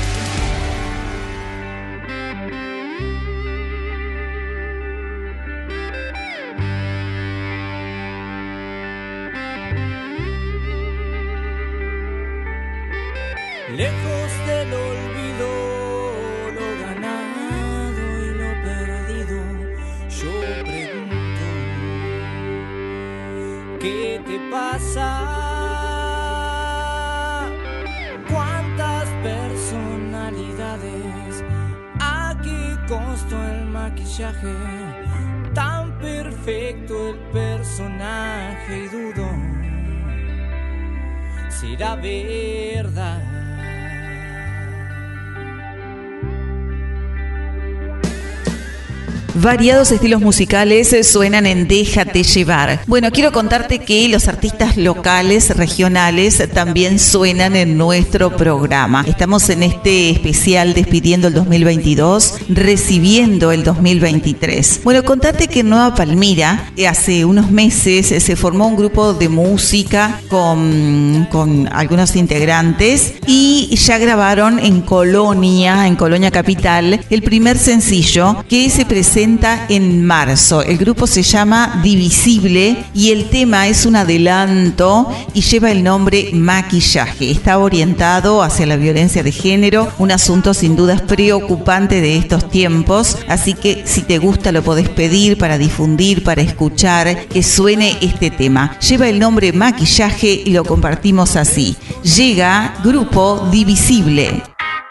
Variados 49.51 49.91
estilos 49.91 50.21
musicales 50.21 50.93
eh, 50.93 51.03
suenan 51.03 51.45
en 51.45 51.67
Déjate 51.67 52.23
llevar. 52.23 52.83
Bueno, 52.87 53.11
quiero 53.11 53.33
contarte 53.33 53.81
que 53.81 54.09
los 54.09 54.29
artistas 54.29 54.77
locales, 54.77 55.57
regionales, 55.57 56.41
también 56.55 57.01
suenan 57.01 57.57
en 57.57 57.77
nuestro 57.77 58.37
programa. 58.37 59.05
Estamos 59.09 59.51
en 59.51 59.65
este 59.65 60.11
especial 60.11 60.73
despidiendo 60.73 61.27
el 61.27 61.35
2022, 61.35 62.35
recibiendo 62.49 63.51
el 63.51 63.65
2023. 63.65 64.83
Bueno, 64.85 65.03
contarte 65.03 65.49
que 65.49 65.61
en 65.61 65.71
Nueva 65.71 65.97
Palmira, 65.97 66.71
eh, 66.77 66.87
hace 66.87 67.25
unos 67.25 67.51
meses, 67.51 68.13
eh, 68.13 68.21
se 68.21 68.37
formó 68.37 68.69
un 68.69 68.77
grupo 68.77 69.15
de 69.15 69.29
música 69.29 70.21
con, 70.29 71.27
con 71.29 71.69
algunos 71.73 72.15
integrantes 72.15 73.15
y 73.27 73.75
ya 73.75 73.99
grabaron 73.99 74.61
en 74.61 74.81
Colonia, 74.83 75.89
en 75.89 75.97
Colonia 75.97 76.31
Capital, 76.31 77.05
el 77.11 77.23
primer 77.23 77.59
sencillo 77.59 78.45
que 78.49 78.71
se 78.71 78.87
presenta 78.87 79.40
en 79.41 80.05
marzo. 80.05 80.63
El 80.63 80.77
grupo 80.77 81.07
se 81.07 81.23
llama 81.23 81.81
Divisible 81.83 82.85
y 82.95 83.11
el 83.11 83.31
tema 83.31 83.69
es 83.69 83.87
un 83.87 83.97
adelanto 83.97 85.11
y 85.33 85.41
lleva 85.41 85.71
el 85.71 85.83
nombre 85.83 86.31
Maquillaje. 86.35 87.31
Está 87.31 87.59
orientado 87.59 88.43
hacia 88.43 88.67
la 88.67 88.77
violencia 88.77 89.23
de 89.23 89.33
género, 89.33 89.91
un 89.99 90.11
asunto 90.11 90.53
sin 90.53 90.77
dudas 90.77 91.01
preocupante 91.03 92.01
de 92.01 92.19
estos 92.19 92.51
tiempos. 92.51 93.17
Así 93.29 93.55
que 93.55 93.83
si 93.87 94.03
te 94.03 94.19
gusta 94.19 94.53
lo 94.53 94.63
podés 94.63 94.89
pedir 94.91 95.39
para 95.39 95.57
difundir, 95.57 96.23
para 96.23 96.43
escuchar, 96.43 97.27
que 97.29 97.43
suene 97.43 97.97
este 98.03 98.31
tema. 98.31 98.79
Lleva 98.81 99.09
el 99.09 99.19
nombre 99.19 99.53
Maquillaje 99.53 100.43
y 100.45 100.51
lo 100.51 100.65
compartimos 100.65 101.37
así. 101.37 101.77
Llega 102.03 102.75
Grupo 102.85 103.49
Divisible. 103.51 104.43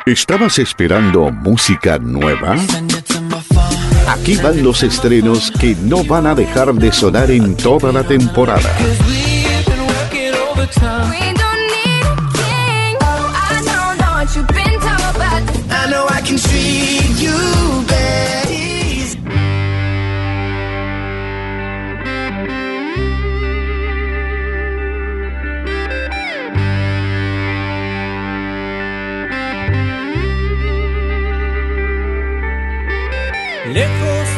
¿Estabas 0.05 0.57
esperando 0.57 1.29
música 1.29 1.99
nueva? 1.99 2.55
Aquí 4.09 4.37
van 4.37 4.63
los 4.63 4.81
estrenos 4.81 5.51
que 5.51 5.75
no 5.83 6.03
van 6.03 6.25
a 6.25 6.33
dejar 6.33 6.73
de 6.73 6.91
sonar 6.91 7.29
en 7.29 7.55
toda 7.55 7.91
la 7.91 8.03
temporada. 8.03 8.75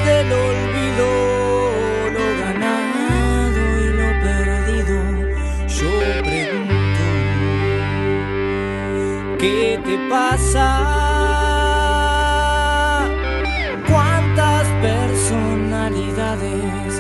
Del 0.06 0.32
olvido, 0.32 1.08
lo 2.16 2.26
ganado 2.42 3.62
y 3.82 3.84
lo 4.00 4.10
perdido, 4.26 4.96
yo 5.68 5.92
pregunto, 6.24 7.06
¿qué 9.40 9.60
te 9.86 9.96
pasa? 10.10 10.68
¿Cuántas 13.90 14.66
personalidades? 14.82 16.92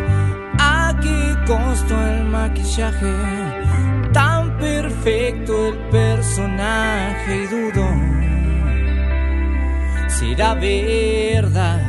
¿A 0.60 0.72
qué 1.02 1.20
costo 1.48 1.94
el 2.08 2.20
maquillaje? 2.26 3.14
Tan 4.14 4.58
perfecto 4.58 5.70
el 5.70 5.78
personaje 5.90 7.44
y 7.44 7.46
dudo, 7.48 7.88
será 10.08 10.54
verdad. 10.54 11.81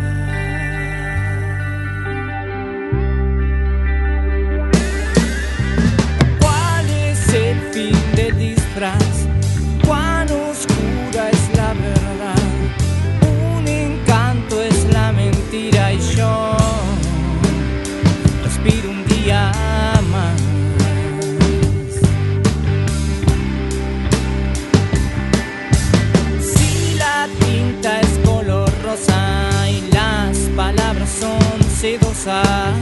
Sedosas, 32.23 32.77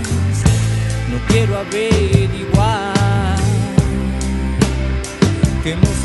no 1.10 1.18
quiero 1.28 1.58
averiguar 1.58 2.94
qué 5.62 5.74
monstruo 5.76 5.99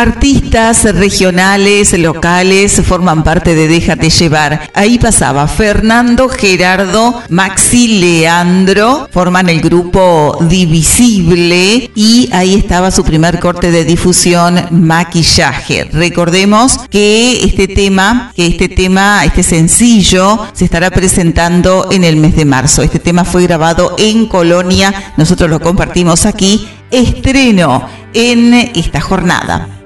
Artistas 0.00 0.84
regionales, 0.94 1.92
locales, 1.98 2.80
forman 2.86 3.22
parte 3.22 3.54
de 3.54 3.68
Déjate 3.68 4.08
llevar. 4.08 4.70
Ahí 4.72 4.98
pasaba 4.98 5.46
Fernando, 5.46 6.30
Gerardo, 6.30 7.22
Maxi, 7.28 8.00
Leandro, 8.00 9.10
forman 9.12 9.50
el 9.50 9.60
grupo 9.60 10.38
Divisible 10.40 11.90
y 11.94 12.30
ahí 12.32 12.54
estaba 12.54 12.90
su 12.90 13.04
primer 13.04 13.40
corte 13.40 13.70
de 13.70 13.84
difusión, 13.84 14.58
Maquillaje. 14.70 15.90
Recordemos 15.92 16.78
que 16.88 17.44
este 17.44 17.68
tema, 17.68 18.32
que 18.34 18.46
este 18.46 18.70
tema, 18.70 19.26
este 19.26 19.42
sencillo, 19.42 20.46
se 20.54 20.64
estará 20.64 20.90
presentando 20.90 21.88
en 21.90 22.04
el 22.04 22.16
mes 22.16 22.34
de 22.36 22.46
marzo. 22.46 22.80
Este 22.80 23.00
tema 23.00 23.26
fue 23.26 23.42
grabado 23.42 23.96
en 23.98 24.24
Colonia, 24.28 25.12
nosotros 25.18 25.50
lo 25.50 25.60
compartimos 25.60 26.24
aquí. 26.24 26.66
Estreno 26.90 27.86
en 28.14 28.54
esta 28.74 29.02
jornada. 29.02 29.79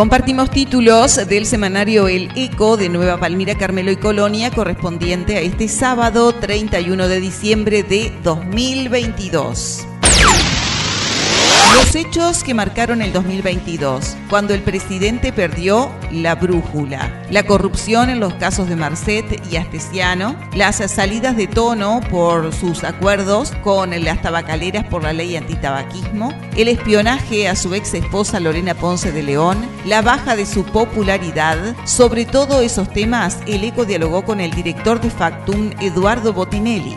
Compartimos 0.00 0.48
títulos 0.50 1.28
del 1.28 1.44
semanario 1.44 2.08
El 2.08 2.30
Eco 2.34 2.78
de 2.78 2.88
Nueva 2.88 3.20
Palmira, 3.20 3.58
Carmelo 3.58 3.90
y 3.90 3.96
Colonia, 3.96 4.50
correspondiente 4.50 5.36
a 5.36 5.40
este 5.42 5.68
sábado 5.68 6.32
31 6.32 7.06
de 7.06 7.20
diciembre 7.20 7.82
de 7.82 8.10
2022. 8.24 9.89
Los 11.74 11.94
hechos 11.94 12.42
que 12.42 12.54
marcaron 12.54 13.00
el 13.00 13.12
2022, 13.12 14.16
cuando 14.28 14.54
el 14.54 14.62
presidente 14.62 15.32
perdió 15.32 15.90
la 16.10 16.34
brújula, 16.34 17.22
la 17.30 17.44
corrupción 17.44 18.10
en 18.10 18.18
los 18.18 18.34
casos 18.34 18.68
de 18.68 18.76
Marcet 18.76 19.40
y 19.50 19.56
Astesiano, 19.56 20.36
las 20.54 20.76
salidas 20.76 21.36
de 21.36 21.46
tono 21.46 22.00
por 22.10 22.52
sus 22.52 22.82
acuerdos 22.82 23.52
con 23.62 23.90
las 24.04 24.20
tabacaleras 24.20 24.84
por 24.84 25.04
la 25.04 25.12
ley 25.12 25.36
antitabaquismo, 25.36 26.32
el 26.56 26.68
espionaje 26.68 27.48
a 27.48 27.54
su 27.54 27.74
ex 27.74 27.94
esposa 27.94 28.40
Lorena 28.40 28.74
Ponce 28.74 29.12
de 29.12 29.22
León, 29.22 29.58
la 29.84 30.02
baja 30.02 30.36
de 30.36 30.46
su 30.46 30.64
popularidad, 30.64 31.76
sobre 31.84 32.24
todo 32.24 32.62
esos 32.62 32.92
temas, 32.92 33.38
el 33.46 33.64
ECO 33.64 33.84
dialogó 33.84 34.24
con 34.24 34.40
el 34.40 34.50
director 34.50 35.00
de 35.00 35.10
Factum, 35.10 35.70
Eduardo 35.80 36.32
Botinelli. 36.32 36.96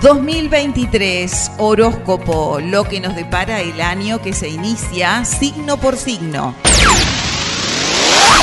2023, 0.00 1.52
horóscopo, 1.58 2.58
lo 2.58 2.84
que 2.84 3.00
nos 3.00 3.14
depara 3.14 3.60
el 3.60 3.82
año 3.82 4.22
que 4.22 4.32
se 4.32 4.48
inicia 4.48 5.26
signo 5.26 5.76
por 5.76 5.98
signo. 5.98 6.54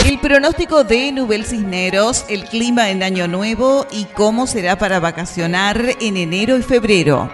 El 0.06 0.20
pronóstico 0.20 0.84
de 0.84 1.12
Nubel 1.12 1.46
Cisneros, 1.46 2.26
el 2.30 2.44
clima 2.46 2.92
en 2.92 3.02
Año 3.02 3.28
Nuevo 3.28 3.88
y 3.92 4.06
cómo 4.06 4.46
será 4.46 4.78
para 4.78 5.00
vacacionar 5.00 5.84
en 6.00 6.18
enero 6.18 6.60
y 6.60 6.62
febrero. 6.62 7.28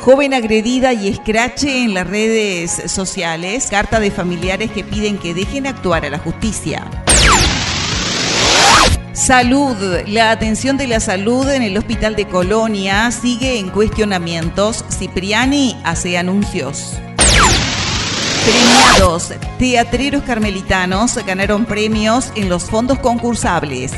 Joven 0.00 0.34
agredida 0.34 0.92
y 0.92 1.06
escrache 1.06 1.84
en 1.84 1.94
las 1.94 2.08
redes 2.08 2.72
sociales, 2.90 3.68
carta 3.70 4.00
de 4.00 4.10
familiares 4.10 4.72
que 4.72 4.82
piden 4.82 5.16
que 5.16 5.32
dejen 5.32 5.68
actuar 5.68 6.04
a 6.04 6.10
la 6.10 6.18
justicia. 6.18 6.90
Salud. 9.20 9.76
La 10.06 10.30
atención 10.30 10.78
de 10.78 10.86
la 10.86 10.98
salud 10.98 11.46
en 11.50 11.62
el 11.62 11.76
Hospital 11.76 12.16
de 12.16 12.26
Colonia 12.26 13.10
sigue 13.10 13.58
en 13.58 13.68
cuestionamientos. 13.68 14.82
Cipriani 14.88 15.76
hace 15.84 16.16
anuncios. 16.16 16.94
Premiados. 18.46 19.34
Teatreros 19.58 20.22
carmelitanos 20.22 21.16
ganaron 21.26 21.66
premios 21.66 22.32
en 22.34 22.48
los 22.48 22.64
fondos 22.64 22.98
concursables. 22.98 23.92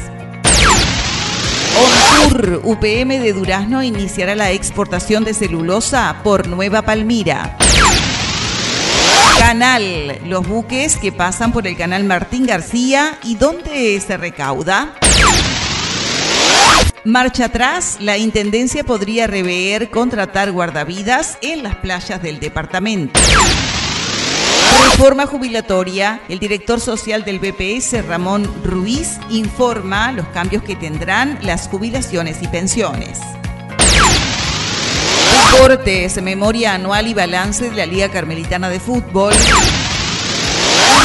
Ontur, 2.24 2.60
UPM 2.64 3.20
de 3.20 3.32
Durazno 3.32 3.80
iniciará 3.84 4.34
la 4.34 4.50
exportación 4.50 5.22
de 5.22 5.34
celulosa 5.34 6.16
por 6.24 6.48
Nueva 6.48 6.82
Palmira. 6.82 7.56
Canal, 9.44 10.20
los 10.24 10.46
buques 10.46 10.96
que 10.96 11.10
pasan 11.10 11.52
por 11.52 11.66
el 11.66 11.76
canal 11.76 12.04
Martín 12.04 12.46
García 12.46 13.18
y 13.24 13.34
dónde 13.34 14.00
se 14.00 14.16
recauda. 14.16 14.94
Marcha 17.04 17.46
atrás, 17.46 17.96
la 18.00 18.16
Intendencia 18.16 18.84
podría 18.84 19.26
rever 19.26 19.90
contratar 19.90 20.52
guardavidas 20.52 21.38
en 21.42 21.64
las 21.64 21.74
playas 21.74 22.22
del 22.22 22.38
departamento. 22.38 23.18
Reforma 24.92 25.26
jubilatoria, 25.26 26.20
el 26.28 26.38
director 26.38 26.80
social 26.80 27.24
del 27.24 27.40
BPS, 27.40 28.06
Ramón 28.06 28.48
Ruiz, 28.62 29.18
informa 29.28 30.12
los 30.12 30.28
cambios 30.28 30.62
que 30.62 30.76
tendrán 30.76 31.36
las 31.42 31.66
jubilaciones 31.66 32.40
y 32.42 32.46
pensiones. 32.46 33.18
Deportes, 35.52 36.20
memoria 36.22 36.74
anual 36.74 37.06
y 37.08 37.14
balance 37.14 37.68
de 37.68 37.76
la 37.76 37.84
Liga 37.84 38.08
Carmelitana 38.08 38.70
de 38.70 38.80
Fútbol. 38.80 39.34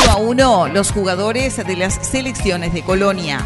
Uno 0.04 0.12
a 0.12 0.16
uno, 0.16 0.68
los 0.70 0.92
jugadores 0.92 1.58
de 1.58 1.76
las 1.76 1.96
selecciones 1.96 2.74
de 2.74 2.82
Colonia. 2.82 3.46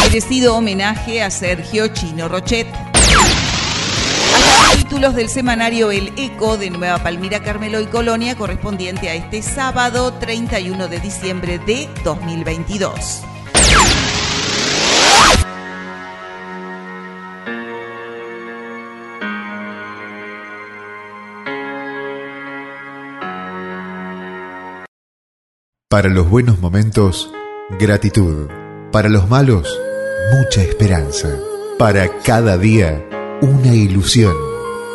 Merecido 0.00 0.56
homenaje 0.56 1.22
a 1.22 1.30
Sergio 1.30 1.88
Chino 1.88 2.28
Rochet. 2.28 2.66
Títulos 4.78 5.14
del 5.14 5.28
semanario 5.28 5.90
El 5.90 6.12
Eco 6.16 6.56
de 6.56 6.70
Nueva 6.70 6.98
Palmira, 6.98 7.42
Carmelo 7.42 7.80
y 7.80 7.86
Colonia, 7.86 8.36
correspondiente 8.36 9.10
a 9.10 9.14
este 9.14 9.42
sábado 9.42 10.14
31 10.14 10.88
de 10.88 11.00
diciembre 11.00 11.58
de 11.58 11.88
2022. 12.04 13.33
Para 25.94 26.08
los 26.08 26.28
buenos 26.28 26.58
momentos, 26.58 27.30
gratitud. 27.78 28.48
Para 28.90 29.08
los 29.08 29.30
malos, 29.30 29.78
mucha 30.36 30.60
esperanza. 30.60 31.28
Para 31.78 32.08
cada 32.22 32.58
día, 32.58 33.00
una 33.40 33.72
ilusión. 33.72 34.34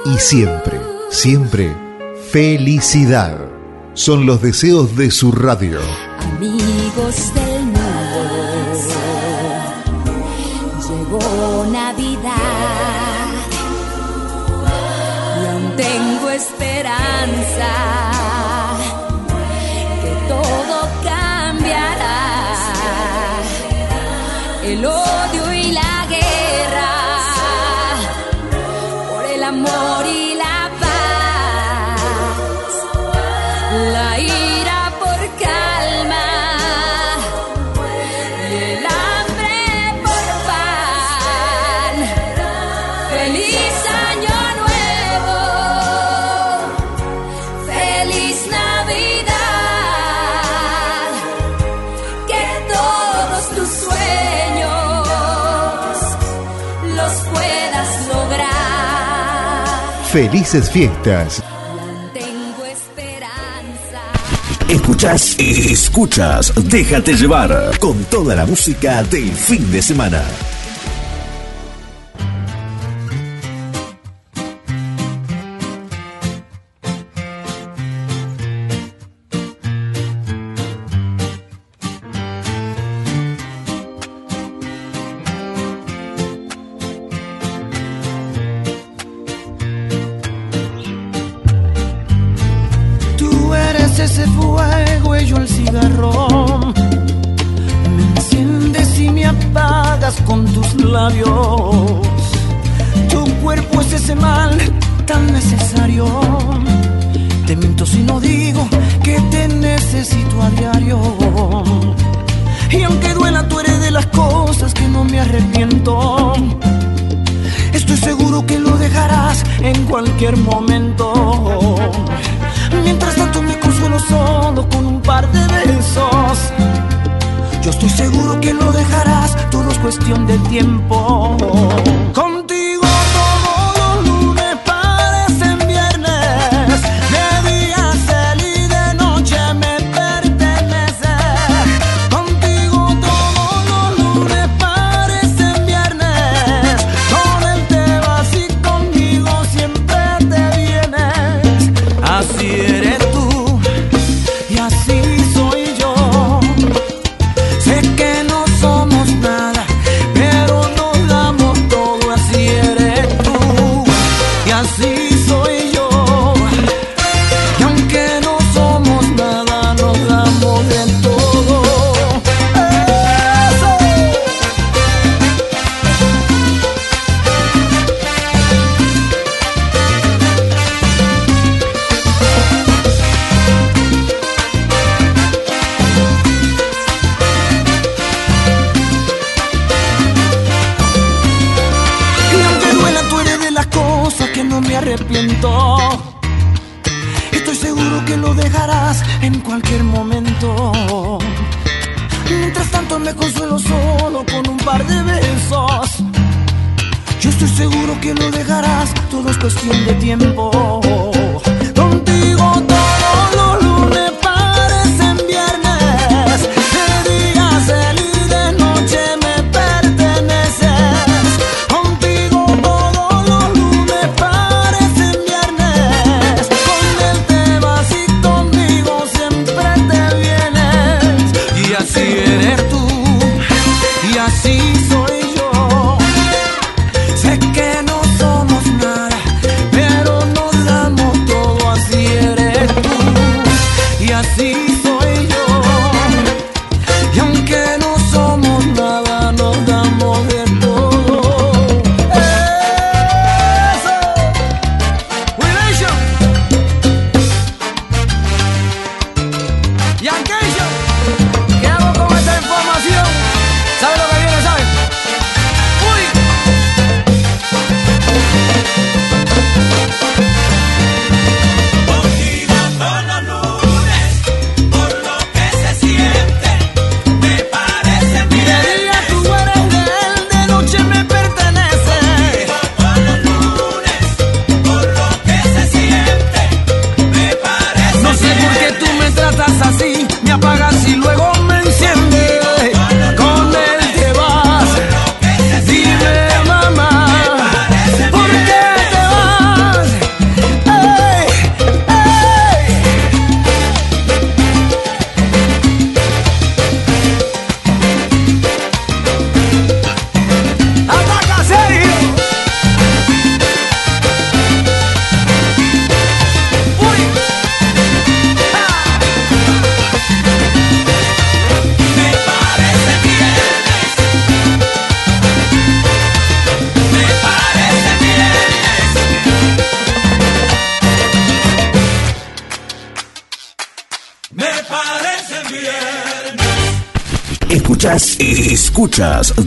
Y 0.03 0.17
siempre, 0.17 0.77
siempre, 1.09 1.73
felicidad. 2.29 3.37
Son 3.93 4.25
los 4.25 4.41
deseos 4.41 4.97
de 4.97 5.09
su 5.09 5.31
radio. 5.31 5.79
Amigos 6.35 7.33
del 7.33 7.63
mundo, 7.63 7.79
llegó 10.85 11.65
Navidad 11.71 12.33
y 15.41 15.47
aún 15.47 15.75
tengo 15.77 16.29
esperanza 16.29 18.08
Felices 60.19 60.69
fiestas. 60.69 61.41
Tengo 62.13 62.65
esperanza. 62.65 64.01
Escuchas, 64.67 65.37
escuchas, 65.39 66.53
déjate 66.65 67.13
llevar 67.13 67.79
con 67.79 68.03
toda 68.03 68.35
la 68.35 68.45
música 68.45 69.01
del 69.03 69.31
fin 69.31 69.71
de 69.71 69.81
semana. 69.81 70.21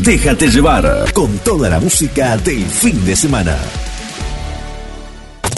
Déjate 0.02 0.48
llevar 0.48 1.12
con 1.12 1.38
toda 1.38 1.68
la 1.68 1.78
música 1.78 2.36
del 2.36 2.64
fin 2.64 3.04
de 3.04 3.14
semana. 3.14 3.56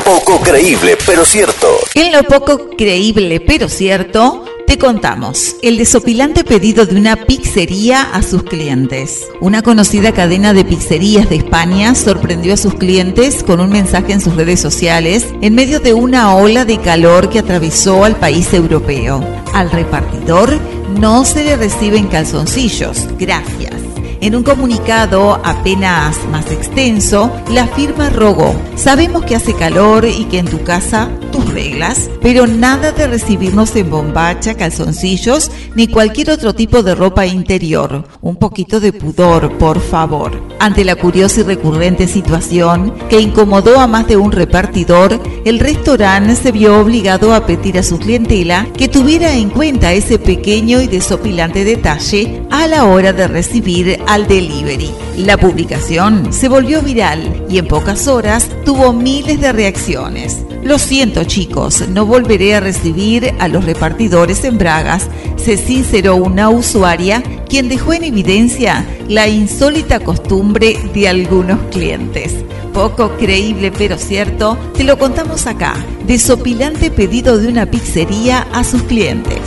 Poco 0.04 0.40
creíble, 0.40 0.98
pero 1.06 1.24
cierto. 1.24 1.66
En 1.94 2.12
lo 2.12 2.22
poco 2.24 2.70
creíble 2.76 3.40
pero 3.40 3.70
cierto, 3.70 4.44
te 4.66 4.76
contamos 4.76 5.56
el 5.62 5.78
desopilante 5.78 6.44
pedido 6.44 6.84
de 6.84 6.96
una 6.96 7.16
pizzería 7.16 8.02
a 8.02 8.22
sus 8.22 8.42
clientes. 8.42 9.26
Una 9.40 9.62
conocida 9.62 10.12
cadena 10.12 10.52
de 10.52 10.64
pizzerías 10.64 11.30
de 11.30 11.36
España 11.36 11.94
sorprendió 11.94 12.52
a 12.52 12.58
sus 12.58 12.74
clientes 12.74 13.42
con 13.42 13.60
un 13.60 13.70
mensaje 13.70 14.12
en 14.12 14.20
sus 14.20 14.36
redes 14.36 14.60
sociales 14.60 15.26
en 15.40 15.54
medio 15.54 15.80
de 15.80 15.94
una 15.94 16.34
ola 16.36 16.66
de 16.66 16.78
calor 16.78 17.30
que 17.30 17.38
atravesó 17.38 18.04
al 18.04 18.16
país 18.16 18.52
europeo. 18.52 19.24
Al 19.54 19.70
repartidor 19.70 20.58
no 21.00 21.24
se 21.24 21.44
le 21.44 21.56
reciben 21.56 22.08
calzoncillos, 22.08 23.06
gracias. 23.18 23.84
En 24.24 24.34
un 24.34 24.42
comunicado 24.42 25.38
apenas 25.44 26.16
más 26.30 26.51
extenso, 26.51 27.30
la 27.51 27.66
firma 27.66 28.09
rogó, 28.09 28.59
sabemos 28.74 29.22
que 29.26 29.36
hace 29.36 29.55
calor 29.55 30.06
y 30.06 30.24
que 30.24 30.38
en 30.38 30.46
tu 30.46 30.64
casa 30.64 31.10
tus 31.30 31.52
reglas, 31.52 32.09
pero 32.22 32.46
nada 32.46 32.92
de 32.92 33.06
recibirnos 33.06 33.76
en 33.76 33.90
bombacha, 33.90 34.55
calzoncillos 34.55 35.51
ni 35.74 35.88
cualquier 35.88 36.30
otro 36.30 36.55
tipo 36.55 36.82
de 36.82 36.94
ropa 36.94 37.26
interior. 37.26 38.09
Un 38.22 38.36
poquito 38.36 38.80
de 38.80 38.94
pudor, 38.94 39.59
por 39.59 39.78
favor. 39.78 40.40
Ante 40.65 40.82
la 40.82 40.97
curiosa 40.97 41.41
y 41.41 41.43
recurrente 41.43 42.09
situación 42.09 42.95
que 43.11 43.20
incomodó 43.20 43.78
a 43.78 43.86
más 43.86 44.09
de 44.09 44.16
un 44.16 44.32
repartidor, 44.32 45.20
el 45.45 45.59
restaurante 45.59 46.35
se 46.36 46.53
vio 46.53 46.81
obligado 46.81 47.35
a 47.35 47.45
pedir 47.45 47.78
a 47.78 47.82
su 47.82 47.99
clientela 47.99 48.66
que 48.74 48.89
tuviera 48.89 49.35
en 49.35 49.51
cuenta 49.51 49.93
ese 49.93 50.19
pequeño 50.19 50.81
y 50.81 50.86
desopilante 50.86 51.65
detalle 51.65 52.41
a 52.51 52.66
la 52.66 52.86
hora 52.86 53.12
de 53.12 53.28
recibir 53.28 54.01
al 54.07 54.27
delivery. 54.27 54.91
La 55.19 55.36
publicación 55.36 56.32
se 56.32 56.49
volvió 56.49 56.81
viral 56.81 57.45
y 57.51 57.59
en 57.59 57.69
pocas 57.69 58.09
horas 58.09 58.49
tuvo 58.65 58.95
miles 58.95 59.43
de 59.43 59.53
reacciones. 59.53 60.47
Lo 60.65 60.78
siento 60.78 61.24
chicos, 61.24 61.86
no 61.89 62.07
volveré 62.07 62.55
a 62.55 62.61
recibir 62.61 63.35
a 63.39 63.49
los 63.49 63.66
repartidores 63.66 64.45
en 64.45 64.57
Bragas, 64.57 65.09
se 65.36 65.59
sinceró 65.59 66.16
una 66.16 66.49
usuaria 66.49 67.23
quien 67.47 67.69
dejó 67.69 67.93
en 67.93 68.05
evidencia 68.05 68.86
la 69.07 69.28
insólita 69.28 70.01
costumbre 70.01 70.78
de 70.95 71.07
algunos 71.07 71.59
clientes. 71.70 72.35
Poco 72.73 73.11
creíble 73.19 73.73
pero 73.77 73.99
cierto, 73.99 74.57
te 74.74 74.85
lo 74.85 74.99
contamos 74.99 75.47
acá. 75.47 75.74
Desopilante 76.07 76.91
pedido 76.91 77.36
de 77.36 77.49
una 77.49 77.66
pizzería 77.66 78.47
a 78.53 78.65
sus 78.65 78.82
clientes. 78.85 79.41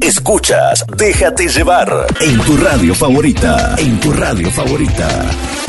Escuchas, 0.00 0.84
déjate 0.96 1.48
llevar 1.48 2.06
en 2.20 2.38
tu 2.38 2.56
radio 2.56 2.94
favorita, 2.94 3.74
en 3.78 3.98
tu 3.98 4.12
radio 4.12 4.48
favorita. 4.50 5.61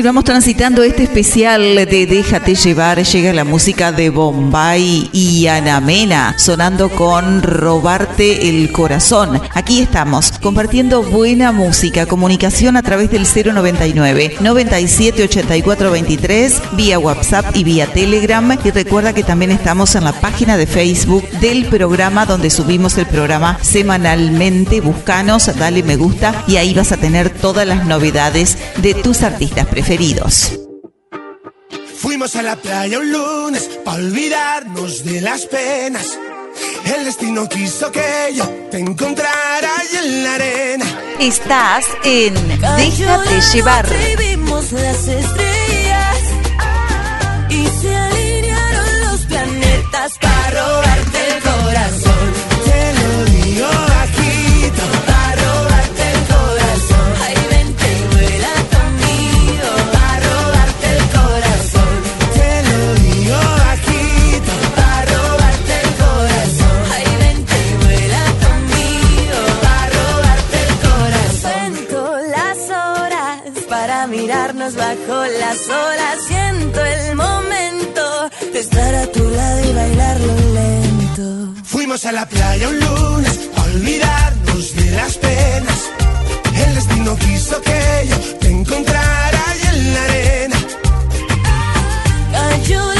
Continuamos 0.00 0.24
transitando 0.24 0.82
este 0.82 1.02
especial 1.02 1.74
de 1.74 2.06
Déjate 2.06 2.54
llevar. 2.54 3.02
Llega 3.02 3.34
la 3.34 3.44
música 3.44 3.92
de 3.92 4.08
Bombay 4.08 5.10
y 5.12 5.46
Anamena 5.46 6.38
sonando 6.38 6.88
con 6.88 7.42
Robarte 7.42 8.48
el 8.48 8.72
Corazón. 8.72 9.38
Aquí 9.52 9.80
estamos 9.80 10.32
compartiendo 10.40 11.02
buena 11.02 11.52
música, 11.52 12.06
comunicación 12.06 12.78
a 12.78 12.82
través 12.82 13.10
del 13.10 13.26
099 13.26 14.36
97 14.40 15.22
84 15.24 15.90
23 15.90 16.62
vía 16.72 16.98
WhatsApp 16.98 17.54
y 17.54 17.64
vía 17.64 17.86
Telegram. 17.86 18.58
Y 18.64 18.70
recuerda 18.70 19.12
que 19.12 19.22
también 19.22 19.50
estamos 19.50 19.96
en 19.96 20.04
la 20.04 20.18
página 20.18 20.56
de 20.56 20.66
Facebook 20.66 21.28
del 21.42 21.66
programa 21.66 22.24
donde 22.24 22.48
subimos 22.48 22.96
el 22.96 23.04
programa 23.04 23.58
semanalmente. 23.60 24.80
Buscanos, 24.80 25.54
dale 25.58 25.82
me 25.82 25.96
gusta 25.96 26.42
y 26.48 26.56
ahí 26.56 26.72
vas 26.72 26.90
a 26.90 26.96
tener 26.96 27.28
todas 27.28 27.66
las 27.66 27.84
novedades 27.84 28.56
de 28.78 28.94
tus 28.94 29.22
artistas 29.22 29.66
preferidos. 29.66 29.89
Fuimos 31.96 32.36
a 32.36 32.42
la 32.42 32.54
playa 32.54 33.00
un 33.00 33.10
lunes 33.10 33.68
para 33.84 33.98
olvidarnos 33.98 35.04
de 35.04 35.20
las 35.20 35.46
penas. 35.46 36.16
El 36.84 37.04
destino 37.04 37.48
quiso 37.48 37.90
que 37.90 38.32
yo 38.32 38.48
te 38.70 38.78
encontrara 38.78 39.68
ahí 39.78 39.88
en 39.96 40.22
la 40.22 40.34
arena. 40.34 40.86
Estás 41.18 41.86
en 42.04 42.34
Déjate 42.60 43.40
llevar. 43.52 43.88
A 79.10 79.12
tu 79.12 79.30
lado 79.30 79.70
y 79.70 79.72
bailarlo 79.72 80.34
lento. 80.54 81.54
Fuimos 81.64 82.04
a 82.04 82.12
la 82.12 82.26
playa 82.26 82.68
un 82.68 82.78
lunes 82.78 83.34
para 83.54 83.70
olvidarnos 83.72 84.76
de 84.76 84.90
las 84.92 85.16
penas. 85.16 85.80
El 86.54 86.74
destino 86.74 87.16
quiso 87.16 87.60
que 87.62 88.08
yo 88.08 88.16
te 88.38 88.48
encontrara 88.50 89.40
ahí 89.48 89.60
en 89.72 89.94
la 89.94 90.04
arena. 90.04 90.56
Cayó 92.32 92.99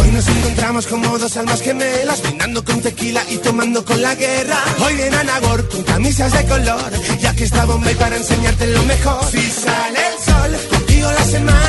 Hoy 0.00 0.10
nos 0.10 0.26
encontramos 0.26 0.86
como 0.88 1.18
dos 1.18 1.36
almas 1.36 1.62
gemelas, 1.62 2.20
brindando 2.20 2.64
con 2.64 2.80
tequila 2.82 3.22
y 3.30 3.36
tomando 3.36 3.84
con 3.84 4.02
la 4.02 4.16
guerra. 4.16 4.58
Hoy 4.84 5.00
en 5.00 5.14
Anagor 5.14 5.68
con 5.68 5.84
camisas 5.84 6.32
de 6.32 6.44
color, 6.46 6.90
ya 7.20 7.32
que 7.32 7.44
está 7.44 7.64
Bombay 7.64 7.94
para 7.94 8.16
enseñarte 8.16 8.66
lo 8.66 8.82
mejor. 8.82 9.24
Si 9.30 9.50
sale 9.52 10.00
el 10.08 10.24
sol, 10.24 10.68
contigo 10.68 11.12
la 11.12 11.24
semana 11.24 11.63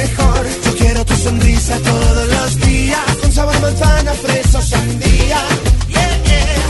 mejor. 0.00 0.46
Yo 0.64 0.76
quiero 0.76 1.04
tu 1.04 1.14
sonrisa 1.16 1.78
todos 1.78 2.28
los 2.28 2.60
días, 2.60 3.16
con 3.20 3.32
sabor 3.32 3.60
manzana, 3.60 4.12
fresa 4.12 4.60
sandía. 4.62 5.40
Yeah, 5.88 6.22
yeah. 6.24 6.64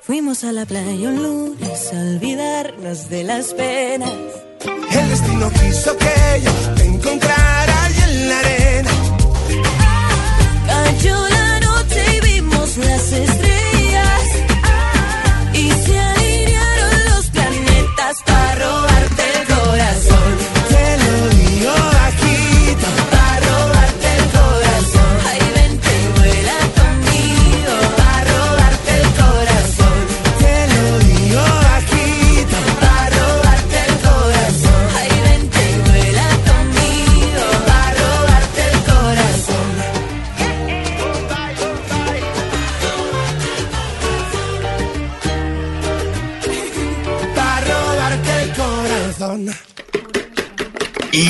Fuimos 0.00 0.44
a 0.44 0.52
la 0.52 0.64
playa 0.64 1.08
un 1.08 1.22
lunes 1.22 1.92
a 1.92 1.96
olvidarnos 2.00 3.08
de 3.08 3.24
las 3.24 3.46
penas. 3.54 4.12
El 4.98 5.08
destino 5.10 5.50
quiso 5.50 5.96
que 5.96 6.40
yo 6.44 6.52
te 6.76 6.84
encontrara 6.84 7.84
ahí 7.84 7.98
en 8.08 8.28
la 8.28 8.38
arena. 8.38 8.90
Cayó 10.68 11.28
la 11.28 11.60
noche 11.60 12.00
y 12.16 12.20
vimos 12.28 12.76
las 12.78 13.12
estrellas 13.12 14.22
y 15.54 15.70
se 15.70 15.98
alinearon 15.98 17.04
los 17.10 17.26
planetas 17.30 18.16
para 18.24 18.85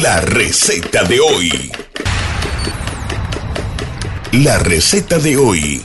La 0.06 0.20
receta 0.20 1.02
de 1.02 1.18
hoy. 1.18 1.72
La 4.30 4.56
receta 4.60 5.18
de 5.18 5.36
hoy. 5.36 5.82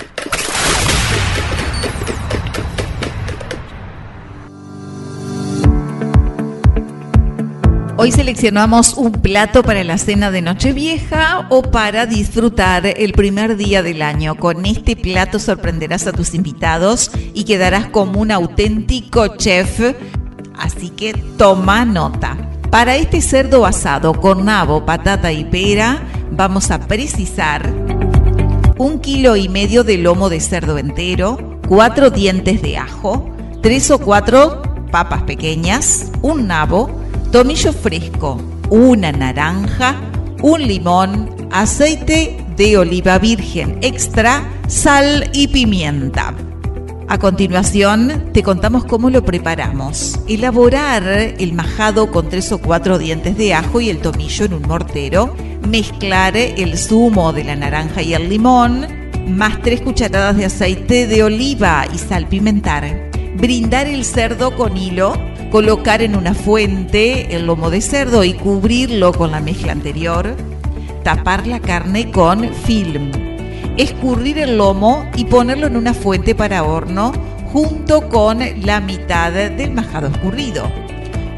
Hoy 7.97 8.11
seleccionamos 8.11 8.93
un 8.93 9.11
plato 9.11 9.63
para 9.63 9.83
la 9.83 9.97
cena 9.97 10.29
de 10.29 10.43
Nochevieja 10.43 11.47
o 11.49 11.63
para 11.63 12.05
disfrutar 12.05 12.85
el 12.85 13.13
primer 13.13 13.57
día 13.57 13.81
del 13.81 14.03
año. 14.03 14.35
Con 14.35 14.67
este 14.67 14.95
plato 14.95 15.39
sorprenderás 15.39 16.05
a 16.05 16.13
tus 16.13 16.35
invitados 16.35 17.09
y 17.33 17.45
quedarás 17.45 17.87
como 17.87 18.21
un 18.21 18.29
auténtico 18.29 19.35
chef. 19.37 19.79
Así 20.53 20.91
que 20.91 21.13
toma 21.39 21.85
nota. 21.85 22.50
Para 22.71 22.95
este 22.95 23.19
cerdo 23.21 23.65
asado 23.65 24.13
con 24.13 24.45
nabo, 24.45 24.85
patata 24.85 25.33
y 25.33 25.43
pera, 25.43 26.03
vamos 26.31 26.71
a 26.71 26.79
precisar 26.79 27.69
un 28.77 28.99
kilo 28.99 29.35
y 29.35 29.49
medio 29.49 29.83
de 29.83 29.97
lomo 29.97 30.29
de 30.29 30.39
cerdo 30.39 30.77
entero, 30.77 31.59
cuatro 31.67 32.09
dientes 32.11 32.61
de 32.61 32.77
ajo, 32.77 33.29
tres 33.61 33.91
o 33.91 33.99
cuatro 33.99 34.61
papas 34.89 35.23
pequeñas, 35.23 36.13
un 36.21 36.47
nabo, 36.47 36.89
tomillo 37.33 37.73
fresco, 37.73 38.41
una 38.69 39.11
naranja, 39.11 39.97
un 40.41 40.65
limón, 40.65 41.49
aceite 41.51 42.37
de 42.55 42.77
oliva 42.77 43.19
virgen 43.19 43.79
extra, 43.81 44.49
sal 44.69 45.29
y 45.33 45.49
pimienta. 45.49 46.33
A 47.11 47.17
continuación, 47.17 48.29
te 48.31 48.41
contamos 48.41 48.85
cómo 48.85 49.09
lo 49.09 49.25
preparamos. 49.25 50.17
Elaborar 50.29 51.03
el 51.05 51.51
majado 51.51 52.09
con 52.09 52.29
tres 52.29 52.53
o 52.53 52.59
cuatro 52.59 52.97
dientes 52.97 53.37
de 53.37 53.53
ajo 53.53 53.81
y 53.81 53.89
el 53.89 53.99
tomillo 53.99 54.45
en 54.45 54.53
un 54.53 54.61
mortero. 54.61 55.35
Mezclar 55.67 56.37
el 56.37 56.77
zumo 56.77 57.33
de 57.33 57.43
la 57.43 57.57
naranja 57.57 58.01
y 58.01 58.13
el 58.13 58.29
limón, 58.29 58.87
más 59.27 59.61
tres 59.61 59.81
cucharadas 59.81 60.37
de 60.37 60.45
aceite 60.45 61.05
de 61.05 61.23
oliva 61.23 61.85
y 61.93 61.97
salpimentar. 61.97 63.11
Brindar 63.35 63.87
el 63.87 64.05
cerdo 64.05 64.55
con 64.55 64.77
hilo. 64.77 65.13
Colocar 65.51 66.01
en 66.01 66.15
una 66.15 66.33
fuente 66.33 67.35
el 67.35 67.45
lomo 67.45 67.69
de 67.69 67.81
cerdo 67.81 68.23
y 68.23 68.35
cubrirlo 68.35 69.11
con 69.11 69.31
la 69.31 69.41
mezcla 69.41 69.73
anterior. 69.73 70.33
Tapar 71.03 71.45
la 71.45 71.59
carne 71.59 72.09
con 72.09 72.53
film. 72.53 73.30
Escurrir 73.77 74.37
el 74.39 74.57
lomo 74.57 75.09
y 75.15 75.25
ponerlo 75.25 75.67
en 75.67 75.77
una 75.77 75.93
fuente 75.93 76.35
para 76.35 76.63
horno 76.63 77.13
junto 77.51 78.07
con 78.07 78.39
la 78.65 78.79
mitad 78.79 79.31
del 79.31 79.71
majado 79.71 80.07
escurrido. 80.07 80.71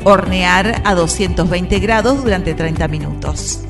Hornear 0.04 0.82
a 0.84 0.96
220 0.96 1.80
grados 1.80 2.24
durante 2.24 2.54
30 2.54 2.88
minutos. 2.88 3.62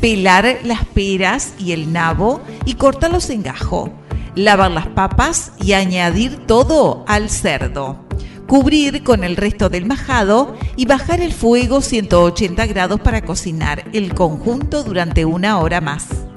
Pelar 0.00 0.58
las 0.62 0.84
peras 0.84 1.54
y 1.58 1.72
el 1.72 1.92
nabo 1.92 2.40
y 2.64 2.74
cortarlos 2.74 3.30
en 3.30 3.42
gajo. 3.42 3.90
Lavar 4.34 4.70
las 4.70 4.86
papas 4.86 5.52
y 5.60 5.72
añadir 5.72 6.46
todo 6.46 7.04
al 7.08 7.30
cerdo. 7.30 8.04
Cubrir 8.46 9.02
con 9.02 9.24
el 9.24 9.36
resto 9.36 9.68
del 9.68 9.86
majado 9.86 10.54
y 10.76 10.86
bajar 10.86 11.20
el 11.20 11.32
fuego 11.32 11.80
180 11.80 12.66
grados 12.66 13.00
para 13.00 13.22
cocinar 13.22 13.84
el 13.92 14.14
conjunto 14.14 14.84
durante 14.84 15.24
una 15.24 15.58
hora 15.58 15.80
más. 15.80 16.27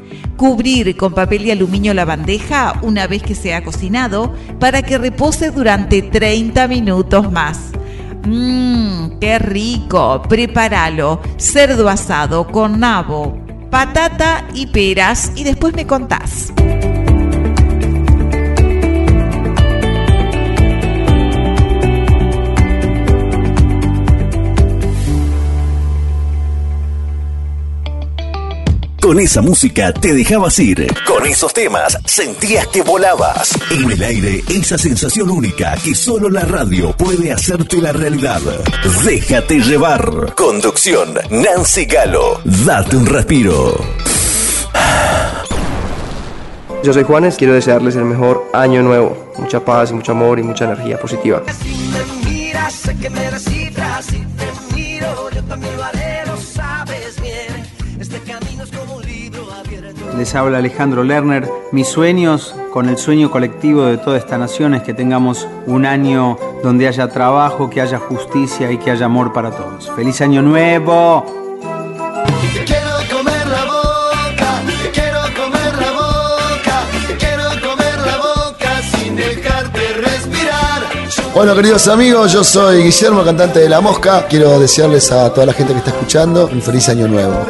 Cubrir 0.42 0.98
con 0.98 1.14
papel 1.14 1.46
y 1.46 1.52
aluminio 1.52 1.94
la 1.94 2.04
bandeja 2.04 2.80
una 2.82 3.06
vez 3.06 3.22
que 3.22 3.36
se 3.36 3.54
ha 3.54 3.64
cocinado 3.64 4.34
para 4.60 4.82
que 4.82 4.98
repose 4.98 5.52
durante 5.52 6.02
30 6.02 6.68
minutos 6.68 7.32
más. 7.32 7.70
Mmm, 8.26 9.20
qué 9.20 9.38
rico. 9.38 10.24
Prepáralo. 10.28 11.22
Cerdo 11.38 11.88
asado 11.88 12.48
con 12.48 12.80
nabo, 12.80 13.38
patata 13.70 14.48
y 14.56 14.66
peras 14.66 15.32
y 15.36 15.44
después 15.44 15.76
me 15.76 15.86
contás. 15.86 16.52
Con 29.12 29.20
esa 29.20 29.42
música 29.42 29.92
te 29.92 30.14
dejabas 30.14 30.58
ir. 30.60 30.88
Con 31.06 31.26
esos 31.26 31.54
temas 31.54 31.98
sentías 32.06 32.66
que 32.68 32.82
volabas. 32.82 33.52
En 33.70 33.92
el 33.92 34.02
aire, 34.02 34.42
esa 34.48 34.78
sensación 34.78 35.30
única 35.30 35.76
que 35.84 35.94
solo 35.94 36.30
la 36.30 36.46
radio 36.46 36.96
puede 36.96 37.34
hacerte 37.34 37.82
la 37.82 37.92
realidad. 37.92 38.40
Déjate 39.04 39.60
llevar. 39.60 40.34
Conducción, 40.34 41.14
Nancy 41.30 41.84
Galo. 41.88 42.40
Date 42.46 42.96
un 42.96 43.06
respiro. 43.06 43.76
Yo 46.82 46.94
soy 46.94 47.04
Juanes, 47.04 47.36
quiero 47.36 47.54
desearles 47.54 47.98
el 47.98 48.06
mejor 48.06 48.50
año 48.54 48.82
nuevo. 48.82 49.34
Mucha 49.38 49.60
paz, 49.60 49.92
mucho 49.92 50.14
amor 50.14 50.40
y 50.40 50.44
mucha 50.44 50.64
energía 50.64 50.98
positiva. 50.98 51.44
Mira, 52.24 52.70
sé 52.70 52.96
que 52.96 53.10
me 53.10 53.30
Les 60.22 60.36
habla 60.36 60.60
Alejandro 60.60 61.04
Lerner. 61.04 61.50
Mis 61.72 61.88
sueños 61.88 62.54
con 62.72 62.88
el 62.90 63.00
sueño 63.00 63.32
colectivo 63.32 63.86
de 63.86 63.98
toda 63.98 64.20
esta 64.20 64.38
nación 64.38 64.76
es 64.76 64.84
que 64.84 64.94
tengamos 64.94 65.48
un 65.66 65.84
año 65.84 66.38
donde 66.62 66.88
haya 66.88 67.08
trabajo, 67.08 67.72
que 67.72 67.82
haya 67.82 67.98
justicia 67.98 68.72
y 68.72 68.78
que 68.78 68.92
haya 68.92 69.08
amor 69.08 69.34
para 69.34 69.50
todos. 69.50 69.90
¡Feliz 69.96 70.22
año 70.22 70.44
nuevo! 70.44 71.26
Te 72.54 72.64
quiero 72.66 72.92
comer 73.12 73.48
la 73.48 73.66
boca, 73.66 74.62
te 74.84 74.92
quiero 74.92 75.22
comer 75.36 75.74
la 75.82 75.92
boca, 75.92 76.84
te 77.08 77.18
quiero 77.18 77.44
comer 77.68 77.98
la 78.06 78.18
boca 78.18 78.82
sin 78.92 79.16
dejarte 79.16 79.80
respirar. 79.94 80.84
Bueno, 81.34 81.56
queridos 81.56 81.88
amigos, 81.88 82.32
yo 82.32 82.44
soy 82.44 82.84
Guillermo, 82.84 83.24
cantante 83.24 83.62
de 83.62 83.70
La 83.70 83.82
Mosca. 83.82 84.28
Quiero 84.30 84.60
desearles 84.60 85.12
a 85.12 85.34
toda 85.34 85.48
la 85.48 85.54
gente 85.54 85.74
que 85.74 85.80
está 85.80 85.90
escuchando 85.90 86.48
un 86.54 86.62
feliz 86.62 86.88
año 86.90 87.08
nuevo. 87.08 87.44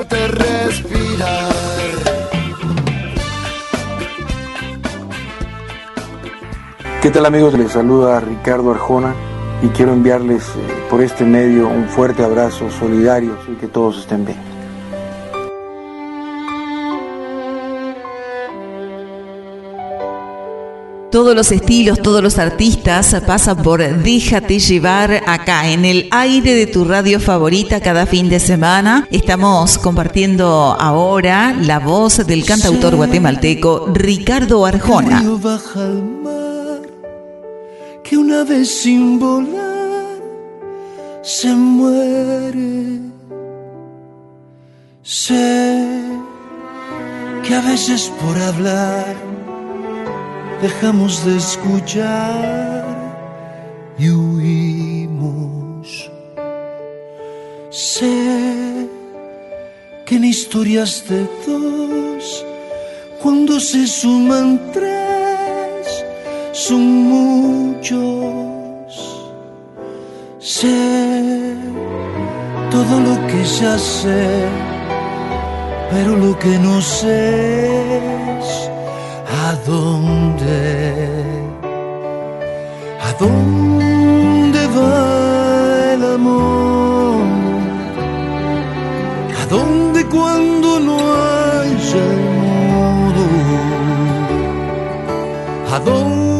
¿Qué 7.01 7.09
tal 7.09 7.25
amigos? 7.25 7.57
Les 7.57 7.71
saluda 7.71 8.19
Ricardo 8.19 8.69
Arjona 8.69 9.15
y 9.63 9.69
quiero 9.69 9.91
enviarles 9.91 10.43
eh, 10.49 10.49
por 10.87 11.01
este 11.01 11.23
medio 11.25 11.67
un 11.67 11.85
fuerte 11.85 12.23
abrazo 12.23 12.69
solidario 12.69 13.35
y 13.51 13.55
que 13.55 13.65
todos 13.65 14.01
estén 14.01 14.23
bien. 14.23 14.37
Todos 21.11 21.35
los 21.35 21.51
estilos, 21.51 21.99
todos 22.03 22.21
los 22.21 22.37
artistas 22.37 23.19
pasan 23.25 23.57
por 23.63 23.81
Déjate 23.81 24.59
llevar 24.59 25.23
acá 25.25 25.71
en 25.71 25.85
el 25.85 26.07
aire 26.11 26.53
de 26.53 26.67
tu 26.67 26.85
radio 26.85 27.19
favorita 27.19 27.81
cada 27.81 28.05
fin 28.05 28.29
de 28.29 28.39
semana. 28.39 29.07
Estamos 29.09 29.79
compartiendo 29.79 30.77
ahora 30.79 31.55
la 31.59 31.79
voz 31.79 32.27
del 32.27 32.45
cantautor 32.45 32.95
guatemalteco 32.95 33.87
Ricardo 33.91 34.67
Arjona. 34.67 35.23
Que 38.11 38.17
una 38.17 38.43
vez 38.43 38.69
sin 38.81 39.19
volar 39.19 40.19
se 41.21 41.55
muere. 41.55 42.99
Sé 45.01 45.87
que 47.41 47.55
a 47.55 47.61
veces 47.61 48.11
por 48.21 48.37
hablar 48.49 49.15
dejamos 50.61 51.25
de 51.25 51.37
escuchar 51.37 52.85
y 53.97 54.09
huimos. 54.09 56.11
Sé 57.69 58.89
que 60.05 60.15
en 60.17 60.25
historias 60.25 61.05
de 61.07 61.21
dos, 61.47 62.45
cuando 63.23 63.57
se 63.61 63.87
suman 63.87 64.59
tres, 64.73 65.10
son 66.67 66.85
muchos. 67.13 67.97
Sé 70.39 71.55
todo 72.69 72.95
lo 73.07 73.15
que 73.29 73.43
ya 73.59 73.77
sé, 73.79 74.23
pero 75.91 76.15
lo 76.15 76.37
que 76.37 76.53
no 76.67 76.81
sé 76.81 77.21
es 78.39 78.69
a 79.45 79.49
dónde, 79.71 80.59
a 83.07 83.11
dónde 83.23 84.61
va 84.77 85.93
el 85.93 86.01
amor, 86.17 87.23
a 89.41 89.43
dónde 89.55 89.99
cuando 90.05 90.79
no 90.87 90.97
haya 91.21 92.07
modo, 92.43 93.25
a 95.75 95.79
dónde 95.79 96.30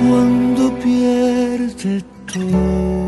cuando 0.00 0.72
pierde 0.78 2.02
todo. 2.32 3.00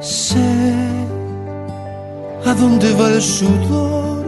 Sé 0.00 0.74
a 2.44 2.54
dónde 2.54 2.92
va 2.94 3.08
el 3.08 3.22
sudor 3.22 4.24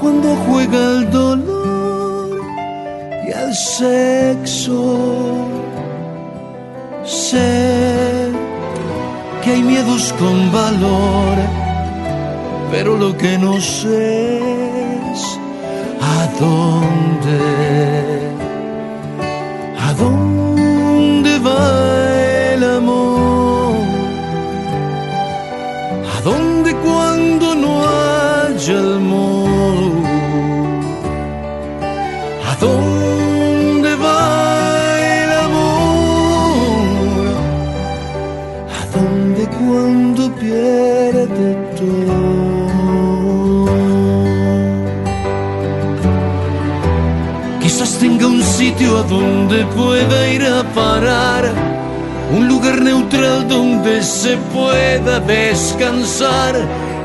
cuando 0.00 0.36
juega 0.46 0.78
el 0.78 1.10
dolor 1.10 2.40
y 3.26 3.30
el 3.30 3.54
sexo. 3.54 5.57
Sé 7.08 8.30
que 9.42 9.50
hay 9.52 9.62
miedos 9.62 10.12
con 10.18 10.52
valor, 10.52 11.38
pero 12.70 12.98
lo 12.98 13.16
que 13.16 13.38
no 13.38 13.58
sé 13.62 14.36
es 15.10 15.40
a 16.02 16.28
dónde, 16.38 17.40
a 19.80 19.94
dónde 19.94 21.38
va 21.38 22.52
el 22.52 22.64
amor. 22.76 23.74
¿A 26.14 26.20
dónde 26.20 26.74
cuando 26.76 27.54
no 27.54 27.88
haya 27.88 28.74
el 28.74 29.00
donde 49.08 49.64
pueda 49.66 50.28
ir 50.28 50.44
a 50.44 50.62
parar, 50.74 51.44
un 52.30 52.46
lugar 52.46 52.82
neutral 52.82 53.48
donde 53.48 54.02
se 54.02 54.36
pueda 54.52 55.18
descansar, 55.20 56.54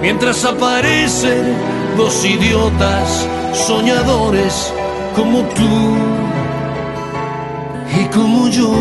mientras 0.02 0.44
aparecen 0.44 1.56
dos 1.96 2.26
idiotas 2.26 3.26
soñadores 3.54 4.74
como 5.16 5.40
tú 5.58 5.96
y 8.00 8.06
como 8.06 8.50
yo. 8.50 8.74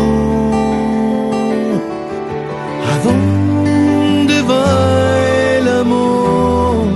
¿A 2.91 2.95
dónde 3.05 4.41
va 4.41 5.19
el 5.57 5.67
amor? 5.81 6.87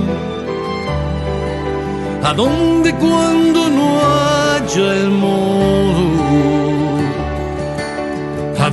¿A 2.22 2.34
dónde 2.34 2.94
cuando 2.94 3.68
no 3.70 4.00
haya 4.00 4.94
el 4.94 5.10
modo? 5.10 5.47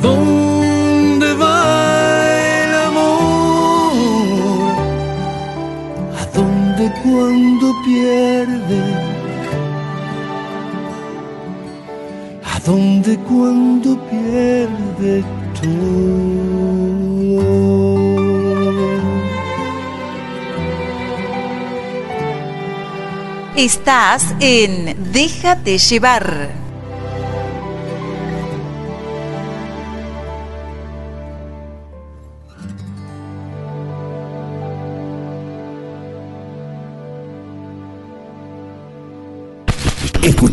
Dónde 0.05 1.29
va 1.33 1.59
el 2.63 2.71
amor? 2.89 3.93
¿A 6.21 6.23
dónde 6.37 6.83
cuando 7.03 7.67
pierde? 7.85 8.81
¿A 12.53 12.55
dónde 12.67 13.11
cuando 13.29 13.89
pierde 14.11 15.13
todo? 15.61 15.95
Estás 23.55 24.35
en 24.41 24.95
Déjate 25.13 25.77
llevar. 25.77 26.64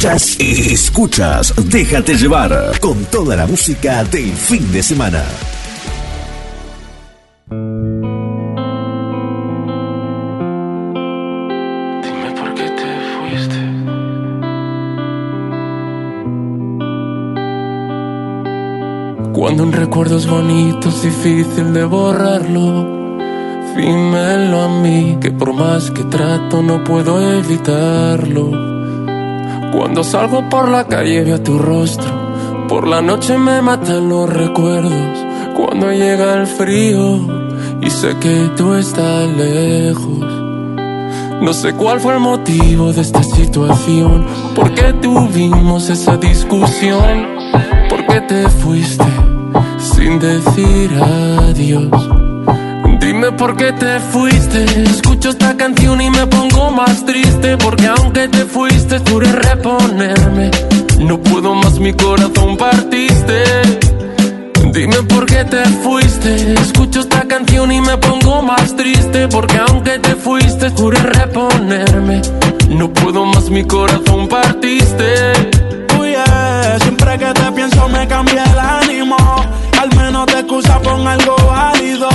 Escuchas, 0.03 0.37
escuchas, 0.41 1.55
déjate 1.67 2.17
llevar 2.17 2.73
con 2.81 3.05
toda 3.05 3.37
la 3.37 3.47
música 3.47 4.03
del 4.03 4.33
fin 4.33 4.73
de 4.73 4.83
semana. 4.83 5.23
Dime 7.49 7.61
por 12.37 12.53
qué 12.55 12.65
te 12.65 12.83
fuiste. 13.15 13.61
Cuando 19.33 19.63
un 19.63 19.73
recuerdo 19.73 20.17
es 20.17 20.27
bonito 20.27 20.89
es 20.89 21.03
difícil 21.03 21.73
de 21.73 21.85
borrarlo. 21.85 23.19
Dímelo 23.77 24.63
a 24.63 24.69
mí, 24.83 25.17
que 25.21 25.31
por 25.31 25.53
más 25.53 25.93
que 25.93 26.03
trato 26.03 26.61
no 26.61 26.83
puedo 26.83 27.21
evitarlo. 27.39 28.72
Cuando 29.73 30.05
salgo 30.05 30.49
por 30.51 30.69
la 30.69 30.87
calle 30.87 31.25
veo 31.25 31.41
tu 31.41 31.59
rostro. 31.59 32.67
Por 32.69 32.87
la 32.87 33.01
noche 33.01 33.39
me 33.39 33.63
matan 33.63 34.09
los 34.09 34.29
recuerdos. 34.29 34.93
Cuando 35.57 35.91
llega 35.91 36.35
el 36.35 36.47
frío 36.47 37.19
y 37.81 37.89
sé 37.89 38.17
que 38.21 38.51
tú 38.57 38.75
estás 38.75 39.29
lejos. 39.31 40.27
No 41.41 41.53
sé 41.55 41.73
cuál 41.73 42.01
fue 42.01 42.15
el 42.15 42.21
motivo 42.21 42.93
de 42.93 43.01
esta 43.01 43.23
situación. 43.23 44.27
¿Por 44.55 44.75
qué 44.75 44.93
tuvimos 44.93 45.89
esa 45.89 46.17
discusión? 46.19 47.27
¿Por 47.89 48.07
qué 48.07 48.21
te 48.21 48.49
fuiste 48.49 49.05
sin 49.79 50.19
decir 50.19 50.91
adiós? 51.03 52.22
Dime 53.23 53.39
por 53.39 53.57
qué 53.57 53.73
te 53.75 54.01
fuiste. 54.01 54.65
Escucho 54.83 55.31
esta 55.31 55.57
canción 55.57 56.01
y 56.01 56.11
me 56.11 56.27
pongo 56.27 56.73
más 56.73 57.07
triste. 57.07 57.57
Porque 57.57 57.87
aunque 57.87 58.27
te 58.27 58.45
fuiste, 58.47 58.99
juré 58.99 59.31
reponerme. 59.31 60.51
No 60.99 61.21
puedo 61.21 61.55
más, 61.55 61.79
mi 61.79 61.93
corazón 61.93 62.57
partiste. 62.57 63.45
Dime 64.73 65.05
por 65.05 65.27
qué 65.27 65.45
te 65.45 65.65
fuiste. 65.85 66.55
Escucho 66.55 66.99
esta 66.99 67.21
canción 67.29 67.71
y 67.71 67.81
me 67.81 67.97
pongo 67.97 68.43
más 68.43 68.75
triste. 68.75 69.29
Porque 69.29 69.57
aunque 69.69 70.01
te 70.01 70.17
fuiste, 70.17 70.71
juré 70.71 70.99
reponerme. 70.99 72.23
No 72.71 72.93
puedo 72.93 73.25
más, 73.25 73.49
mi 73.51 73.63
corazón 73.63 74.27
partiste. 74.27 75.33
Uy, 75.97 76.11
yeah, 76.11 76.77
siempre 76.83 77.19
que 77.21 77.33
te 77.33 77.53
pienso 77.53 77.89
me 77.89 78.05
cambia 78.09 78.43
el 78.43 78.59
ánimo. 78.59 79.17
Al 79.81 79.95
menos 79.97 80.27
te 80.27 80.41
excusa 80.41 80.81
con 80.83 81.07
algo 81.07 81.37
válido. 81.47 82.09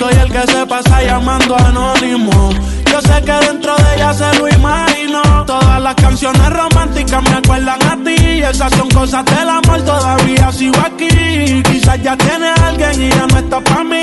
Soy 0.00 0.14
el 0.14 0.32
que 0.32 0.50
se 0.50 0.66
pasa 0.66 1.02
llamando 1.02 1.54
anónimo. 1.58 2.48
Yo 2.90 3.02
sé 3.02 3.22
que 3.22 3.32
dentro 3.32 3.76
de 3.76 3.96
ella 3.96 4.14
se 4.14 4.34
lo 4.38 4.48
imagino. 4.48 5.20
Todas 5.44 5.78
las 5.82 5.94
canciones 5.94 6.48
románticas 6.48 7.22
me 7.22 7.36
acuerdan 7.36 7.82
a 7.82 8.02
ti. 8.02 8.40
Esas 8.40 8.72
son 8.72 8.88
cosas 8.88 9.26
del 9.26 9.46
amor, 9.46 9.82
todavía 9.82 10.50
sigo 10.52 10.80
aquí. 10.80 11.62
Quizás 11.64 12.02
ya 12.02 12.16
tiene 12.16 12.48
alguien 12.64 13.02
y 13.02 13.10
ya 13.10 13.26
no 13.26 13.38
está 13.40 13.60
para 13.60 13.84
mí. 13.84 14.00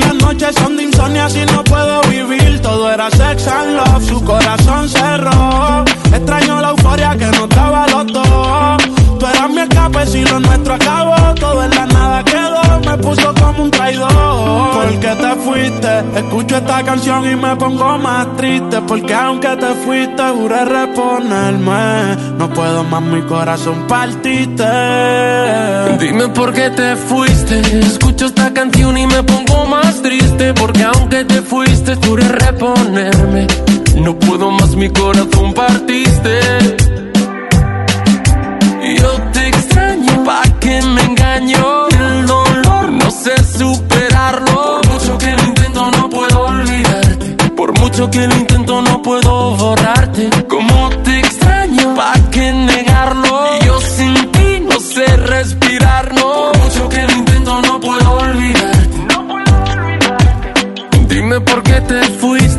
Las 0.00 0.14
noches 0.14 0.54
son 0.54 0.78
de 0.78 0.84
insomnio 0.84 1.24
así 1.24 1.44
no 1.44 1.62
puedo 1.62 2.00
vivir. 2.08 2.62
Todo 2.62 2.90
era 2.90 3.10
sex 3.10 3.46
and 3.46 3.76
love, 3.76 4.02
su 4.02 4.24
corazón 4.24 4.88
cerró. 4.88 5.84
Extraño 6.10 6.62
la 6.62 6.70
euforia 6.70 7.14
que 7.18 7.26
nos 7.26 7.50
daba 7.50 7.86
los 7.88 8.06
dos. 8.06 9.03
Tú 9.24 9.48
mi 9.48 9.60
escape, 9.60 10.06
si 10.06 10.22
lo 10.22 10.38
nuestro 10.38 10.74
acabó. 10.74 11.34
Todo 11.34 11.64
en 11.64 11.70
la 11.70 11.86
nada 11.86 12.24
quedó, 12.24 12.80
me 12.80 12.98
puso 12.98 13.34
como 13.34 13.64
un 13.64 13.70
traidor. 13.70 14.10
Porque 14.74 15.08
te 15.08 15.34
fuiste, 15.36 16.04
escucho 16.16 16.56
esta 16.58 16.82
canción 16.82 17.30
y 17.30 17.36
me 17.36 17.56
pongo 17.56 17.98
más 17.98 18.26
triste. 18.36 18.82
Porque 18.86 19.14
aunque 19.14 19.48
te 19.56 19.74
fuiste, 19.84 20.22
juré 20.22 20.64
reponerme. 20.64 22.16
No 22.38 22.50
puedo 22.50 22.84
más, 22.84 23.02
mi 23.02 23.22
corazón 23.22 23.86
partiste. 23.88 24.64
Dime 25.98 26.28
por 26.28 26.52
qué 26.52 26.70
te 26.70 26.96
fuiste. 26.96 27.60
Escucho 27.80 28.26
esta 28.26 28.52
canción 28.52 28.96
y 28.98 29.06
me 29.06 29.22
pongo 29.22 29.66
más 29.66 30.02
triste. 30.02 30.52
Porque 30.52 30.82
aunque 30.82 31.24
te 31.24 31.40
fuiste, 31.40 31.96
juré 31.96 32.28
reponerme. 32.28 33.46
No 33.96 34.18
puedo 34.18 34.50
más, 34.50 34.74
mi 34.76 34.90
corazón 34.90 35.54
partiste. 35.54 36.83
Yo 38.92 39.10
te 39.32 39.48
extraño, 39.48 40.24
pa' 40.24 40.42
que 40.60 40.82
me 40.82 41.02
engaño. 41.02 41.88
El 41.88 42.26
dolor 42.26 42.92
no 42.92 43.10
sé 43.10 43.32
superarlo. 43.58 44.80
Por 44.82 44.88
mucho 44.92 45.18
que 45.18 45.32
lo 45.32 45.42
intento, 45.44 45.90
no 45.90 46.10
puedo 46.10 46.40
olvidarte. 46.40 47.26
Por 47.56 47.78
mucho 47.80 48.10
que 48.10 48.26
lo 48.26 48.36
intento, 48.36 48.82
no 48.82 49.00
puedo 49.00 49.56
borrarte. 49.56 50.28
Como 50.48 50.90
te 51.02 51.18
extraño, 51.18 51.94
pa' 51.94 52.14
que 52.30 52.52
negarlo. 52.52 53.60
Yo 53.64 53.80
sin 53.80 54.14
ti 54.32 54.60
no 54.60 54.78
sé 54.78 55.06
respirar, 55.16 56.12
no. 56.14 56.52
Por 56.52 56.58
mucho 56.58 56.88
que 56.90 57.02
lo 57.02 57.12
intento, 57.12 57.62
no 57.62 57.80
puedo 57.80 58.12
olvidarte. 58.18 58.84
Dime 61.08 61.40
por 61.40 61.62
qué 61.62 61.80
te 61.80 62.00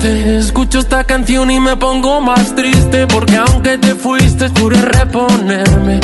Escucho 0.05 0.79
esta 0.79 1.03
canción 1.03 1.49
y 1.49 1.59
me 1.59 1.75
pongo 1.77 2.21
más 2.21 2.55
triste. 2.55 3.07
Porque 3.07 3.37
aunque 3.37 3.77
te 3.77 3.95
fuiste, 3.95 4.49
juré 4.49 4.81
reponerme. 4.81 5.99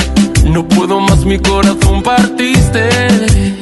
No 0.46 0.68
puedo 0.68 1.00
más, 1.00 1.24
mi 1.26 1.38
corazón 1.40 2.02
partiste. 2.02 2.90
Dime 3.20 3.62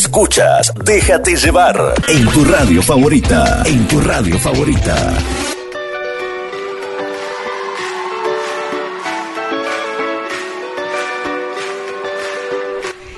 Escuchas, 0.00 0.72
déjate 0.82 1.36
llevar 1.36 1.94
en 2.08 2.26
tu 2.28 2.42
radio 2.42 2.80
favorita, 2.82 3.62
en 3.66 3.86
tu 3.86 4.00
radio 4.00 4.38
favorita. 4.38 4.96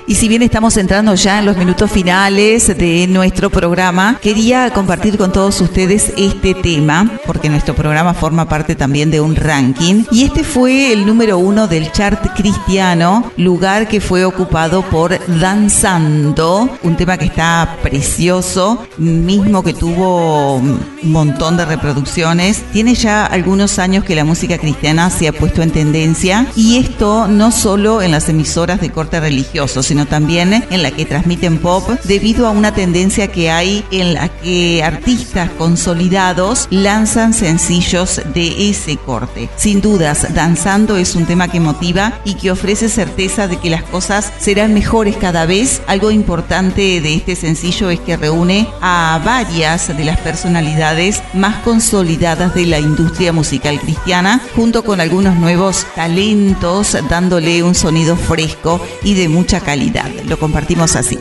Y 0.07 0.17
si 0.17 0.29
bien 0.29 0.43
estamos 0.43 0.77
entrando 0.77 1.15
ya 1.15 1.39
en 1.39 1.47
los 1.47 1.57
minutos 1.57 1.91
finales 1.91 2.67
de 2.77 3.07
nuestro 3.07 3.51
programa, 3.51 4.19
quería 4.21 4.71
compartir 4.71 5.17
con 5.17 5.33
todos 5.33 5.61
ustedes 5.61 6.13
este 6.17 6.55
tema, 6.55 7.09
porque 7.25 7.49
nuestro 7.49 7.75
programa 7.75 8.13
forma 8.13 8.49
parte 8.49 8.75
también 8.75 9.11
de 9.11 9.21
un 9.21 9.37
ranking. 9.37 10.05
Y 10.11 10.25
este 10.25 10.43
fue 10.45 10.93
el 10.93 11.07
número 11.07 11.39
uno 11.39 11.69
del 11.69 11.93
chart 11.93 12.35
cristiano, 12.35 13.31
lugar 13.37 13.89
que 13.89 14.01
fue 14.01 14.25
ocupado 14.25 14.83
por 14.83 15.19
Danzando, 15.39 16.69
un 16.83 16.97
tema 16.97 17.17
que 17.17 17.27
está 17.27 17.77
precioso, 17.83 18.87
mismo 18.99 19.63
que 19.63 19.75
tuvo 19.75 20.57
un 20.57 20.81
montón 21.03 21.57
de 21.57 21.65
reproducciones. 21.65 22.63
Tiene 22.73 22.95
ya 22.95 23.25
algunos 23.25 23.79
años 23.79 24.05
que 24.05 24.17
la 24.17 24.25
música 24.25 24.59
cristiana 24.59 25.11
se 25.11 25.29
ha 25.29 25.33
puesto 25.33 25.63
en 25.63 25.71
tendencia 25.71 26.47
y 26.57 26.79
esto 26.79 27.29
no 27.29 27.53
solo 27.53 28.03
en 28.03 28.11
las 28.11 28.29
emisoras 28.29 28.81
de 28.81 28.91
corte 28.91 29.21
religioso, 29.21 29.83
sino 29.83 30.02
también 30.07 30.65
en 30.71 30.83
la 30.83 30.91
que 30.91 31.05
transmiten 31.05 31.59
pop, 31.59 31.89
debido 32.05 32.47
a 32.47 32.51
una 32.51 32.75
tendencia 32.75 33.29
que 33.29 33.51
hay 33.51 33.85
en 33.91 34.15
la 34.15 34.29
que 34.29 34.83
artistas 34.83 35.51
consolidados 35.51 36.69
lanzan 36.71 37.33
sencillos 37.33 38.21
de 38.35 38.71
ese 38.71 38.97
corte. 38.97 39.49
Sin 39.57 39.81
dudas, 39.81 40.35
Danzando 40.35 40.97
es 40.97 41.15
un 41.15 41.27
tema 41.27 41.49
que 41.49 41.61
motiva 41.61 42.21
y 42.25 42.35
que 42.35 42.51
ofrece 42.51 42.89
certeza 42.89 43.49
de 43.49 43.59
que 43.59 43.71
las 43.71 43.83
cosas 43.83 44.33
serán 44.39 44.75
mejores 44.75 45.17
cada 45.17 45.47
vez. 45.47 45.83
Algo 45.87 46.11
importante 46.11 47.01
de 47.01 47.15
este 47.15 47.37
sencillo 47.37 47.91
es 47.91 48.01
que 48.01 48.17
reúne 48.17 48.69
a 48.81 49.21
varias 49.25 49.89
de 49.97 50.05
las 50.05 50.19
personalidades 50.19 51.23
más 51.35 51.57
consolidadas 51.63 52.55
de 52.55 52.67
la 52.67 52.79
industria 52.79 53.33
musical 53.33 53.81
cristiana, 53.81 54.41
junto 54.55 54.85
con 54.85 55.01
algunos 55.01 55.37
nuevos 55.37 55.87
talentos, 55.95 56.97
dándole 57.09 57.63
un 57.63 57.75
sonido 57.75 58.17
fresco 58.17 58.81
y 59.03 59.15
de 59.15 59.29
mucha 59.29 59.61
calidad. 59.61 59.82
Lo 60.29 60.39
compartimos 60.39 60.97
así. 60.97 61.19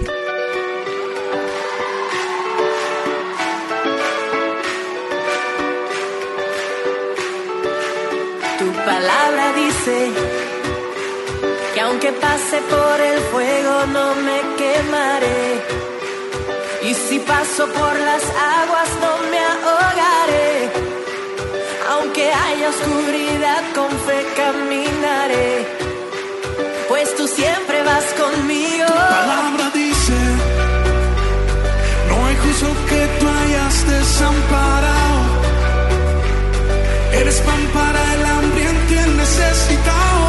Para 37.73 38.14
el 38.14 38.26
hambriento 38.26 38.93
y 38.93 38.98
el 38.98 39.18
necesitado. 39.18 40.27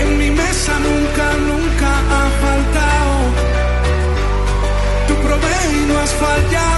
En 0.00 0.18
mi 0.18 0.30
mesa 0.30 0.72
nunca, 0.88 1.26
nunca 1.50 1.90
ha 2.14 2.24
faltado. 2.42 3.14
Tu 5.08 5.14
provee 5.24 5.82
y 5.82 5.86
no 5.88 5.98
has 5.98 6.12
fallado. 6.14 6.73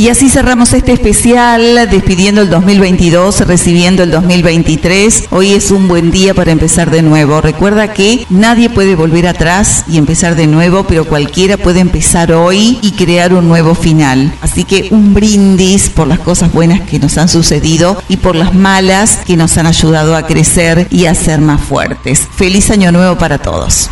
Y 0.00 0.08
así 0.08 0.30
cerramos 0.30 0.72
este 0.72 0.92
especial, 0.92 1.86
despidiendo 1.90 2.40
el 2.40 2.48
2022, 2.48 3.40
recibiendo 3.40 4.02
el 4.02 4.10
2023. 4.10 5.24
Hoy 5.28 5.52
es 5.52 5.70
un 5.70 5.88
buen 5.88 6.10
día 6.10 6.32
para 6.32 6.52
empezar 6.52 6.90
de 6.90 7.02
nuevo. 7.02 7.42
Recuerda 7.42 7.92
que 7.92 8.24
nadie 8.30 8.70
puede 8.70 8.94
volver 8.94 9.26
atrás 9.26 9.84
y 9.86 9.98
empezar 9.98 10.36
de 10.36 10.46
nuevo, 10.46 10.84
pero 10.84 11.04
cualquiera 11.04 11.58
puede 11.58 11.80
empezar 11.80 12.32
hoy 12.32 12.78
y 12.80 12.92
crear 12.92 13.34
un 13.34 13.46
nuevo 13.46 13.74
final. 13.74 14.32
Así 14.40 14.64
que 14.64 14.88
un 14.90 15.12
brindis 15.12 15.90
por 15.90 16.08
las 16.08 16.20
cosas 16.20 16.50
buenas 16.50 16.80
que 16.88 16.98
nos 16.98 17.18
han 17.18 17.28
sucedido 17.28 18.02
y 18.08 18.16
por 18.16 18.36
las 18.36 18.54
malas 18.54 19.18
que 19.26 19.36
nos 19.36 19.58
han 19.58 19.66
ayudado 19.66 20.16
a 20.16 20.26
crecer 20.26 20.86
y 20.90 21.04
a 21.04 21.14
ser 21.14 21.42
más 21.42 21.60
fuertes. 21.60 22.26
Feliz 22.34 22.70
año 22.70 22.90
nuevo 22.90 23.18
para 23.18 23.36
todos. 23.36 23.90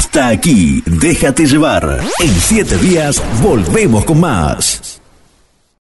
Hasta 0.00 0.28
aquí, 0.28 0.82
déjate 0.86 1.44
llevar. 1.44 2.00
En 2.20 2.34
siete 2.40 2.78
días 2.78 3.22
volvemos 3.42 4.02
con 4.06 4.18
más. 4.18 4.89